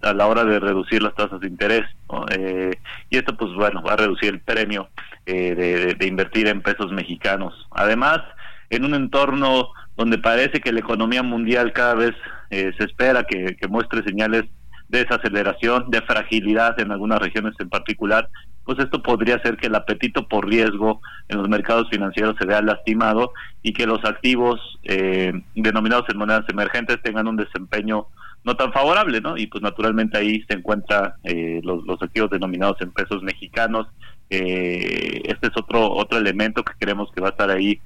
a, 0.01 0.13
la 0.13 0.27
hora 0.27 0.43
de 0.43 0.59
reducir 0.59 1.01
las 1.01 1.15
tasas 1.15 1.39
de 1.39 1.47
interés. 1.47 1.83
y 3.09 3.17
esto 3.17 3.37
pues 3.37 3.53
bueno, 3.53 3.81
va 3.81 3.93
a 3.93 3.97
reducir 3.97 4.33
el 4.33 4.41
premio 4.41 4.89
de, 5.25 5.95
de 5.97 6.07
invertir 6.07 6.47
en 6.47 6.61
pesos 6.61 6.91
mexicanos. 6.91 7.53
Además, 7.71 8.19
en 8.69 8.83
un 8.83 8.95
entorno 8.95 9.69
donde 9.95 10.17
parece 10.17 10.59
que 10.59 10.71
la 10.71 10.79
economía 10.79 11.23
mundial 11.23 11.73
cada 11.73 11.95
vez 11.95 12.15
se 12.49 12.83
espera 12.83 13.23
que, 13.23 13.55
muestre 13.69 14.03
señales 14.03 14.45
de 14.89 15.03
desaceleración, 15.03 15.89
de 15.89 16.01
fragilidad 16.01 16.79
en 16.79 16.91
algunas 16.91 17.19
regiones 17.19 17.53
en 17.59 17.69
particular, 17.69 18.29
pues 18.67 18.79
esto 18.79 19.01
podría 19.01 19.35
hacer 19.35 19.55
que 19.55 19.67
el 19.67 19.75
apetito 19.75 20.27
por 20.27 20.45
riesgo 20.45 21.01
en 21.29 21.37
los 21.37 21.47
mercados 21.47 21.87
financieros 21.89 22.35
se 22.37 22.45
vea 22.45 22.61
lastimado 22.61 23.31
y 23.63 23.71
que 23.71 23.87
los 23.87 24.03
activos 24.03 24.59
eh, 24.83 25.31
denominados 25.55 26.05
en 26.09 26.17
monedas 26.17 26.43
emergentes 26.49 27.01
tengan 27.01 27.29
un 27.29 27.37
desempeño 27.37 28.07
no 28.43 28.55
tan 28.57 28.73
favorable, 28.73 29.21
¿no? 29.21 29.37
Y 29.37 29.47
pues 29.47 29.61
naturalmente 29.63 30.17
ahí 30.17 30.43
se 30.49 30.57
encuentran 30.57 31.13
eh, 31.23 31.61
los, 31.63 32.01
activos 32.01 32.29
denominados 32.29 32.75
en 32.81 32.91
pesos 32.91 33.23
mexicanos. 33.23 33.87
Eh, 34.29 35.21
este 35.23 35.47
es 35.47 35.53
otro 35.55 35.89
otro 35.89 36.17
elemento 36.17 36.63
que 36.63 36.73
creemos 36.77 37.09
que 37.13 37.21
va 37.21 37.27
a 37.27 37.31
estar 37.31 37.49
ahí 37.49 37.79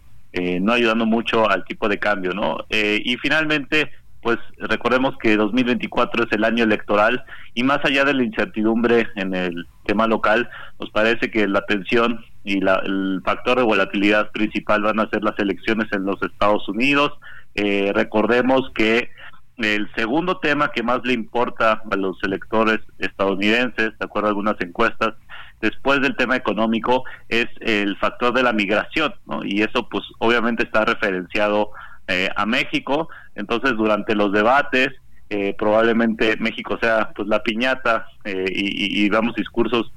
no 0.61 0.71
ayudando 0.71 1.05
mucho 1.05 1.49
al 1.49 1.65
tipo 1.65 1.89
de 1.89 1.99
cambio, 1.99 2.31
¿no? 2.31 2.59
y 2.69 3.17
finalmente 3.17 3.91
pues 4.21 4.37
recordemos 4.57 5.15
que 5.17 5.35
2024 5.35 6.25
es 6.25 6.31
el 6.31 6.43
año 6.43 6.63
electoral 6.63 7.23
y 7.53 7.63
más 7.63 7.79
allá 7.83 8.03
de 8.05 8.13
la 8.13 8.23
incertidumbre 8.23 9.07
en 9.15 9.33
el 9.33 9.67
tema 9.85 10.07
local, 10.07 10.49
nos 10.79 10.89
parece 10.91 11.31
que 11.31 11.47
la 11.47 11.65
tensión 11.65 12.23
y 12.43 12.59
el 12.59 13.21
factor 13.25 13.57
de 13.57 13.63
volatilidad 13.63 14.31
principal 14.31 14.83
van 14.83 14.99
a 14.99 15.09
ser 15.09 15.23
las 15.23 15.37
elecciones 15.39 15.87
en 15.91 16.05
los 16.05 16.21
Estados 16.21 16.67
Unidos. 16.69 17.13
Eh, 17.55 17.91
recordemos 17.93 18.71
que 18.73 19.09
el 19.57 19.89
segundo 19.95 20.37
tema 20.37 20.71
que 20.71 20.83
más 20.83 21.01
le 21.03 21.13
importa 21.13 21.83
a 21.89 21.95
los 21.95 22.17
electores 22.23 22.79
estadounidenses, 22.99 23.97
de 23.97 24.05
acuerdo 24.05 24.27
a 24.27 24.31
algunas 24.31 24.59
encuestas, 24.59 25.13
después 25.61 26.01
del 26.01 26.15
tema 26.15 26.35
económico, 26.35 27.03
es 27.29 27.47
el 27.59 27.97
factor 27.97 28.33
de 28.33 28.43
la 28.43 28.53
migración, 28.53 29.13
¿no? 29.27 29.43
Y 29.43 29.61
eso 29.61 29.87
pues 29.89 30.03
obviamente 30.17 30.63
está 30.63 30.85
referenciado 30.85 31.71
eh, 32.07 32.29
a 32.35 32.45
México. 32.45 33.09
Entonces, 33.35 33.75
durante 33.77 34.15
los 34.15 34.31
debates, 34.31 34.89
eh, 35.29 35.55
probablemente 35.57 36.35
México 36.37 36.77
sea 36.81 37.11
pues 37.15 37.27
la 37.27 37.41
piñata 37.41 38.05
eh, 38.25 38.45
y, 38.49 39.05
y, 39.05 39.09
damos 39.09 39.33
discursos 39.35 39.93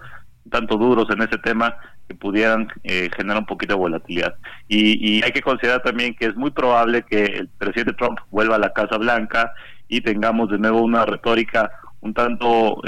tanto 0.49 0.77
duros 0.77 1.07
en 1.11 1.23
ese 1.23 1.39
tema 1.39 1.77
que 2.07 2.15
pudieran 2.15 2.69
generar 2.85 3.39
un 3.39 3.47
poquito 3.47 3.73
de 3.73 3.79
volatilidad. 3.81 4.37
Y, 4.69 5.25
hay 5.25 5.33
que 5.33 5.43
considerar 5.43 5.83
también 5.83 6.15
que 6.15 6.27
es 6.27 6.37
muy 6.37 6.51
probable 6.51 7.03
que 7.03 7.25
el 7.25 7.49
presidente 7.49 7.95
Trump 7.95 8.21
vuelva 8.31 8.57
a 8.57 8.59
la 8.61 8.73
Casa 8.73 8.99
Blanca 8.99 9.53
y 9.89 10.03
tengamos 10.03 10.51
de 10.51 10.59
nuevo 10.59 10.83
una 10.83 11.05
retórica 11.05 11.71
un 12.03 12.13
tanto 12.13 12.83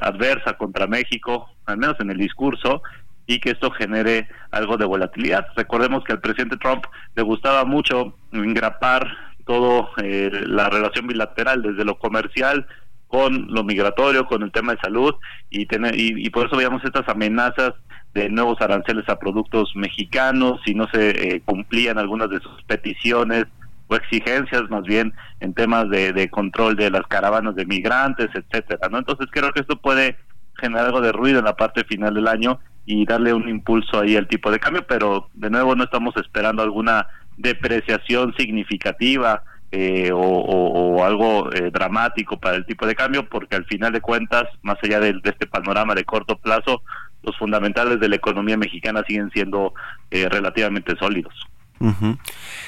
adversa 0.00 0.54
contra 0.54 0.86
México, 0.86 1.50
al 1.66 1.76
menos 1.76 2.00
en 2.00 2.10
el 2.10 2.16
discurso, 2.16 2.82
y 3.26 3.38
que 3.38 3.50
esto 3.50 3.70
genere 3.70 4.28
algo 4.50 4.76
de 4.76 4.86
volatilidad. 4.86 5.46
Recordemos 5.54 6.02
que 6.04 6.12
al 6.12 6.20
presidente 6.20 6.56
Trump 6.56 6.84
le 7.14 7.22
gustaba 7.22 7.64
mucho 7.64 8.16
engrapar 8.32 9.06
todo 9.44 9.90
eh, 10.02 10.30
la 10.46 10.68
relación 10.68 11.06
bilateral 11.06 11.62
desde 11.62 11.84
lo 11.84 11.98
comercial 11.98 12.66
con 13.08 13.48
lo 13.52 13.62
migratorio, 13.62 14.26
con 14.26 14.42
el 14.42 14.52
tema 14.52 14.72
de 14.72 14.80
salud 14.80 15.14
y, 15.50 15.66
tener, 15.66 15.98
y, 15.98 16.30
por 16.30 16.46
eso 16.46 16.56
veíamos 16.56 16.82
estas 16.82 17.06
amenazas 17.08 17.74
de 18.14 18.30
nuevos 18.30 18.58
aranceles 18.62 19.06
a 19.08 19.18
productos 19.18 19.70
mexicanos 19.74 20.60
si 20.64 20.74
no 20.74 20.88
se 20.88 21.10
eh, 21.10 21.42
cumplían 21.44 21.98
algunas 21.98 22.30
de 22.30 22.40
sus 22.40 22.62
peticiones 22.66 23.44
o 23.88 23.96
exigencias 23.96 24.62
más 24.70 24.84
bien 24.84 25.12
en 25.40 25.52
temas 25.52 25.90
de, 25.90 26.14
de 26.14 26.30
control 26.30 26.74
de 26.74 26.90
las 26.90 27.06
caravanas 27.06 27.54
de 27.54 27.66
migrantes, 27.66 28.30
etcétera, 28.32 28.88
¿no? 28.90 28.98
Entonces 28.98 29.26
creo 29.30 29.52
que 29.52 29.60
esto 29.60 29.76
puede 29.76 30.16
generar 30.58 30.86
algo 30.86 31.02
de 31.02 31.12
ruido 31.12 31.38
en 31.38 31.44
la 31.44 31.56
parte 31.56 31.84
final 31.84 32.14
del 32.14 32.28
año 32.28 32.60
y 32.86 33.04
darle 33.04 33.32
un 33.34 33.48
impulso 33.48 34.00
ahí 34.00 34.16
al 34.16 34.26
tipo 34.26 34.50
de 34.50 34.58
cambio, 34.58 34.86
pero 34.86 35.28
de 35.34 35.50
nuevo 35.50 35.74
no 35.76 35.84
estamos 35.84 36.16
esperando 36.16 36.62
alguna 36.62 37.06
depreciación 37.36 38.34
significativa 38.36 39.42
eh, 39.74 40.10
o, 40.12 41.02
algo 41.02 41.50
eh, 41.52 41.70
dramático 41.72 42.38
para 42.38 42.56
el 42.56 42.66
tipo 42.66 42.86
de 42.86 42.94
cambio, 42.94 43.26
porque 43.28 43.56
al 43.56 43.64
final 43.64 43.90
de 43.92 44.02
cuentas, 44.02 44.44
más 44.60 44.76
allá 44.82 45.00
de, 45.00 45.18
este 45.24 45.46
panorama 45.46 45.94
de 45.94 46.04
corto 46.04 46.36
plazo, 46.36 46.82
los 47.22 47.36
fundamentales 47.38 47.98
de 47.98 48.08
la 48.10 48.16
economía 48.16 48.56
mexicana 48.58 49.02
siguen 49.06 49.30
siendo 49.32 49.72
eh, 50.10 50.28
relativamente 50.28 50.94
sólidos. 50.98 51.34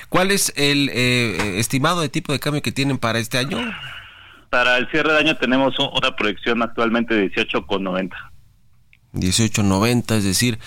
¿Cuál 0.09 0.33
es 0.33 0.53
el 0.57 0.89
estimado 0.89 2.01
de 2.01 2.09
tipo 2.09 2.33
de 2.33 2.41
cambio 2.41 2.63
que 2.63 2.73
tienen 2.73 2.99
para 2.99 3.21
este 3.21 3.39
año? 3.39 3.59
Para 4.51 4.77
el 4.77 4.91
cierre 4.91 5.13
de 5.13 5.19
año 5.19 5.37
tenemos 5.37 5.79
una 5.79 6.17
proyección 6.17 6.63
actualmente 6.63 7.15
de 7.15 7.31
18,90. 7.31 8.11
18.90, 9.13 10.17
es 10.17 10.25
decir, 10.25 10.59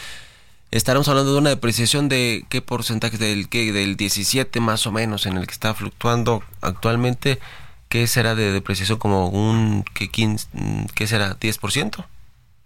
estaremos 0.71 1.07
hablando 1.07 1.33
de 1.33 1.39
una 1.39 1.49
depreciación 1.49 2.09
de 2.09 2.45
qué 2.49 2.61
porcentaje 2.61 3.17
del 3.17 3.49
que 3.49 3.71
del 3.71 3.95
17 3.95 4.59
más 4.59 4.85
o 4.87 4.91
menos 4.91 5.25
en 5.25 5.37
el 5.37 5.47
que 5.47 5.53
está 5.53 5.73
fluctuando 5.73 6.43
actualmente, 6.61 7.39
¿qué 7.89 8.07
será 8.07 8.35
de 8.35 8.51
depreciación 8.51 8.99
como 8.99 9.29
un 9.29 9.83
qué, 9.93 10.09
15, 10.09 10.47
qué 10.95 11.07
será 11.07 11.37
10%? 11.39 12.05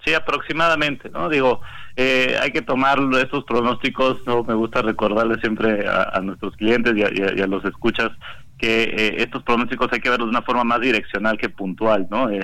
Sí, 0.03 0.13
aproximadamente, 0.15 1.09
¿no? 1.09 1.29
Digo, 1.29 1.61
eh, 1.95 2.35
hay 2.41 2.51
que 2.51 2.63
tomar 2.63 2.97
estos 3.21 3.43
pronósticos, 3.43 4.25
no 4.25 4.43
me 4.43 4.55
gusta 4.55 4.81
recordarles 4.81 5.39
siempre 5.41 5.87
a, 5.87 6.19
nuestros 6.21 6.55
clientes 6.55 6.95
y 6.95 7.03
a, 7.03 7.47
los 7.47 7.63
escuchas 7.65 8.09
que 8.61 8.83
eh, 8.83 9.15
estos 9.17 9.41
pronósticos 9.43 9.91
hay 9.91 9.99
que 9.99 10.09
verlos 10.09 10.27
de 10.27 10.37
una 10.37 10.43
forma 10.43 10.63
más 10.63 10.79
direccional 10.79 11.37
que 11.37 11.49
puntual, 11.49 12.07
¿no? 12.09 12.29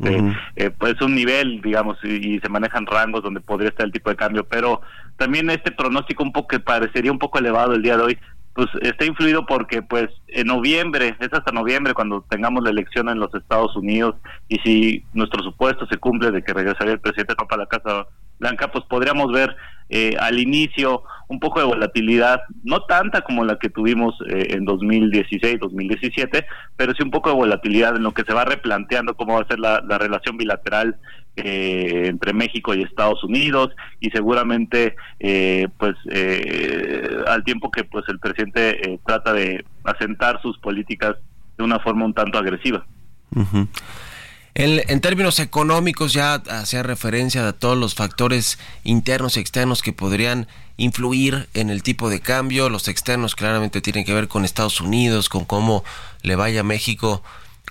Eh, 0.00 0.32
este, 0.54 0.70
pues 0.70 0.94
un 1.00 1.16
nivel, 1.16 1.60
digamos, 1.60 1.98
y, 2.04 2.38
se 2.38 2.48
manejan 2.48 2.86
rangos 2.86 3.20
donde 3.20 3.40
podría 3.40 3.70
estar 3.70 3.84
el 3.84 3.90
tipo 3.90 4.10
de 4.10 4.14
cambio, 4.14 4.44
pero 4.44 4.80
también 5.16 5.50
este 5.50 5.72
pronóstico 5.72 6.22
un 6.22 6.30
poco 6.30 6.46
que 6.46 6.60
parecería 6.60 7.10
un 7.10 7.18
poco 7.18 7.40
elevado 7.40 7.74
el 7.74 7.82
día 7.82 7.96
de 7.96 8.04
hoy, 8.04 8.18
pues 8.54 8.68
está 8.80 9.04
influido 9.04 9.44
porque 9.44 9.82
pues 9.82 10.06
en 10.28 10.46
noviembre, 10.46 11.16
es 11.18 11.32
hasta 11.32 11.50
noviembre 11.50 11.94
cuando 11.94 12.24
tengamos 12.30 12.62
la 12.62 12.70
elección 12.70 13.08
en 13.08 13.18
los 13.18 13.34
Estados 13.34 13.74
Unidos 13.74 14.14
y 14.48 14.58
si 14.60 15.04
nuestro 15.14 15.42
supuesto 15.42 15.84
se 15.88 15.96
cumple 15.96 16.30
de 16.30 16.44
que 16.44 16.54
regresaría 16.54 16.92
el 16.92 17.00
presidente 17.00 17.34
Trump 17.34 17.52
a 17.52 17.56
la 17.56 17.66
Casa 17.66 18.06
Blanca, 18.38 18.70
pues 18.70 18.84
podríamos 18.84 19.32
ver 19.32 19.56
eh, 19.90 20.16
al 20.20 20.38
inicio 20.38 21.02
un 21.28 21.40
poco 21.40 21.60
de 21.60 21.66
volatilidad, 21.66 22.42
no 22.62 22.82
tanta 22.82 23.22
como 23.22 23.44
la 23.44 23.58
que 23.58 23.70
tuvimos 23.70 24.14
eh, 24.28 24.48
en 24.50 24.66
2016, 24.66 25.60
2017, 25.60 26.44
pero 26.76 26.92
sí 26.92 27.02
un 27.02 27.10
poco 27.10 27.30
de 27.30 27.36
volatilidad 27.36 27.96
en 27.96 28.02
lo 28.02 28.12
que 28.12 28.24
se 28.24 28.34
va 28.34 28.44
replanteando 28.44 29.14
cómo 29.14 29.34
va 29.34 29.42
a 29.42 29.46
ser 29.46 29.58
la, 29.58 29.80
relación 29.80 30.36
bilateral 30.36 30.96
eh, 31.36 32.04
entre 32.06 32.34
México 32.34 32.74
y 32.74 32.82
Estados 32.82 33.24
Unidos 33.24 33.70
y 34.00 34.10
seguramente 34.10 34.94
pues 35.78 35.94
al 37.26 37.44
tiempo 37.44 37.70
que 37.70 37.84
pues 37.84 38.04
el 38.08 38.18
presidente 38.18 39.00
trata 39.06 39.32
de 39.32 39.64
asentar 39.84 40.40
sus 40.42 40.58
políticas 40.58 41.16
de 41.56 41.64
una 41.64 41.78
forma 41.78 42.04
un 42.04 42.14
tanto 42.14 42.38
agresiva. 42.38 42.84
En, 44.60 45.00
términos 45.00 45.38
económicos 45.38 46.12
ya 46.12 46.34
hacía 46.34 46.82
referencia 46.82 47.46
a 47.46 47.52
todos 47.52 47.78
los 47.78 47.94
factores 47.94 48.58
internos 48.82 49.36
y 49.36 49.40
externos 49.40 49.82
que 49.82 49.92
podrían 49.92 50.48
influir 50.76 51.48
en 51.54 51.70
el 51.70 51.84
tipo 51.84 52.10
de 52.10 52.18
cambio. 52.18 52.68
Los 52.68 52.88
externos 52.88 53.36
claramente 53.36 53.80
tienen 53.80 54.04
que 54.04 54.12
ver 54.12 54.26
con 54.26 54.44
Estados 54.44 54.80
Unidos, 54.80 55.28
con 55.28 55.44
cómo 55.44 55.84
le 56.22 56.34
vaya 56.34 56.64
México 56.64 57.22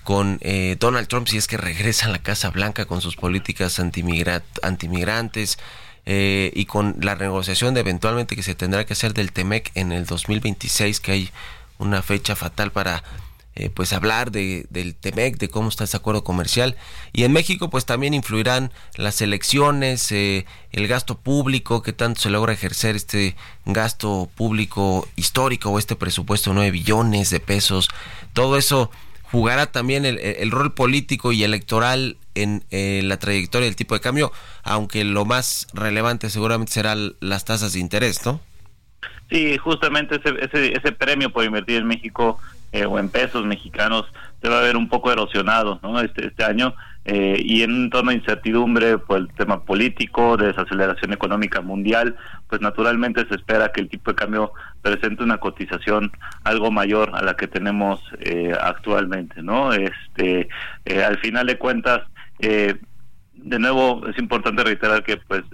con 0.02 0.38
eh, 0.40 0.78
Donald 0.80 1.08
Trump 1.08 1.28
si 1.28 1.36
es 1.36 1.46
que 1.46 1.56
regresa 1.58 2.06
a 2.06 2.10
la 2.10 2.22
Casa 2.22 2.48
Blanca 2.48 2.86
con 2.86 3.02
sus 3.02 3.16
políticas 3.16 3.78
antimigrantes 3.80 5.58
eh, 6.06 6.52
y 6.54 6.64
con 6.64 6.96
la 7.02 7.16
negociación 7.16 7.74
de 7.74 7.80
eventualmente 7.80 8.34
que 8.34 8.42
se 8.42 8.54
tendrá 8.54 8.86
que 8.86 8.94
hacer 8.94 9.12
del 9.12 9.32
TEMEC 9.32 9.72
en 9.74 9.92
el 9.92 10.06
2026, 10.06 11.00
que 11.00 11.12
hay 11.12 11.30
una 11.76 12.00
fecha 12.00 12.34
fatal 12.34 12.72
para 12.72 13.04
eh, 13.58 13.70
pues 13.74 13.92
hablar 13.92 14.30
de, 14.30 14.66
del 14.70 14.94
TEMEC, 14.94 15.36
de 15.36 15.48
cómo 15.48 15.68
está 15.68 15.82
ese 15.82 15.96
acuerdo 15.96 16.22
comercial. 16.22 16.76
Y 17.12 17.24
en 17.24 17.32
México 17.32 17.70
pues 17.70 17.86
también 17.86 18.14
influirán 18.14 18.70
las 18.94 19.20
elecciones, 19.20 20.12
eh, 20.12 20.46
el 20.70 20.86
gasto 20.86 21.18
público, 21.18 21.82
que 21.82 21.92
tanto 21.92 22.20
se 22.20 22.30
logra 22.30 22.52
ejercer 22.52 22.94
este 22.94 23.34
gasto 23.64 24.30
público 24.36 25.08
histórico 25.16 25.70
o 25.70 25.80
este 25.80 25.96
presupuesto 25.96 26.50
de 26.50 26.54
9 26.54 26.70
billones 26.70 27.30
de 27.30 27.40
pesos. 27.40 27.88
Todo 28.32 28.58
eso 28.58 28.92
jugará 29.24 29.66
también 29.66 30.06
el, 30.06 30.50
rol 30.52 30.72
político 30.72 31.32
y 31.32 31.42
electoral 31.42 32.16
en 32.36 32.62
eh, 32.70 33.00
la 33.02 33.16
trayectoria 33.16 33.66
del 33.66 33.74
tipo 33.74 33.96
de 33.96 34.00
cambio, 34.00 34.30
aunque 34.62 35.02
lo 35.02 35.24
más 35.24 35.66
relevante 35.74 36.30
seguramente 36.30 36.74
serán 36.74 37.16
las 37.18 37.44
tasas 37.44 37.72
de 37.72 37.80
interés, 37.80 38.24
¿no? 38.24 38.40
Sí, 39.30 39.58
justamente 39.58 40.14
ese, 40.14 40.32
ese, 40.42 40.76
ese 40.78 40.92
premio 40.92 41.30
por 41.30 41.44
invertir 41.44 41.78
en 41.78 41.88
México 41.88 42.38
eh, 42.70 42.84
o 42.84 42.98
en 42.98 43.08
pesos 43.08 43.46
mexicanos 43.46 44.04
se 44.42 44.48
va 44.50 44.58
a 44.58 44.62
ver 44.62 44.76
un 44.76 44.90
poco 44.90 45.10
erosionado 45.10 45.80
¿no? 45.82 45.98
este, 46.00 46.26
este 46.26 46.44
año 46.44 46.74
eh, 47.06 47.40
y 47.42 47.62
en 47.62 47.72
un 47.72 47.84
entorno 47.84 48.10
de 48.10 48.18
incertidumbre 48.18 48.98
por 48.98 49.20
el 49.20 49.28
tema 49.32 49.64
político, 49.64 50.36
de 50.36 50.48
desaceleración 50.48 51.14
económica 51.14 51.62
mundial, 51.62 52.14
pues 52.46 52.60
naturalmente 52.60 53.26
se 53.26 53.36
espera 53.36 53.72
que 53.72 53.80
el 53.80 53.88
tipo 53.88 54.10
de 54.10 54.16
cambio 54.16 54.52
presente 54.82 55.22
una 55.22 55.38
cotización 55.38 56.12
algo 56.44 56.70
mayor 56.70 57.12
a 57.14 57.22
la 57.22 57.34
que 57.34 57.48
tenemos 57.48 58.02
eh, 58.20 58.52
actualmente, 58.60 59.42
¿no? 59.42 59.72
Este, 59.72 60.50
al 61.06 61.18
final 61.20 61.46
de 61.46 61.56
cuentas, 61.56 62.02
de 62.38 63.58
nuevo 63.58 64.06
es 64.06 64.18
importante 64.18 64.62
reiterar 64.62 65.02
que 65.02 65.16
pues 65.16 65.44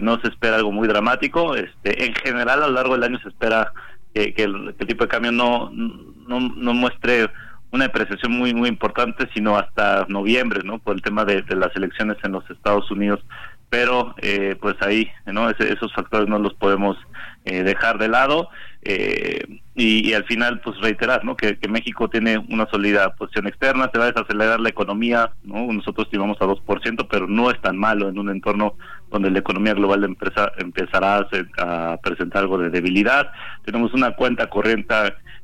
no 0.00 0.18
se 0.22 0.28
espera 0.28 0.56
algo 0.56 0.72
muy 0.72 0.88
dramático, 0.88 1.54
este, 1.54 2.06
en 2.06 2.14
general 2.14 2.62
a 2.62 2.68
lo 2.68 2.72
largo 2.72 2.94
del 2.94 3.04
año 3.04 3.18
se 3.20 3.28
espera 3.28 3.70
que, 4.14 4.34
el, 4.36 4.74
tipo 4.86 5.04
de 5.04 5.08
cambio 5.08 5.32
no, 5.32 5.70
no, 5.72 6.40
no 6.40 6.74
muestre 6.74 7.28
una 7.74 7.86
depreciación 7.86 8.32
muy 8.32 8.54
muy 8.54 8.68
importante 8.68 9.28
sino 9.34 9.56
hasta 9.56 10.06
noviembre 10.08 10.60
no 10.64 10.78
por 10.78 10.94
el 10.94 11.02
tema 11.02 11.24
de, 11.24 11.42
las 11.56 11.74
elecciones 11.74 12.16
en 12.22 12.32
los 12.32 12.48
Estados 12.48 12.90
Unidos. 12.90 13.20
Pero 13.68 14.14
eh, 14.18 14.56
pues 14.60 14.76
ahí 14.82 15.10
no 15.26 15.50
esos 15.50 15.92
factores 15.92 16.28
no 16.28 16.38
los 16.38 16.54
podemos 16.54 16.96
eh, 17.44 17.64
dejar 17.64 17.98
de 17.98 18.08
lado 18.08 18.48
eh, 18.82 19.60
y, 19.74 20.12
al 20.12 20.24
final 20.24 20.60
pues 20.60 20.78
reiterar 20.80 21.24
no 21.24 21.36
que, 21.36 21.58
México 21.68 22.08
tiene 22.08 22.38
una 22.38 22.66
sólida 22.66 23.16
posición 23.16 23.48
externa 23.48 23.90
se 23.92 23.98
va 23.98 24.04
a 24.04 24.12
desacelerar 24.12 24.60
la 24.60 24.68
economía 24.68 25.32
no 25.42 25.72
nosotros 25.72 26.06
estimamos 26.06 26.36
a 26.40 26.44
2% 26.44 27.08
pero 27.10 27.26
no 27.26 27.50
es 27.50 27.60
tan 27.60 27.76
malo 27.76 28.08
en 28.08 28.18
un 28.18 28.30
entorno 28.30 28.76
donde 29.14 29.30
la 29.30 29.38
economía 29.38 29.74
global 29.74 30.02
empresa 30.02 30.50
empezará 30.58 31.28
a, 31.58 31.96
presentar 32.02 32.42
algo 32.42 32.58
de 32.58 32.68
debilidad. 32.68 33.30
Tenemos 33.64 33.94
una 33.94 34.16
cuenta 34.16 34.50
corriente 34.50 34.94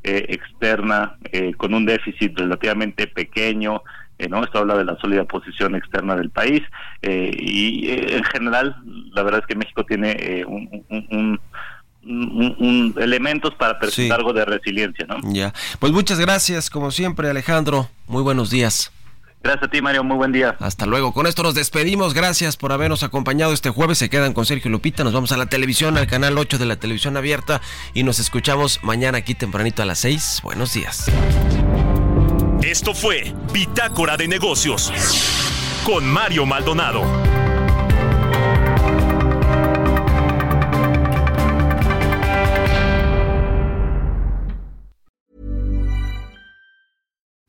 eh, 0.03 0.27
externa 0.29 1.17
eh, 1.31 1.55
con 1.55 1.73
un 1.73 1.87
déficit 1.87 2.37
relativamente 2.37 3.07
pequeño, 3.07 3.83
eh, 4.19 4.29
¿no? 4.29 4.43
Esto 4.43 4.59
habla 4.59 4.77
de 4.77 4.85
la 4.85 4.97
sólida 4.97 5.25
posición 5.25 5.77
externa 5.77 6.17
del 6.17 6.31
país 6.31 6.63
y 7.03 7.89
en 7.89 8.25
general 8.25 8.77
la 9.15 9.23
verdad 9.23 9.41
es 9.41 9.47
que 9.47 9.55
México 9.55 9.85
tiene 9.87 10.45
un, 10.47 11.41
elementos 12.99 13.55
para 13.55 13.79
presentar 13.79 14.19
algo 14.19 14.33
de 14.33 14.45
resiliencia, 14.45 15.07
¿no? 15.07 15.17
Ya, 15.33 15.55
pues 15.79 15.93
muchas 15.93 16.19
gracias 16.19 16.71
como 16.71 16.91
siempre 16.91 17.31
Alejandro, 17.31 17.89
muy 18.09 18.23
buenos 18.23 18.51
días. 18.51 18.93
Gracias 19.43 19.65
a 19.65 19.71
ti, 19.71 19.81
Mario. 19.81 20.05
Muy 20.05 20.17
buen 20.17 20.33
día. 20.33 20.57
Hasta 20.61 20.87
luego. 20.87 21.13
Con 21.13 21.27
esto 21.27 21.43
nos 21.43 21.55
despedimos. 21.55 22.13
Gracias 22.13 22.57
por 22.57 22.73
habernos 22.73 23.03
acompañado 23.03 23.53
este 23.53 23.71
jueves. 23.71 23.99
Se 23.99 24.11
quedan 24.11 24.35
con 24.35 24.45
Sergio 24.45 24.71
Lupita. 24.71 25.03
Nos 25.03 25.15
vamos 25.15 25.33
a 25.33 25.37
la 25.37 25.47
televisión, 25.47 25.97
al 25.97 26.07
canal 26.07 26.37
8 26.37 26.59
de 26.59 26.67
la 26.67 26.77
televisión 26.77 27.17
abierta. 27.17 27.61
Y 27.95 28.03
nos 28.03 28.19
escuchamos 28.19 28.81
mañana 28.83 29.19
aquí 29.19 29.35
tempranito 29.35 29.83
a 29.83 29.87
las 29.87 29.99
6. 30.01 30.41
Buenos 30.43 30.75
días. 30.75 31.11
Esto 32.63 32.95
fue 32.95 33.35
Bitácora 33.53 34.19
de 34.19 34.29
Negocios 34.29 34.93
con 35.85 36.07
Mario 36.07 36.45
Maldonado. 36.45 37.40